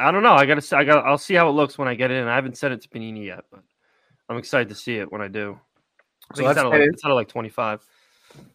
I 0.00 0.12
don't 0.12 0.22
know. 0.22 0.34
I 0.34 0.46
gotta. 0.46 0.76
I 0.76 0.84
got. 0.84 1.04
I'll 1.04 1.18
see 1.18 1.34
how 1.34 1.48
it 1.48 1.52
looks 1.52 1.76
when 1.78 1.88
I 1.88 1.96
get 1.96 2.12
it 2.12 2.18
in. 2.18 2.28
I 2.28 2.36
haven't 2.36 2.56
sent 2.58 2.72
it 2.74 2.80
to 2.82 2.88
Panini 2.88 3.26
yet, 3.26 3.44
but 3.50 3.62
I'm 4.28 4.36
excited 4.36 4.68
to 4.68 4.74
see 4.76 4.98
it 4.98 5.10
when 5.10 5.20
I 5.20 5.26
do. 5.28 5.58
I 6.30 6.36
So 6.36 6.36
think 6.36 6.38
it's 6.38 6.46
let's 6.46 6.58
out 6.58 6.66
of 6.66 6.72
like, 6.72 6.80
it- 6.82 6.90
it's 6.92 7.04
out 7.04 7.10
of 7.10 7.16
like 7.16 7.28
25. 7.28 7.84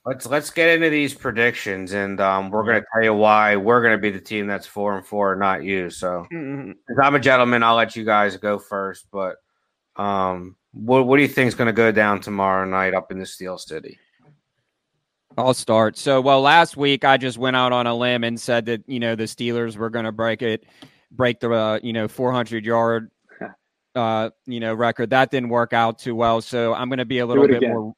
Let's 0.05 0.25
let's 0.25 0.49
get 0.49 0.69
into 0.69 0.89
these 0.89 1.13
predictions, 1.13 1.93
and 1.93 2.19
um, 2.19 2.49
we're 2.49 2.63
gonna 2.63 2.83
tell 2.93 3.03
you 3.03 3.13
why 3.13 3.55
we're 3.55 3.81
gonna 3.81 3.97
be 3.97 4.11
the 4.11 4.19
team 4.19 4.47
that's 4.47 4.67
four 4.67 4.97
and 4.97 5.05
four, 5.05 5.35
not 5.35 5.63
you. 5.63 5.89
So, 5.89 6.25
Mm-hmm. 6.31 6.71
I'm 7.01 7.15
a 7.15 7.19
gentleman, 7.19 7.63
I'll 7.63 7.75
let 7.75 7.95
you 7.95 8.03
guys 8.03 8.37
go 8.37 8.59
first. 8.59 9.07
But 9.11 9.37
um, 9.95 10.55
what 10.73 11.05
what 11.07 11.17
do 11.17 11.23
you 11.23 11.27
think 11.29 11.47
is 11.47 11.55
gonna 11.55 11.73
go 11.73 11.91
down 11.91 12.19
tomorrow 12.21 12.65
night 12.65 12.93
up 12.93 13.11
in 13.11 13.19
the 13.19 13.25
Steel 13.25 13.57
City? 13.57 13.97
I'll 15.37 15.53
start. 15.53 15.97
So, 15.97 16.19
well, 16.19 16.41
last 16.41 16.75
week 16.75 17.05
I 17.05 17.17
just 17.17 17.37
went 17.37 17.55
out 17.55 17.71
on 17.71 17.87
a 17.87 17.95
limb 17.95 18.23
and 18.23 18.39
said 18.39 18.65
that 18.65 18.83
you 18.87 18.99
know 18.99 19.15
the 19.15 19.23
Steelers 19.23 19.77
were 19.77 19.89
going 19.89 20.05
to 20.05 20.11
break 20.11 20.41
it, 20.41 20.65
break 21.11 21.39
the 21.39 21.51
uh, 21.51 21.79
you 21.81 21.93
know 21.93 22.07
400 22.07 22.65
yard 22.65 23.09
uh 23.95 24.29
you 24.45 24.59
know 24.59 24.73
record. 24.73 25.11
That 25.11 25.31
didn't 25.31 25.49
work 25.49 25.73
out 25.73 25.99
too 25.99 26.15
well. 26.15 26.41
So 26.41 26.73
I'm 26.73 26.89
going 26.89 26.99
to 26.99 27.05
be 27.05 27.19
a 27.19 27.25
little 27.25 27.47
bit 27.47 27.57
again. 27.57 27.69
more. 27.71 27.93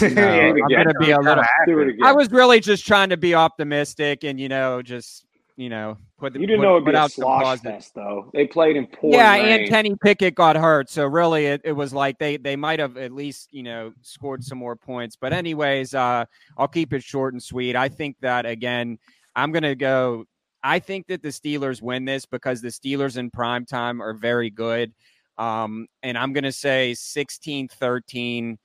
Yeah, 0.00 0.08
No, 0.08 0.28
I'm 0.28 0.56
going 0.68 0.86
to 0.88 0.94
be 1.00 1.10
a 1.10 1.18
little. 1.18 1.44
Do 1.66 1.80
it 1.80 1.88
again. 1.88 2.04
I 2.04 2.12
was 2.12 2.30
really 2.30 2.60
just 2.60 2.86
trying 2.86 3.10
to 3.10 3.16
be 3.16 3.34
optimistic 3.34 4.24
and 4.24 4.38
you 4.38 4.48
know 4.48 4.82
just 4.82 5.24
you 5.56 5.68
know 5.68 5.98
put 6.18 6.32
the 6.32 6.40
you 6.40 6.46
didn't 6.46 6.60
put, 6.60 6.64
know 6.64 6.76
it'd 6.76 6.84
put 6.86 6.92
be 6.92 6.96
a 6.96 7.00
out 7.00 7.12
some 7.12 7.22
slosh 7.24 7.42
positive- 7.44 7.72
fest, 7.72 7.94
though. 7.94 8.30
They 8.32 8.46
played 8.46 8.76
in 8.76 8.86
poor 8.86 9.12
yeah, 9.12 9.34
rain. 9.34 9.60
and 9.60 9.68
Kenny 9.68 9.94
Pickett 10.02 10.34
got 10.34 10.56
hurt, 10.56 10.88
so 10.88 11.04
really 11.06 11.46
it, 11.46 11.60
it 11.64 11.72
was 11.72 11.92
like 11.92 12.18
they 12.18 12.36
they 12.36 12.56
might 12.56 12.78
have 12.78 12.96
at 12.96 13.12
least 13.12 13.52
you 13.52 13.62
know 13.62 13.92
scored 14.02 14.42
some 14.44 14.58
more 14.58 14.76
points. 14.76 15.16
But 15.20 15.32
anyways, 15.32 15.94
uh, 15.94 16.24
I'll 16.56 16.68
keep 16.68 16.92
it 16.92 17.02
short 17.02 17.34
and 17.34 17.42
sweet. 17.42 17.76
I 17.76 17.88
think 17.88 18.16
that 18.20 18.46
again, 18.46 18.98
I'm 19.36 19.52
gonna 19.52 19.74
go. 19.74 20.24
I 20.64 20.78
think 20.78 21.08
that 21.08 21.22
the 21.22 21.30
Steelers 21.30 21.82
win 21.82 22.04
this 22.04 22.24
because 22.24 22.60
the 22.60 22.68
Steelers 22.68 23.16
in 23.16 23.30
prime 23.30 23.66
time 23.66 24.00
are 24.00 24.14
very 24.14 24.48
good. 24.48 24.92
Um, 25.38 25.88
and 26.04 26.16
I'm 26.16 26.32
gonna 26.32 26.52
say 26.52 26.92
16-13 26.92 28.58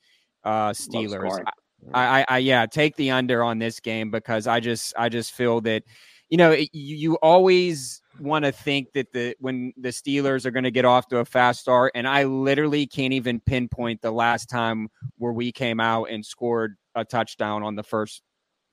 uh, 0.44 0.70
Steelers. 0.70 1.42
I, 1.94 2.20
I, 2.20 2.24
I 2.28 2.38
yeah, 2.38 2.66
take 2.66 2.96
the 2.96 3.10
under 3.10 3.42
on 3.42 3.58
this 3.58 3.80
game 3.80 4.10
because 4.10 4.46
I 4.46 4.60
just 4.60 4.94
I 4.96 5.08
just 5.08 5.32
feel 5.32 5.60
that 5.62 5.84
you 6.28 6.36
know 6.36 6.52
it, 6.52 6.70
you, 6.72 6.96
you 6.96 7.14
always 7.16 8.02
want 8.20 8.44
to 8.44 8.52
think 8.52 8.92
that 8.94 9.12
the 9.12 9.36
when 9.38 9.72
the 9.76 9.90
Steelers 9.90 10.44
are 10.44 10.50
going 10.50 10.64
to 10.64 10.70
get 10.70 10.84
off 10.84 11.08
to 11.08 11.18
a 11.18 11.24
fast 11.24 11.60
start, 11.60 11.92
and 11.94 12.06
I 12.06 12.24
literally 12.24 12.86
can't 12.86 13.12
even 13.12 13.40
pinpoint 13.40 14.02
the 14.02 14.10
last 14.10 14.50
time 14.50 14.88
where 15.18 15.32
we 15.32 15.52
came 15.52 15.80
out 15.80 16.04
and 16.04 16.24
scored 16.24 16.76
a 16.94 17.04
touchdown 17.04 17.62
on 17.62 17.76
the 17.76 17.84
first 17.84 18.22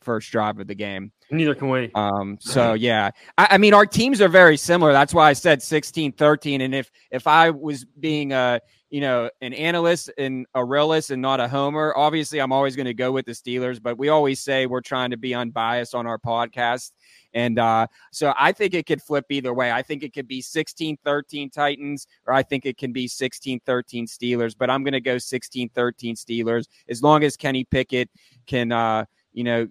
first 0.06 0.32
drive 0.32 0.60
of 0.60 0.68
the 0.68 0.76
game. 0.76 1.12
Neither 1.32 1.56
can 1.56 1.70
we. 1.70 1.92
Um, 1.96 2.38
so 2.40 2.74
yeah, 2.74 3.10
I, 3.38 3.48
I 3.52 3.58
mean, 3.58 3.74
our 3.74 3.86
teams 3.86 4.22
are 4.22 4.30
very 4.30 4.56
similar. 4.56 4.94
That's 4.94 5.14
why 5.14 5.30
I 5.30 5.34
said 5.34 5.62
16, 5.62 6.14
13. 6.14 6.62
And 6.62 6.74
if, 6.74 6.92
if 7.12 7.28
I 7.28 7.50
was 7.50 7.84
being 8.00 8.32
a, 8.32 8.62
you 8.92 9.02
know, 9.02 9.30
an 9.42 9.54
analyst 9.54 10.12
and 10.18 10.46
a 10.54 10.64
realist 10.64 11.10
and 11.10 11.22
not 11.22 11.40
a 11.40 11.48
homer, 11.48 11.94
obviously 11.98 12.40
I'm 12.40 12.54
always 12.54 12.76
going 12.76 12.86
to 12.86 12.94
go 12.94 13.12
with 13.12 13.26
the 13.26 13.34
Steelers, 13.34 13.82
but 13.82 13.98
we 13.98 14.10
always 14.10 14.40
say 14.40 14.68
we're 14.68 14.82
trying 14.82 15.10
to 15.10 15.18
be 15.18 15.34
unbiased 15.34 15.96
on 15.96 16.06
our 16.06 16.20
podcast. 16.20 16.92
And, 17.34 17.60
uh, 17.60 17.88
so 18.14 18.34
I 18.38 18.54
think 18.54 18.74
it 18.74 18.86
could 18.86 19.02
flip 19.02 19.26
either 19.30 19.54
way. 19.54 19.70
I 19.72 19.82
think 19.82 20.04
it 20.04 20.14
could 20.14 20.28
be 20.28 20.42
16, 20.42 20.98
13 21.04 21.50
Titans, 21.50 22.08
or 22.26 22.34
I 22.34 22.44
think 22.44 22.66
it 22.66 22.78
can 22.78 22.94
be 22.94 23.08
16, 23.08 23.60
13 23.66 24.08
Steelers, 24.08 24.56
but 24.58 24.70
I'm 24.70 24.84
going 24.84 24.94
to 24.94 25.02
go 25.02 25.18
16, 25.18 25.70
13 25.70 26.16
Steelers 26.16 26.68
as 26.88 27.04
long 27.04 27.26
as 27.26 27.36
Kenny 27.36 27.66
Pickett 27.66 28.10
can, 28.48 28.72
uh, 28.72 29.04
you 29.34 29.44
know, 29.44 29.68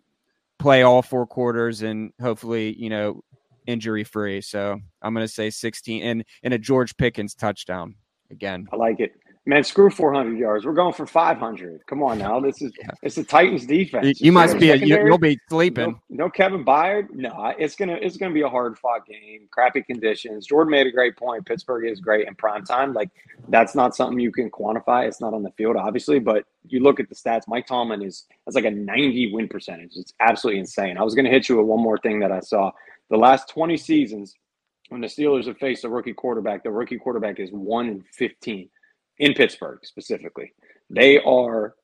play 0.59 0.83
all 0.83 1.03
four 1.03 1.27
quarters 1.27 1.83
and 1.83 2.13
hopefully, 2.21 2.75
you 2.79 2.89
know, 2.89 3.23
injury 3.67 4.05
free. 4.05 4.41
So 4.41 4.79
I'm 5.03 5.15
going 5.15 5.27
to 5.27 5.33
say 5.33 5.51
16 5.51 6.03
and, 6.03 6.25
and 6.43 6.55
a 6.55 6.59
George 6.59 6.97
Pickens 6.97 7.35
touchdown 7.35 7.97
again. 8.31 8.67
I 8.73 8.77
like 8.77 9.01
it. 9.01 9.13
Man, 9.47 9.63
screw 9.63 9.91
400 9.91 10.39
yards. 10.39 10.65
We're 10.65 10.73
going 10.73 10.95
for 10.95 11.07
500. 11.07 11.87
Come 11.87 12.03
on 12.03 12.19
now. 12.19 12.41
This 12.41 12.63
is 12.63 12.73
Yeah. 12.79 12.87
it's 13.03 13.17
the 13.17 13.25
Titans 13.25 13.67
defense. 13.67 14.19
You, 14.19 14.27
You 14.27 14.33
must 14.33 14.59
be, 14.59 14.71
a, 14.71 14.77
you, 14.77 15.05
you'll 15.05 15.19
be 15.19 15.39
sleeping. 15.51 16.01
No, 16.09 16.25
no 16.27 16.31
Kevin 16.31 16.65
Byard. 16.65 17.11
No, 17.11 17.53
it's 17.59 17.77
gonna 17.77 17.99
it's 18.01 18.17
gonna 18.17 18.33
be 18.33 18.41
a 18.41 18.49
hard 18.49 18.79
fought 18.79 19.07
game. 19.07 19.47
Crappy 19.51 19.83
conditions. 19.83 20.47
Jordan 20.47 20.71
made 20.71 20.87
a 20.87 20.91
great 20.91 21.17
point. 21.17 21.45
Pittsburgh 21.45 21.87
is 21.87 22.01
great 22.01 22.27
in 22.27 22.35
prime 22.37 22.65
time. 22.65 22.95
Like 22.95 23.11
that's 23.49 23.75
not 23.75 23.95
something 23.95 24.19
you 24.19 24.33
can 24.33 24.51
quantify. 24.51 25.07
It's 25.07 25.21
not 25.21 25.35
on 25.35 25.43
the 25.43 25.51
field, 25.59 25.77
obviously, 25.77 26.21
but 26.21 26.45
you 26.67 26.81
look 26.81 26.99
at 26.99 27.11
the 27.11 27.15
stats. 27.15 27.43
Mike 27.47 27.67
Tomlin 27.67 28.03
is 28.03 28.25
has 28.47 28.55
like 28.55 28.65
a 28.65 28.71
90 28.71 29.33
win 29.35 29.49
percentage. 29.49 29.93
It's 29.97 30.15
absolutely 30.21 30.61
insane. 30.61 30.97
I 30.97 31.03
was 31.03 31.15
gonna 31.15 31.29
hit 31.31 31.51
you 31.51 31.59
with 31.59 31.67
one 31.67 31.83
more 31.83 31.99
thing 31.99 32.19
that 32.21 32.33
I 32.33 32.41
saw. 32.41 32.71
The 33.11 33.19
last 33.19 33.51
20 33.51 33.77
seasons, 33.77 34.35
when 34.89 35.03
the 35.03 35.07
Steelers 35.07 35.47
have 35.47 35.59
faced 35.59 35.85
a 35.85 35.91
rookie 35.91 36.15
quarterback, 36.15 36.63
the 36.65 36.71
rookie 36.71 36.99
quarterback 36.99 37.39
is 37.39 37.51
1 37.53 37.89
in 37.89 38.05
15 38.13 38.71
in 39.19 39.35
Pittsburgh 39.35 39.81
specifically. 39.85 40.53
They 40.91 41.19
are 41.21 41.75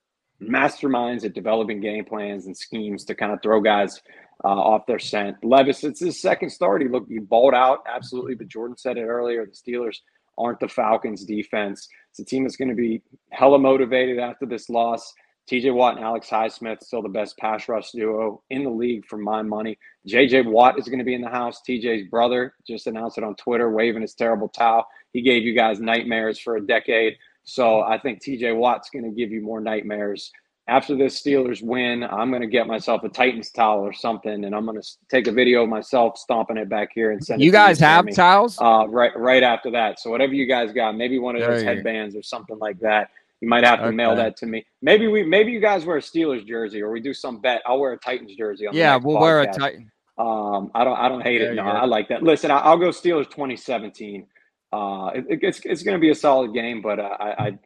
masterminds 0.42 1.24
at 1.24 1.34
developing 1.34 1.80
game 1.80 2.04
plans 2.04 2.46
and 2.46 2.56
schemes 2.56 3.04
to 3.04 3.14
kind 3.14 3.32
of 3.32 3.42
throw 3.42 3.60
guys 3.60 4.00
uh, 4.44 4.48
off 4.48 4.86
their 4.86 4.98
scent. 4.98 5.36
Levis, 5.44 5.84
it's 5.84 6.00
his 6.00 6.20
second 6.20 6.50
start. 6.50 6.82
He 6.82 6.88
looked 6.88 7.10
he 7.10 7.18
balled 7.18 7.54
out 7.54 7.80
absolutely, 7.86 8.34
but 8.34 8.48
Jordan 8.48 8.76
said 8.76 8.96
it 8.96 9.04
earlier. 9.04 9.46
The 9.46 9.72
Steelers 9.72 9.98
aren't 10.38 10.60
the 10.60 10.68
Falcons' 10.68 11.24
defense. 11.24 11.86
It's 12.10 12.20
a 12.20 12.24
team 12.24 12.44
that's 12.44 12.56
going 12.56 12.70
to 12.70 12.74
be 12.74 13.02
hella 13.30 13.58
motivated 13.58 14.18
after 14.18 14.46
this 14.46 14.70
loss. 14.70 15.12
TJ 15.50 15.74
Watt 15.74 15.96
and 15.96 16.04
Alex 16.04 16.28
Highsmith 16.28 16.82
still 16.82 17.02
the 17.02 17.08
best 17.08 17.36
pass 17.36 17.68
rush 17.68 17.90
duo 17.90 18.42
in 18.50 18.62
the 18.62 18.70
league 18.70 19.04
for 19.06 19.16
my 19.16 19.42
money. 19.42 19.76
JJ 20.08 20.46
Watt 20.46 20.78
is 20.78 20.86
going 20.86 21.00
to 21.00 21.04
be 21.04 21.14
in 21.14 21.22
the 21.22 21.28
house. 21.28 21.60
TJ's 21.68 22.08
brother 22.08 22.54
just 22.66 22.86
announced 22.86 23.18
it 23.18 23.24
on 23.24 23.34
Twitter, 23.34 23.70
waving 23.70 24.02
his 24.02 24.14
terrible 24.14 24.48
towel. 24.48 24.86
He 25.12 25.22
gave 25.22 25.42
you 25.42 25.54
guys 25.54 25.80
nightmares 25.80 26.38
for 26.38 26.56
a 26.56 26.60
decade. 26.60 27.16
So 27.44 27.80
I 27.80 27.98
think 27.98 28.22
TJ 28.22 28.56
Watt's 28.56 28.90
going 28.90 29.04
to 29.04 29.10
give 29.10 29.30
you 29.30 29.40
more 29.40 29.60
nightmares. 29.60 30.30
After 30.68 30.94
this 30.94 31.20
Steelers 31.20 31.62
win, 31.62 32.04
I'm 32.04 32.30
going 32.30 32.42
to 32.42 32.48
get 32.48 32.68
myself 32.68 33.02
a 33.02 33.08
Titans 33.08 33.50
towel 33.50 33.80
or 33.80 33.92
something, 33.92 34.44
and 34.44 34.54
I'm 34.54 34.64
going 34.66 34.80
to 34.80 34.88
take 35.10 35.26
a 35.26 35.32
video 35.32 35.64
of 35.64 35.68
myself 35.68 36.16
stomping 36.16 36.56
it 36.58 36.68
back 36.68 36.90
here 36.94 37.10
and 37.10 37.24
send. 37.24 37.42
You 37.42 37.50
guys 37.50 37.80
have 37.80 38.04
me. 38.04 38.12
towels? 38.12 38.56
Uh, 38.60 38.86
right, 38.88 39.10
right 39.16 39.42
after 39.42 39.72
that. 39.72 39.98
So 39.98 40.10
whatever 40.10 40.32
you 40.32 40.46
guys 40.46 40.72
got, 40.72 40.96
maybe 40.96 41.18
one 41.18 41.34
of 41.34 41.42
those 41.42 41.62
headbands 41.62 42.14
or 42.14 42.22
something 42.22 42.58
like 42.58 42.78
that. 42.80 43.10
You 43.40 43.48
might 43.48 43.64
have 43.64 43.80
to 43.80 43.86
okay. 43.86 43.96
mail 43.96 44.14
that 44.16 44.36
to 44.38 44.46
me. 44.46 44.66
Maybe 44.82 45.08
we, 45.08 45.24
maybe 45.24 45.50
you 45.50 45.60
guys 45.60 45.86
wear 45.86 45.96
a 45.96 46.00
Steelers 46.00 46.46
jersey, 46.46 46.82
or 46.82 46.90
we 46.92 47.00
do 47.00 47.14
some 47.14 47.40
bet. 47.40 47.62
I'll 47.66 47.80
wear 47.80 47.92
a 47.92 47.98
Titans 47.98 48.36
jersey. 48.36 48.66
yeah, 48.70 48.96
we'll 48.96 49.16
podcast. 49.16 49.20
wear 49.20 49.40
a 49.40 49.52
Titan. 49.52 49.90
Um, 50.18 50.70
I 50.74 50.84
don't, 50.84 50.98
I 50.98 51.08
don't 51.08 51.22
hate 51.22 51.38
there 51.38 51.52
it. 51.52 51.56
No, 51.56 51.62
I 51.62 51.86
like 51.86 52.08
that. 52.10 52.22
Listen, 52.22 52.50
I, 52.50 52.68
will 52.70 52.76
go 52.76 52.88
Steelers 52.90 53.24
2017. 53.30 54.26
Uh, 54.72 55.10
it, 55.14 55.24
it's 55.42 55.60
it's 55.64 55.82
going 55.82 55.96
to 55.96 56.00
be 56.00 56.10
a 56.10 56.14
solid 56.14 56.54
game, 56.54 56.80
but 56.80 56.98
uh, 56.98 57.16
I, 57.18 57.30
I 57.30 57.58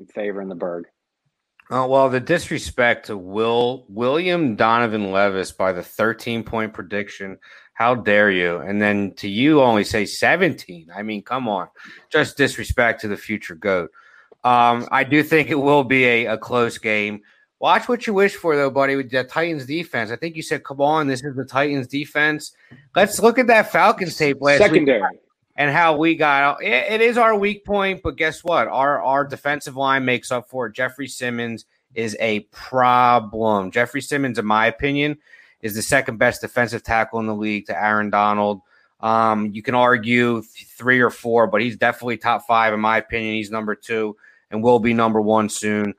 in 0.00 0.06
favor 0.06 0.40
in 0.40 0.48
the 0.48 0.54
Burgh. 0.54 0.86
Oh 1.70 1.86
well, 1.88 2.08
the 2.08 2.20
disrespect 2.20 3.06
to 3.06 3.16
Will 3.16 3.86
William 3.88 4.56
Donovan 4.56 5.10
Levis 5.10 5.52
by 5.52 5.72
the 5.72 5.82
13 5.82 6.44
point 6.44 6.72
prediction. 6.72 7.38
How 7.74 7.94
dare 7.94 8.30
you? 8.30 8.58
And 8.58 8.80
then 8.80 9.12
to 9.16 9.28
you 9.28 9.60
only 9.60 9.84
say 9.84 10.06
17. 10.06 10.88
I 10.94 11.02
mean, 11.02 11.22
come 11.22 11.46
on. 11.46 11.68
Just 12.10 12.38
disrespect 12.38 13.02
to 13.02 13.08
the 13.08 13.18
future 13.18 13.54
GOAT. 13.54 13.90
Um, 14.44 14.88
I 14.90 15.04
do 15.04 15.22
think 15.22 15.50
it 15.50 15.56
will 15.56 15.84
be 15.84 16.04
a, 16.04 16.26
a 16.26 16.38
close 16.38 16.78
game. 16.78 17.20
Watch 17.58 17.88
what 17.88 18.06
you 18.06 18.14
wish 18.14 18.34
for, 18.34 18.56
though, 18.56 18.70
buddy, 18.70 18.96
with 18.96 19.10
the 19.10 19.24
Titans 19.24 19.66
defense. 19.66 20.10
I 20.10 20.16
think 20.16 20.36
you 20.36 20.42
said, 20.42 20.62
come 20.62 20.80
on, 20.80 21.06
this 21.06 21.22
is 21.24 21.36
the 21.36 21.44
Titans 21.44 21.86
defense. 21.86 22.52
Let's 22.94 23.18
look 23.20 23.38
at 23.38 23.46
that 23.48 23.72
Falcons 23.72 24.16
tape 24.16 24.38
last 24.40 24.58
Secondary. 24.58 25.00
week 25.00 25.20
and 25.56 25.70
how 25.70 25.96
we 25.96 26.14
got 26.14 26.62
it, 26.62 26.92
it 26.92 27.00
is 27.00 27.18
our 27.18 27.36
weak 27.36 27.64
point, 27.64 28.02
but 28.02 28.16
guess 28.16 28.44
what? 28.44 28.68
Our 28.68 29.02
our 29.02 29.24
defensive 29.24 29.76
line 29.76 30.04
makes 30.04 30.30
up 30.30 30.48
for 30.48 30.66
it. 30.66 30.74
Jeffery 30.74 31.08
Simmons 31.08 31.64
is 31.94 32.16
a 32.20 32.40
problem. 32.52 33.70
Jeffery 33.70 34.02
Simmons, 34.02 34.38
in 34.38 34.46
my 34.46 34.66
opinion, 34.66 35.18
is 35.62 35.74
the 35.74 35.82
second 35.82 36.18
best 36.18 36.42
defensive 36.42 36.82
tackle 36.82 37.20
in 37.20 37.26
the 37.26 37.34
league 37.34 37.66
to 37.66 37.82
Aaron 37.82 38.10
Donald. 38.10 38.60
Um, 39.00 39.50
you 39.52 39.62
can 39.62 39.74
argue 39.74 40.42
three 40.42 41.00
or 41.00 41.10
four, 41.10 41.46
but 41.46 41.60
he's 41.60 41.76
definitely 41.76 42.16
top 42.16 42.46
five 42.46 42.72
in 42.72 42.80
my 42.80 42.98
opinion. 42.98 43.34
He's 43.34 43.50
number 43.50 43.74
two 43.74 44.16
and 44.50 44.62
will 44.62 44.78
be 44.78 44.94
number 44.94 45.20
one 45.20 45.48
soon. 45.48 45.94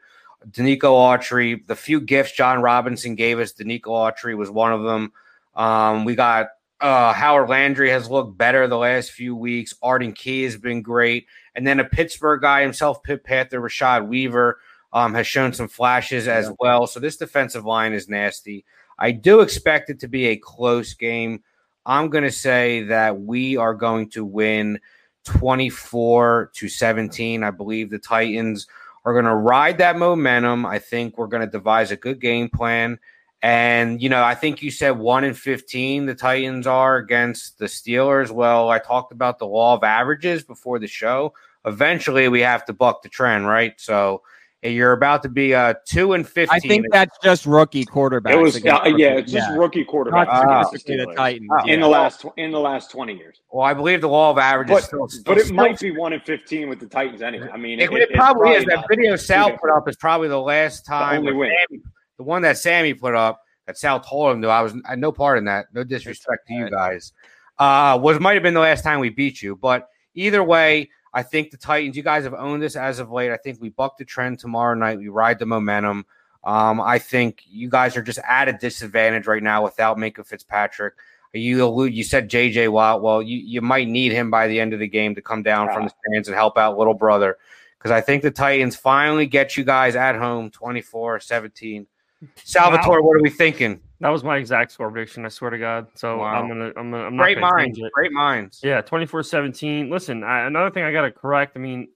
Denico 0.50 0.82
Autry, 0.82 1.66
the 1.68 1.76
few 1.76 2.00
gifts 2.00 2.32
Jon 2.32 2.62
Robinson 2.62 3.16
gave 3.16 3.40
us, 3.40 3.54
Denico 3.54 3.88
Autry 3.88 4.38
was 4.38 4.50
one 4.50 4.72
of 4.72 4.84
them. 4.84 5.12
Um, 5.56 6.06
we 6.06 6.16
got 6.16 6.48
uh, 6.80 7.14
Harold 7.14 7.50
Landry 7.50 7.90
has 7.90 8.10
looked 8.10 8.38
better 8.38 8.68
the 8.68 8.78
last 8.78 9.12
few 9.12 9.36
weeks. 9.36 9.74
Arden 9.82 10.14
Key 10.14 10.44
has 10.44 10.58
been 10.58 10.82
great. 10.82 11.28
And 11.56 11.66
then 11.66 11.80
a 11.80 11.86
Pittsburgh 11.86 12.42
guy 12.42 12.62
himself, 12.62 13.02
Pitt 13.04 13.24
Panther 13.24 13.60
Rashad 13.60 14.08
Weaver, 14.08 14.60
um, 14.94 15.14
has 15.14 15.28
shown 15.28 15.54
some 15.54 15.68
flashes 15.68 16.28
as 16.28 16.52
well. 16.60 16.88
So 16.88 17.00
this 17.00 17.18
defensive 17.18 17.66
line 17.66 17.94
is 17.94 18.08
nasty. 18.08 18.66
I 19.00 19.12
do 19.12 19.42
expect 19.42 19.90
it 19.90 20.00
to 20.02 20.08
be 20.08 20.28
a 20.28 20.38
close 20.38 20.94
game. 20.94 21.44
I'm 21.86 22.10
going 22.10 22.24
to 22.24 22.32
say 22.32 22.84
that 22.84 23.20
we 23.20 23.58
are 23.58 23.74
going 23.74 24.10
to 24.12 24.26
win 24.26 24.80
24 25.26 26.52
to 26.54 26.70
17. 26.70 27.44
I 27.44 27.52
believe 27.52 27.90
the 27.90 28.00
Titans 28.00 28.68
are 29.06 29.14
going 29.14 29.26
to 29.26 29.36
ride 29.36 29.78
that 29.80 29.98
momentum. 29.98 30.66
I 30.66 30.80
think 30.80 31.18
we're 31.18 31.28
going 31.28 31.46
to 31.46 31.52
devise 31.52 31.92
a 31.92 31.98
good 31.98 32.20
game 32.20 32.50
plan. 32.50 33.00
And, 33.42 34.02
you 34.02 34.10
know, 34.10 34.24
I 34.24 34.34
think 34.34 34.64
you 34.64 34.72
said 34.72 34.92
1 34.92 35.24
in 35.24 35.34
15 35.34 36.08
the 36.08 36.16
Titans 36.16 36.66
are 36.66 36.98
against 36.98 37.60
the 37.60 37.66
Steelers. 37.66 38.32
Well, 38.32 38.70
I 38.70 38.80
talked 38.80 39.12
about 39.12 39.38
the 39.38 39.46
law 39.46 39.76
of 39.76 39.84
averages 39.84 40.44
before 40.44 40.80
the 40.80 40.88
show. 40.88 41.34
Eventually, 41.66 42.30
we 42.30 42.42
have 42.42 42.66
to 42.66 42.74
buck 42.74 43.04
the 43.04 43.10
trend, 43.10 43.48
right? 43.48 43.74
So, 43.78 44.24
you're 44.64 44.94
about 44.94 45.22
to 45.24 45.30
be 45.30 45.52
a 45.52 45.76
two 45.86 46.14
and 46.14 46.28
fifteen. 46.28 46.56
I 46.56 46.60
think 46.60 46.86
that's 46.92 47.16
just 47.24 47.46
rookie 47.46 47.86
quarterback. 47.86 48.34
It 48.34 48.38
was 48.38 48.56
uh, 48.56 48.94
yeah, 48.98 49.18
it's 49.18 49.32
just 49.32 49.50
yeah. 49.50 49.56
rookie 49.56 49.84
quarterback 49.84 50.28
uh, 50.30 50.64
the, 50.72 51.06
the 51.06 51.14
Titans 51.16 51.50
oh, 51.52 51.68
in 51.68 51.80
the 51.80 51.88
last 51.88 52.26
in 52.38 52.52
the 52.52 52.60
last 52.60 52.90
twenty 52.90 53.16
years. 53.16 53.42
Well, 53.52 53.66
I 53.66 53.76
believe 53.76 54.02
the 54.02 54.10
law 54.10 54.32
of 54.32 54.40
averages, 54.40 54.76
but, 54.76 54.84
still, 54.84 55.08
still, 55.08 55.24
but 55.26 55.38
it 55.38 55.46
still, 55.46 55.56
might 55.56 55.80
be 55.80 55.92
one 55.92 56.12
in 56.14 56.22
fifteen 56.22 56.70
with 56.70 56.80
the 56.80 56.88
Titans 56.88 57.22
anyway. 57.22 57.50
I 57.54 57.58
mean, 57.58 57.80
it, 57.80 57.92
it, 57.92 58.02
it 58.02 58.14
probably, 58.14 58.52
is. 58.52 58.66
That 58.66 58.86
video 58.90 59.16
Sal 59.16 59.56
put 59.58 59.70
up 59.70 59.88
is 59.88 59.96
probably 59.96 60.28
the 60.28 60.42
last 60.42 60.88
time. 60.88 61.24
The, 61.24 61.32
Sammy, 61.32 61.84
the 62.18 62.24
one 62.24 62.42
that 62.42 62.58
Sammy 62.58 62.94
put 62.94 63.16
up 63.16 63.42
that 63.66 63.78
Sal 63.78 64.00
told 64.00 64.36
him 64.36 64.42
to. 64.42 64.50
I 64.50 64.62
was 64.62 64.74
I 64.86 64.92
had 64.92 65.00
no 65.00 65.12
part 65.12 65.38
in 65.38 65.46
that. 65.46 65.68
No 65.74 65.84
disrespect 65.84 66.48
to 66.48 66.54
you 66.54 66.70
guys. 66.70 67.14
Uh, 67.60 67.98
was 68.02 68.20
might 68.20 68.34
have 68.34 68.44
been 68.44 68.54
the 68.54 68.60
last 68.60 68.84
time 68.84 69.00
we 69.00 69.10
beat 69.10 69.42
you, 69.42 69.56
but 69.56 69.90
either 70.16 70.44
way, 70.44 70.90
I 71.14 71.24
think 71.24 71.52
the 71.52 71.58
Titans. 71.58 71.96
You 71.96 72.04
guys 72.04 72.24
have 72.24 72.34
owned 72.34 72.62
this 72.62 72.76
as 72.76 73.00
of 73.00 73.12
late. 73.12 73.32
I 73.32 73.38
think 73.38 73.62
we 73.62 73.70
buck 73.70 73.98
the 73.98 74.06
trend 74.06 74.40
tomorrow 74.40 74.76
night. 74.76 74.98
We 74.98 75.08
ride 75.08 75.40
the 75.40 75.46
momentum. 75.46 76.06
Um, 76.44 76.80
I 76.80 77.00
think 77.00 77.44
you 77.46 77.70
guys 77.70 77.98
are 77.98 78.02
just 78.02 78.20
at 78.28 78.48
a 78.48 78.54
disadvantage 78.54 79.28
right 79.28 79.44
now 79.44 79.64
without 79.64 79.98
Minkah 79.98 80.26
Fitzpatrick. 80.26 80.94
You 81.34 81.66
allude, 81.66 81.94
you 81.94 82.04
said 82.04 82.30
JJ 82.30 82.70
Watt. 82.70 83.02
Well, 83.02 83.22
you, 83.22 83.38
you 83.38 83.62
might 83.62 83.88
need 83.88 84.14
him 84.14 84.32
by 84.32 84.48
the 84.48 84.60
end 84.60 84.74
of 84.74 84.80
the 84.80 84.88
game 84.88 85.14
to 85.16 85.22
come 85.22 85.44
down 85.44 85.68
yeah. 85.68 85.74
from 85.74 85.84
the 85.84 85.94
stands 86.06 86.30
and 86.30 86.36
help 86.36 86.58
out 86.58 86.78
little 86.78 86.94
brother. 86.94 87.38
Because 87.78 87.92
I 87.92 88.02
think 88.02 88.24
the 88.24 88.32
Titans 88.32 88.76
finally 88.76 89.26
get 89.26 89.58
you 89.58 89.64
guys 89.64 89.96
at 89.96 90.16
home 90.16 90.50
24 90.50 91.20
17 91.20 91.86
Salvatore, 92.44 93.02
wow. 93.02 93.08
what 93.08 93.18
are 93.18 93.22
we 93.22 93.30
thinking? 93.30 93.80
That 94.00 94.10
was 94.10 94.24
my 94.24 94.38
exact 94.38 94.72
score 94.72 94.92
prediction. 94.92 95.26
I 95.26 95.30
swear 95.30 95.52
to 95.52 95.58
God. 95.58 95.88
So 95.96 96.20
wow. 96.20 96.26
I'm 96.26 96.48
gonna, 96.48 96.72
I'm 96.78 96.92
gonna, 96.92 97.04
I'm 97.04 97.18
great 97.18 97.40
minds, 97.40 97.80
great 97.94 98.12
minds. 98.12 98.62
Yeah, 98.64 98.82
24-17. 98.82 99.90
Listen, 99.90 100.24
I, 100.24 100.46
another 100.46 100.70
thing 100.70 100.84
I 100.84 100.92
got 100.92 101.04
to 101.04 101.12
correct. 101.12 101.54
I 101.56 101.60
mean, 101.60 101.88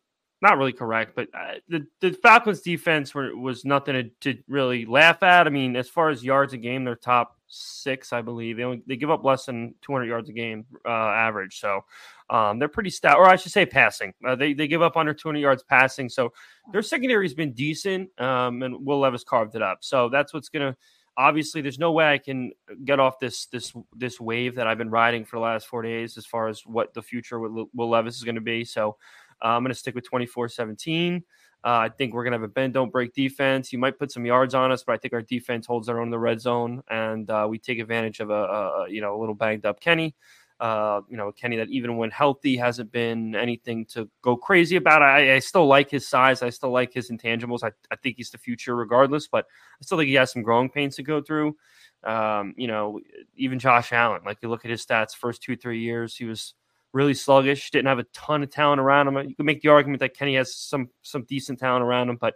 not 0.41 0.57
really 0.57 0.73
correct, 0.73 1.15
but 1.15 1.27
uh, 1.33 1.53
the 1.69 1.85
the 1.99 2.11
Falcons 2.13 2.61
defense 2.61 3.13
were, 3.13 3.35
was 3.35 3.63
nothing 3.63 3.93
to, 3.93 4.33
to, 4.33 4.41
really 4.47 4.85
laugh 4.85 5.21
at. 5.21 5.45
I 5.45 5.51
mean, 5.51 5.75
as 5.75 5.87
far 5.87 6.09
as 6.09 6.23
yards 6.23 6.53
a 6.53 6.57
game, 6.57 6.83
they're 6.83 6.95
top 6.95 7.37
six, 7.51 8.13
I 8.13 8.21
believe. 8.21 8.57
They 8.57 8.63
only 8.63 8.81
they 8.87 8.95
give 8.95 9.11
up 9.11 9.23
less 9.23 9.45
than 9.45 9.75
200 9.81 10.05
yards 10.05 10.29
a 10.29 10.33
game 10.33 10.65
uh, 10.85 10.89
average. 10.89 11.59
So 11.59 11.81
um, 12.29 12.59
they're 12.59 12.67
pretty 12.67 12.89
stout, 12.89 13.17
or 13.17 13.27
I 13.27 13.35
should 13.35 13.51
say 13.51 13.65
passing. 13.65 14.13
Uh, 14.25 14.35
they, 14.35 14.53
they 14.53 14.67
give 14.67 14.81
up 14.81 14.97
under 14.97 15.13
200 15.13 15.39
yards 15.39 15.63
passing. 15.63 16.09
So 16.09 16.33
their 16.71 16.81
secondary 16.81 17.25
has 17.25 17.33
been 17.33 17.53
decent, 17.53 18.09
um, 18.19 18.63
and 18.63 18.85
Will 18.85 18.99
Levis 18.99 19.23
carved 19.23 19.55
it 19.55 19.61
up. 19.61 19.79
So 19.81 20.09
that's 20.09 20.33
what's 20.33 20.49
going 20.49 20.71
to 20.71 20.77
obviously 21.17 21.61
there's 21.61 21.79
no 21.79 21.91
way 21.91 22.11
I 22.11 22.17
can 22.17 22.51
get 22.85 22.99
off 22.99 23.19
this 23.19 23.45
this 23.47 23.73
this 23.95 24.19
wave 24.19 24.55
that 24.55 24.67
I've 24.67 24.77
been 24.77 24.89
riding 24.89 25.25
for 25.25 25.37
the 25.37 25.41
last 25.41 25.67
four 25.67 25.81
days 25.81 26.17
as 26.17 26.25
far 26.25 26.47
as 26.47 26.65
what 26.65 26.93
the 26.93 27.01
future 27.01 27.39
with 27.39 27.67
Will 27.73 27.89
Levis 27.89 28.17
is 28.17 28.23
going 28.23 28.35
to 28.35 28.41
be. 28.41 28.63
So 28.63 28.97
uh, 29.43 29.49
I'm 29.49 29.63
going 29.63 29.73
to 29.73 29.77
stick 29.77 29.95
with 29.95 30.05
24 30.05 30.49
17. 30.49 31.23
Uh, 31.63 31.85
I 31.85 31.89
think 31.89 32.13
we're 32.13 32.23
going 32.23 32.31
to 32.31 32.39
have 32.39 32.43
a 32.43 32.47
bend, 32.47 32.73
don't 32.73 32.91
break 32.91 33.13
defense. 33.13 33.71
You 33.71 33.77
might 33.77 33.99
put 33.99 34.11
some 34.11 34.25
yards 34.25 34.55
on 34.55 34.71
us, 34.71 34.83
but 34.83 34.93
I 34.93 34.97
think 34.97 35.13
our 35.13 35.21
defense 35.21 35.67
holds 35.67 35.87
their 35.87 35.99
own 35.99 36.07
in 36.07 36.11
the 36.11 36.17
red 36.17 36.41
zone, 36.41 36.81
and 36.89 37.29
uh, 37.29 37.45
we 37.47 37.59
take 37.59 37.77
advantage 37.77 38.19
of 38.19 38.31
a, 38.31 38.33
a, 38.33 38.85
you 38.89 38.99
know 38.99 39.15
a 39.15 39.19
little 39.19 39.35
banged 39.35 39.65
up 39.65 39.79
Kenny. 39.79 40.15
Uh, 40.59 41.01
you 41.09 41.17
know, 41.17 41.31
Kenny 41.31 41.57
that 41.57 41.69
even 41.69 41.97
when 41.97 42.11
healthy 42.11 42.55
hasn't 42.55 42.91
been 42.91 43.35
anything 43.35 43.83
to 43.83 44.07
go 44.21 44.37
crazy 44.37 44.75
about. 44.75 45.01
I, 45.01 45.35
I 45.35 45.39
still 45.39 45.65
like 45.65 45.89
his 45.89 46.07
size. 46.07 46.43
I 46.43 46.51
still 46.51 46.69
like 46.69 46.93
his 46.93 47.09
intangibles. 47.09 47.63
I, 47.63 47.71
I 47.89 47.95
think 47.95 48.17
he's 48.17 48.29
the 48.29 48.37
future 48.37 48.75
regardless, 48.75 49.27
but 49.27 49.45
I 49.45 49.83
still 49.83 49.97
think 49.97 50.09
he 50.09 50.13
has 50.15 50.31
some 50.31 50.43
growing 50.43 50.69
pains 50.69 50.95
to 50.97 51.03
go 51.03 51.19
through. 51.19 51.57
Um, 52.03 52.53
you 52.57 52.67
know, 52.67 52.99
even 53.35 53.57
Josh 53.57 53.91
Allen, 53.91 54.21
like 54.23 54.37
you 54.43 54.49
look 54.49 54.63
at 54.63 54.69
his 54.69 54.85
stats, 54.85 55.15
first 55.15 55.41
two, 55.41 55.55
three 55.55 55.79
years, 55.79 56.15
he 56.15 56.25
was 56.25 56.53
really 56.93 57.13
sluggish, 57.13 57.71
didn't 57.71 57.87
have 57.87 57.99
a 57.99 58.05
ton 58.13 58.43
of 58.43 58.49
talent 58.49 58.81
around 58.81 59.07
him. 59.07 59.29
You 59.29 59.35
can 59.35 59.45
make 59.45 59.61
the 59.61 59.69
argument 59.69 59.99
that 60.01 60.15
Kenny 60.15 60.35
has 60.35 60.55
some 60.55 60.89
some 61.01 61.23
decent 61.23 61.59
talent 61.59 61.83
around 61.83 62.09
him, 62.09 62.17
but 62.17 62.35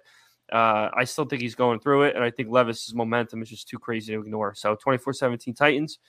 uh, 0.52 0.90
I 0.94 1.04
still 1.06 1.26
think 1.26 1.42
he's 1.42 1.56
going 1.56 1.80
through 1.80 2.04
it. 2.04 2.16
And 2.16 2.24
I 2.24 2.32
think 2.32 2.50
Levis's 2.50 2.94
momentum 2.94 3.42
is 3.42 3.50
just 3.50 3.68
too 3.68 3.80
crazy 3.80 4.14
to 4.14 4.22
ignore. 4.22 4.54
So 4.54 4.76
24 4.76 5.14
17 5.14 5.54
Titans. 5.54 6.00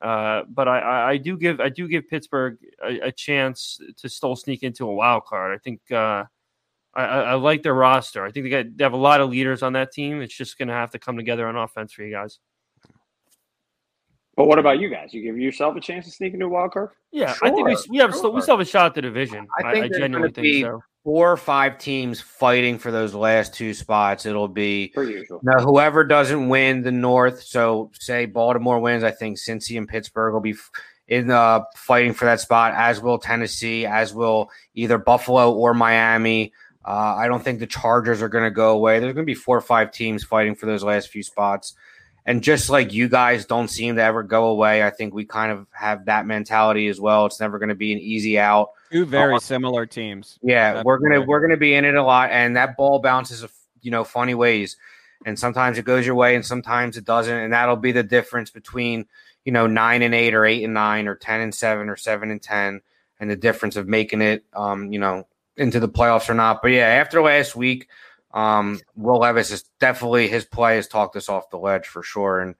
Uh, 0.00 0.42
but 0.48 0.68
I, 0.68 1.12
I, 1.12 1.16
do 1.16 1.36
give 1.38 1.60
I 1.60 1.68
do 1.68 1.88
give 1.88 2.08
Pittsburgh 2.08 2.58
a, 2.84 3.06
a, 3.06 3.12
chance 3.12 3.80
to 3.96 4.08
still 4.08 4.36
sneak 4.36 4.62
into 4.62 4.86
a 4.86 4.92
wild 4.92 5.24
card. 5.24 5.54
I 5.54 5.58
think 5.58 5.80
uh, 5.90 6.24
I, 6.94 7.04
I, 7.04 7.34
like 7.34 7.62
their 7.62 7.74
roster. 7.74 8.24
I 8.24 8.30
think 8.30 8.44
they, 8.44 8.50
got, 8.50 8.76
they 8.76 8.84
have 8.84 8.92
a 8.92 8.98
lot 8.98 9.20
of 9.20 9.30
leaders 9.30 9.62
on 9.62 9.72
that 9.74 9.92
team. 9.92 10.20
It's 10.20 10.34
just 10.34 10.58
going 10.58 10.68
to 10.68 10.74
have 10.74 10.90
to 10.90 10.98
come 10.98 11.16
together 11.16 11.46
on 11.46 11.56
offense 11.56 11.92
for 11.92 12.02
you 12.02 12.12
guys. 12.12 12.38
But 14.36 14.46
what 14.46 14.58
about 14.58 14.80
you 14.80 14.88
guys? 14.88 15.14
You 15.14 15.22
give 15.22 15.38
yourself 15.38 15.76
a 15.76 15.80
chance 15.80 16.06
to 16.06 16.10
sneak 16.10 16.34
into 16.34 16.46
a 16.46 16.48
wild 16.48 16.72
card? 16.72 16.90
Yeah, 17.12 17.34
I 17.42 17.50
think 17.50 17.68
we, 17.68 17.76
we 17.88 17.98
have 17.98 18.14
still, 18.14 18.32
we 18.32 18.40
still 18.40 18.56
have 18.56 18.66
a 18.66 18.68
shot 18.68 18.86
at 18.86 18.94
the 18.94 19.02
division. 19.02 19.46
I 19.62 19.68
I, 19.68 19.72
think 19.72 19.84
I, 19.84 19.88
there's 19.88 20.00
genuinely 20.00 20.28
gonna 20.30 20.34
think 20.34 20.42
be- 20.42 20.62
so. 20.62 20.82
Four 21.04 21.32
or 21.32 21.36
five 21.36 21.76
teams 21.76 22.18
fighting 22.22 22.78
for 22.78 22.90
those 22.90 23.12
last 23.14 23.52
two 23.52 23.74
spots. 23.74 24.24
It'll 24.24 24.48
be 24.48 24.90
Per 24.94 25.02
usual. 25.04 25.38
now 25.42 25.58
whoever 25.58 26.02
doesn't 26.02 26.48
win 26.48 26.80
the 26.80 26.90
North. 26.92 27.42
So 27.42 27.90
say 28.00 28.24
Baltimore 28.24 28.80
wins, 28.80 29.04
I 29.04 29.10
think 29.10 29.36
Cincy 29.36 29.76
and 29.76 29.86
Pittsburgh 29.86 30.32
will 30.32 30.40
be 30.40 30.52
f- 30.52 30.70
in 31.06 31.30
uh, 31.30 31.60
fighting 31.76 32.14
for 32.14 32.24
that 32.24 32.40
spot, 32.40 32.72
as 32.74 33.02
will 33.02 33.18
Tennessee, 33.18 33.84
as 33.84 34.14
will 34.14 34.50
either 34.74 34.96
Buffalo 34.96 35.52
or 35.52 35.74
Miami. 35.74 36.54
Uh, 36.86 37.14
I 37.18 37.28
don't 37.28 37.44
think 37.44 37.58
the 37.60 37.66
Chargers 37.66 38.22
are 38.22 38.30
going 38.30 38.44
to 38.44 38.50
go 38.50 38.70
away. 38.72 38.98
There's 38.98 39.12
going 39.12 39.26
to 39.26 39.30
be 39.30 39.34
four 39.34 39.58
or 39.58 39.62
five 39.62 39.90
teams 39.92 40.24
fighting 40.24 40.54
for 40.54 40.64
those 40.64 40.82
last 40.82 41.08
few 41.10 41.22
spots. 41.22 41.74
And 42.26 42.42
just 42.42 42.70
like 42.70 42.92
you 42.92 43.08
guys 43.08 43.44
don't 43.44 43.68
seem 43.68 43.96
to 43.96 44.02
ever 44.02 44.22
go 44.22 44.46
away, 44.46 44.82
I 44.82 44.90
think 44.90 45.12
we 45.12 45.26
kind 45.26 45.52
of 45.52 45.66
have 45.72 46.06
that 46.06 46.24
mentality 46.26 46.88
as 46.88 46.98
well. 46.98 47.26
It's 47.26 47.38
never 47.38 47.58
going 47.58 47.68
to 47.68 47.74
be 47.74 47.92
an 47.92 47.98
easy 47.98 48.38
out. 48.38 48.70
Two 48.90 49.04
very 49.04 49.38
similar 49.40 49.84
teams. 49.84 50.38
Yeah, 50.42 50.74
That's 50.74 50.84
we're 50.84 50.98
gonna 50.98 51.20
we're 51.20 51.40
gonna 51.40 51.58
be 51.58 51.74
in 51.74 51.84
it 51.84 51.96
a 51.96 52.02
lot, 52.02 52.30
and 52.30 52.56
that 52.56 52.76
ball 52.76 53.00
bounces, 53.00 53.44
you 53.82 53.90
know, 53.90 54.04
funny 54.04 54.34
ways, 54.34 54.76
and 55.26 55.38
sometimes 55.38 55.76
it 55.76 55.84
goes 55.84 56.06
your 56.06 56.14
way, 56.14 56.34
and 56.34 56.46
sometimes 56.46 56.96
it 56.96 57.04
doesn't, 57.04 57.36
and 57.36 57.52
that'll 57.52 57.76
be 57.76 57.92
the 57.92 58.02
difference 58.02 58.50
between 58.50 59.06
you 59.44 59.52
know 59.52 59.66
nine 59.66 60.00
and 60.00 60.14
eight, 60.14 60.32
or 60.32 60.46
eight 60.46 60.64
and 60.64 60.72
nine, 60.72 61.08
or 61.08 61.16
ten 61.16 61.40
and 61.40 61.54
seven, 61.54 61.90
or 61.90 61.96
seven 61.96 62.30
and 62.30 62.40
ten, 62.40 62.80
and 63.20 63.28
the 63.28 63.36
difference 63.36 63.76
of 63.76 63.88
making 63.88 64.22
it, 64.22 64.44
um, 64.54 64.92
you 64.92 64.98
know, 64.98 65.26
into 65.56 65.80
the 65.80 65.88
playoffs 65.88 66.30
or 66.30 66.34
not. 66.34 66.62
But 66.62 66.68
yeah, 66.68 66.86
after 66.86 67.20
last 67.20 67.56
week, 67.56 67.88
um, 68.34 68.80
Will 68.96 69.20
Levis 69.20 69.50
is 69.50 69.64
definitely 69.80 70.28
his 70.28 70.44
play 70.44 70.76
has 70.76 70.88
talked 70.88 71.16
us 71.16 71.28
off 71.28 71.50
the 71.50 71.56
ledge 71.56 71.86
for 71.86 72.02
sure, 72.02 72.40
and 72.40 72.54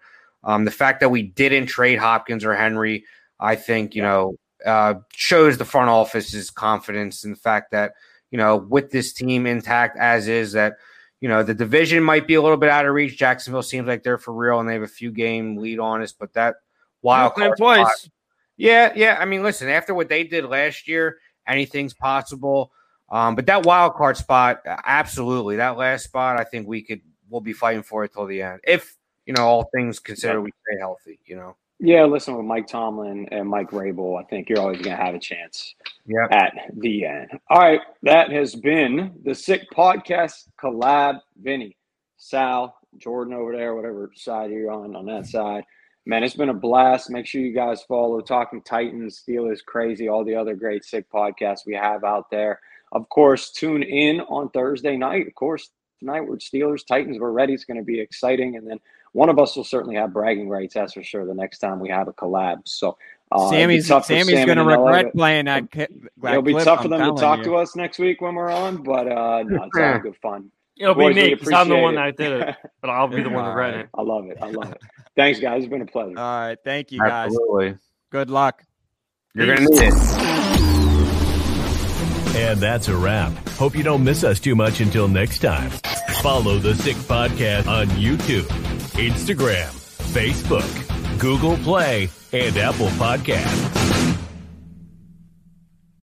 um, 0.44 0.64
the 0.64 0.70
fact 0.70 1.00
that 1.00 1.10
we 1.10 1.22
didn't 1.22 1.66
trade 1.66 1.98
Hopkins 1.98 2.44
or 2.44 2.54
Henry, 2.54 3.04
I 3.40 3.56
think 3.56 3.94
you 3.94 4.02
know 4.02 4.38
uh, 4.64 4.94
shows 5.12 5.58
the 5.58 5.64
front 5.64 5.90
office's 5.90 6.50
confidence 6.50 7.24
in 7.24 7.32
the 7.32 7.36
fact 7.36 7.72
that 7.72 7.94
you 8.30 8.38
know 8.38 8.56
with 8.56 8.90
this 8.90 9.12
team 9.12 9.46
intact 9.46 9.98
as 9.98 10.28
is 10.28 10.52
that 10.52 10.76
you 11.20 11.28
know 11.28 11.42
the 11.42 11.54
division 11.54 12.02
might 12.02 12.26
be 12.26 12.34
a 12.34 12.42
little 12.42 12.56
bit 12.56 12.70
out 12.70 12.86
of 12.86 12.94
reach. 12.94 13.18
Jacksonville 13.18 13.62
seems 13.62 13.88
like 13.88 14.04
they're 14.04 14.16
for 14.16 14.32
real 14.32 14.60
and 14.60 14.68
they 14.68 14.74
have 14.74 14.82
a 14.82 14.88
few 14.88 15.10
game 15.10 15.56
lead 15.56 15.80
on 15.80 16.02
us, 16.02 16.12
but 16.12 16.32
that 16.34 16.54
wild 17.02 17.34
card 17.34 17.56
spot- 17.56 18.08
yeah, 18.56 18.92
yeah. 18.94 19.16
I 19.18 19.24
mean, 19.24 19.42
listen, 19.42 19.68
after 19.68 19.94
what 19.94 20.08
they 20.08 20.24
did 20.24 20.44
last 20.44 20.86
year, 20.86 21.18
anything's 21.46 21.94
possible. 21.94 22.72
Um, 23.10 23.34
but 23.36 23.46
that 23.46 23.64
wild 23.64 23.94
card 23.94 24.16
spot, 24.16 24.62
absolutely, 24.66 25.56
that 25.56 25.76
last 25.76 26.04
spot, 26.04 26.40
I 26.40 26.44
think 26.44 26.66
we 26.66 26.82
could 26.82 27.00
we'll 27.28 27.40
be 27.40 27.52
fighting 27.52 27.82
for 27.82 28.04
it 28.04 28.12
till 28.12 28.26
the 28.26 28.42
end. 28.42 28.60
If 28.64 28.96
you 29.26 29.34
know 29.34 29.44
all 29.44 29.70
things 29.74 29.98
considered, 29.98 30.40
we 30.42 30.50
stay 30.50 30.78
healthy. 30.78 31.18
You 31.26 31.36
know. 31.36 31.56
Yeah, 31.80 32.04
listen 32.04 32.36
with 32.36 32.46
Mike 32.46 32.66
Tomlin 32.68 33.28
and 33.32 33.48
Mike 33.48 33.70
Vrabel, 33.70 34.18
I 34.18 34.24
think 34.24 34.48
you're 34.48 34.60
always 34.60 34.80
going 34.80 34.96
to 34.96 35.02
have 35.02 35.14
a 35.14 35.18
chance 35.18 35.74
Yeah. 36.06 36.28
at 36.30 36.54
the 36.76 37.04
end. 37.04 37.30
All 37.50 37.58
right, 37.60 37.80
that 38.04 38.30
has 38.30 38.54
been 38.54 39.12
the 39.24 39.34
Sick 39.34 39.62
Podcast 39.74 40.48
collab. 40.58 41.20
Vinny, 41.42 41.76
Sal, 42.16 42.74
Jordan 42.96 43.34
over 43.34 43.54
there, 43.56 43.74
whatever 43.74 44.10
side 44.14 44.50
you're 44.52 44.70
on 44.70 44.94
on 44.94 45.04
that 45.06 45.26
side. 45.26 45.64
Man, 46.06 46.22
it's 46.22 46.36
been 46.36 46.50
a 46.50 46.54
blast. 46.54 47.10
Make 47.10 47.26
sure 47.26 47.40
you 47.40 47.52
guys 47.52 47.82
follow 47.82 48.20
Talking 48.20 48.62
Titans, 48.62 49.22
Steelers, 49.26 49.64
Crazy, 49.64 50.08
all 50.08 50.24
the 50.24 50.36
other 50.36 50.54
great 50.54 50.84
Sick 50.84 51.10
podcasts 51.10 51.66
we 51.66 51.74
have 51.74 52.04
out 52.04 52.30
there. 52.30 52.60
Of 52.94 53.08
course, 53.08 53.50
tune 53.50 53.82
in 53.82 54.20
on 54.22 54.50
Thursday 54.50 54.96
night. 54.96 55.26
Of 55.26 55.34
course, 55.34 55.70
tonight 55.98 56.22
we're 56.22 56.36
Steelers, 56.36 56.86
Titans. 56.86 57.18
We're 57.18 57.32
ready. 57.32 57.52
It's 57.52 57.64
going 57.64 57.78
to 57.78 57.84
be 57.84 58.00
exciting. 58.00 58.56
And 58.56 58.68
then 58.68 58.78
one 59.12 59.28
of 59.28 59.38
us 59.38 59.56
will 59.56 59.64
certainly 59.64 59.96
have 59.96 60.12
bragging 60.12 60.48
rights. 60.48 60.74
That's 60.74 60.92
for 60.94 61.02
sure. 61.02 61.26
The 61.26 61.34
next 61.34 61.58
time 61.58 61.80
we 61.80 61.88
have 61.90 62.08
a 62.08 62.12
collab. 62.12 62.62
So 62.66 62.96
uh, 63.32 63.50
Sammy's 63.50 63.86
Sammy's 63.88 64.06
Sammy 64.06 64.46
going 64.46 64.58
to 64.58 64.64
regret 64.64 65.06
it. 65.06 65.14
playing 65.14 65.46
that. 65.46 65.70
ki- 65.70 65.86
that 66.22 66.30
It'll 66.30 66.42
be 66.42 66.54
tough 66.54 66.82
for 66.82 66.88
them 66.88 67.14
to 67.14 67.20
talk 67.20 67.38
you. 67.38 67.44
to 67.44 67.56
us 67.56 67.74
next 67.74 67.98
week 67.98 68.20
when 68.20 68.34
we're 68.36 68.50
on, 68.50 68.82
but 68.82 69.10
uh, 69.10 69.42
no, 69.46 69.64
it's 69.64 69.76
all 69.78 69.98
good 69.98 70.16
fun. 70.22 70.50
It'll 70.76 70.94
Boys, 70.94 71.14
be 71.14 71.22
we 71.22 71.28
me 71.30 71.34
because 71.34 71.52
I'm 71.52 71.68
the 71.68 71.74
appreciate 71.74 71.82
one 71.82 71.94
it. 71.94 71.96
that 71.96 72.16
did 72.16 72.48
it, 72.48 72.56
but 72.80 72.90
I'll 72.90 73.06
be 73.08 73.22
the 73.22 73.30
one 73.30 73.44
All 73.44 73.54
read 73.54 73.74
right. 73.74 73.80
it. 73.84 73.88
I 73.94 74.02
love 74.02 74.26
it. 74.26 74.38
I 74.42 74.50
love 74.50 74.72
it. 74.72 74.82
Thanks, 75.16 75.38
guys. 75.38 75.62
It's 75.62 75.70
been 75.70 75.82
a 75.82 75.86
pleasure. 75.86 76.18
All 76.18 76.40
right, 76.40 76.58
thank 76.64 76.90
you 76.90 76.98
guys. 76.98 77.26
Absolutely. 77.26 77.76
Good 78.10 78.30
luck. 78.30 78.64
You're 79.34 79.46
gonna 79.54 79.68
need 79.68 79.80
it. 79.82 80.53
And 82.34 82.58
that's 82.60 82.88
a 82.88 82.96
wrap. 82.96 83.32
Hope 83.50 83.76
you 83.76 83.84
don't 83.84 84.02
miss 84.02 84.24
us 84.24 84.40
too 84.40 84.54
much 84.56 84.80
until 84.80 85.06
next 85.08 85.38
time. 85.38 85.70
Follow 86.20 86.58
the 86.58 86.74
Sick 86.74 86.96
Podcast 86.96 87.68
on 87.68 87.86
YouTube, 87.88 88.46
Instagram, 88.96 89.70
Facebook, 90.12 91.18
Google 91.20 91.56
Play, 91.58 92.08
and 92.32 92.56
Apple 92.56 92.88
Podcasts. 92.88 93.83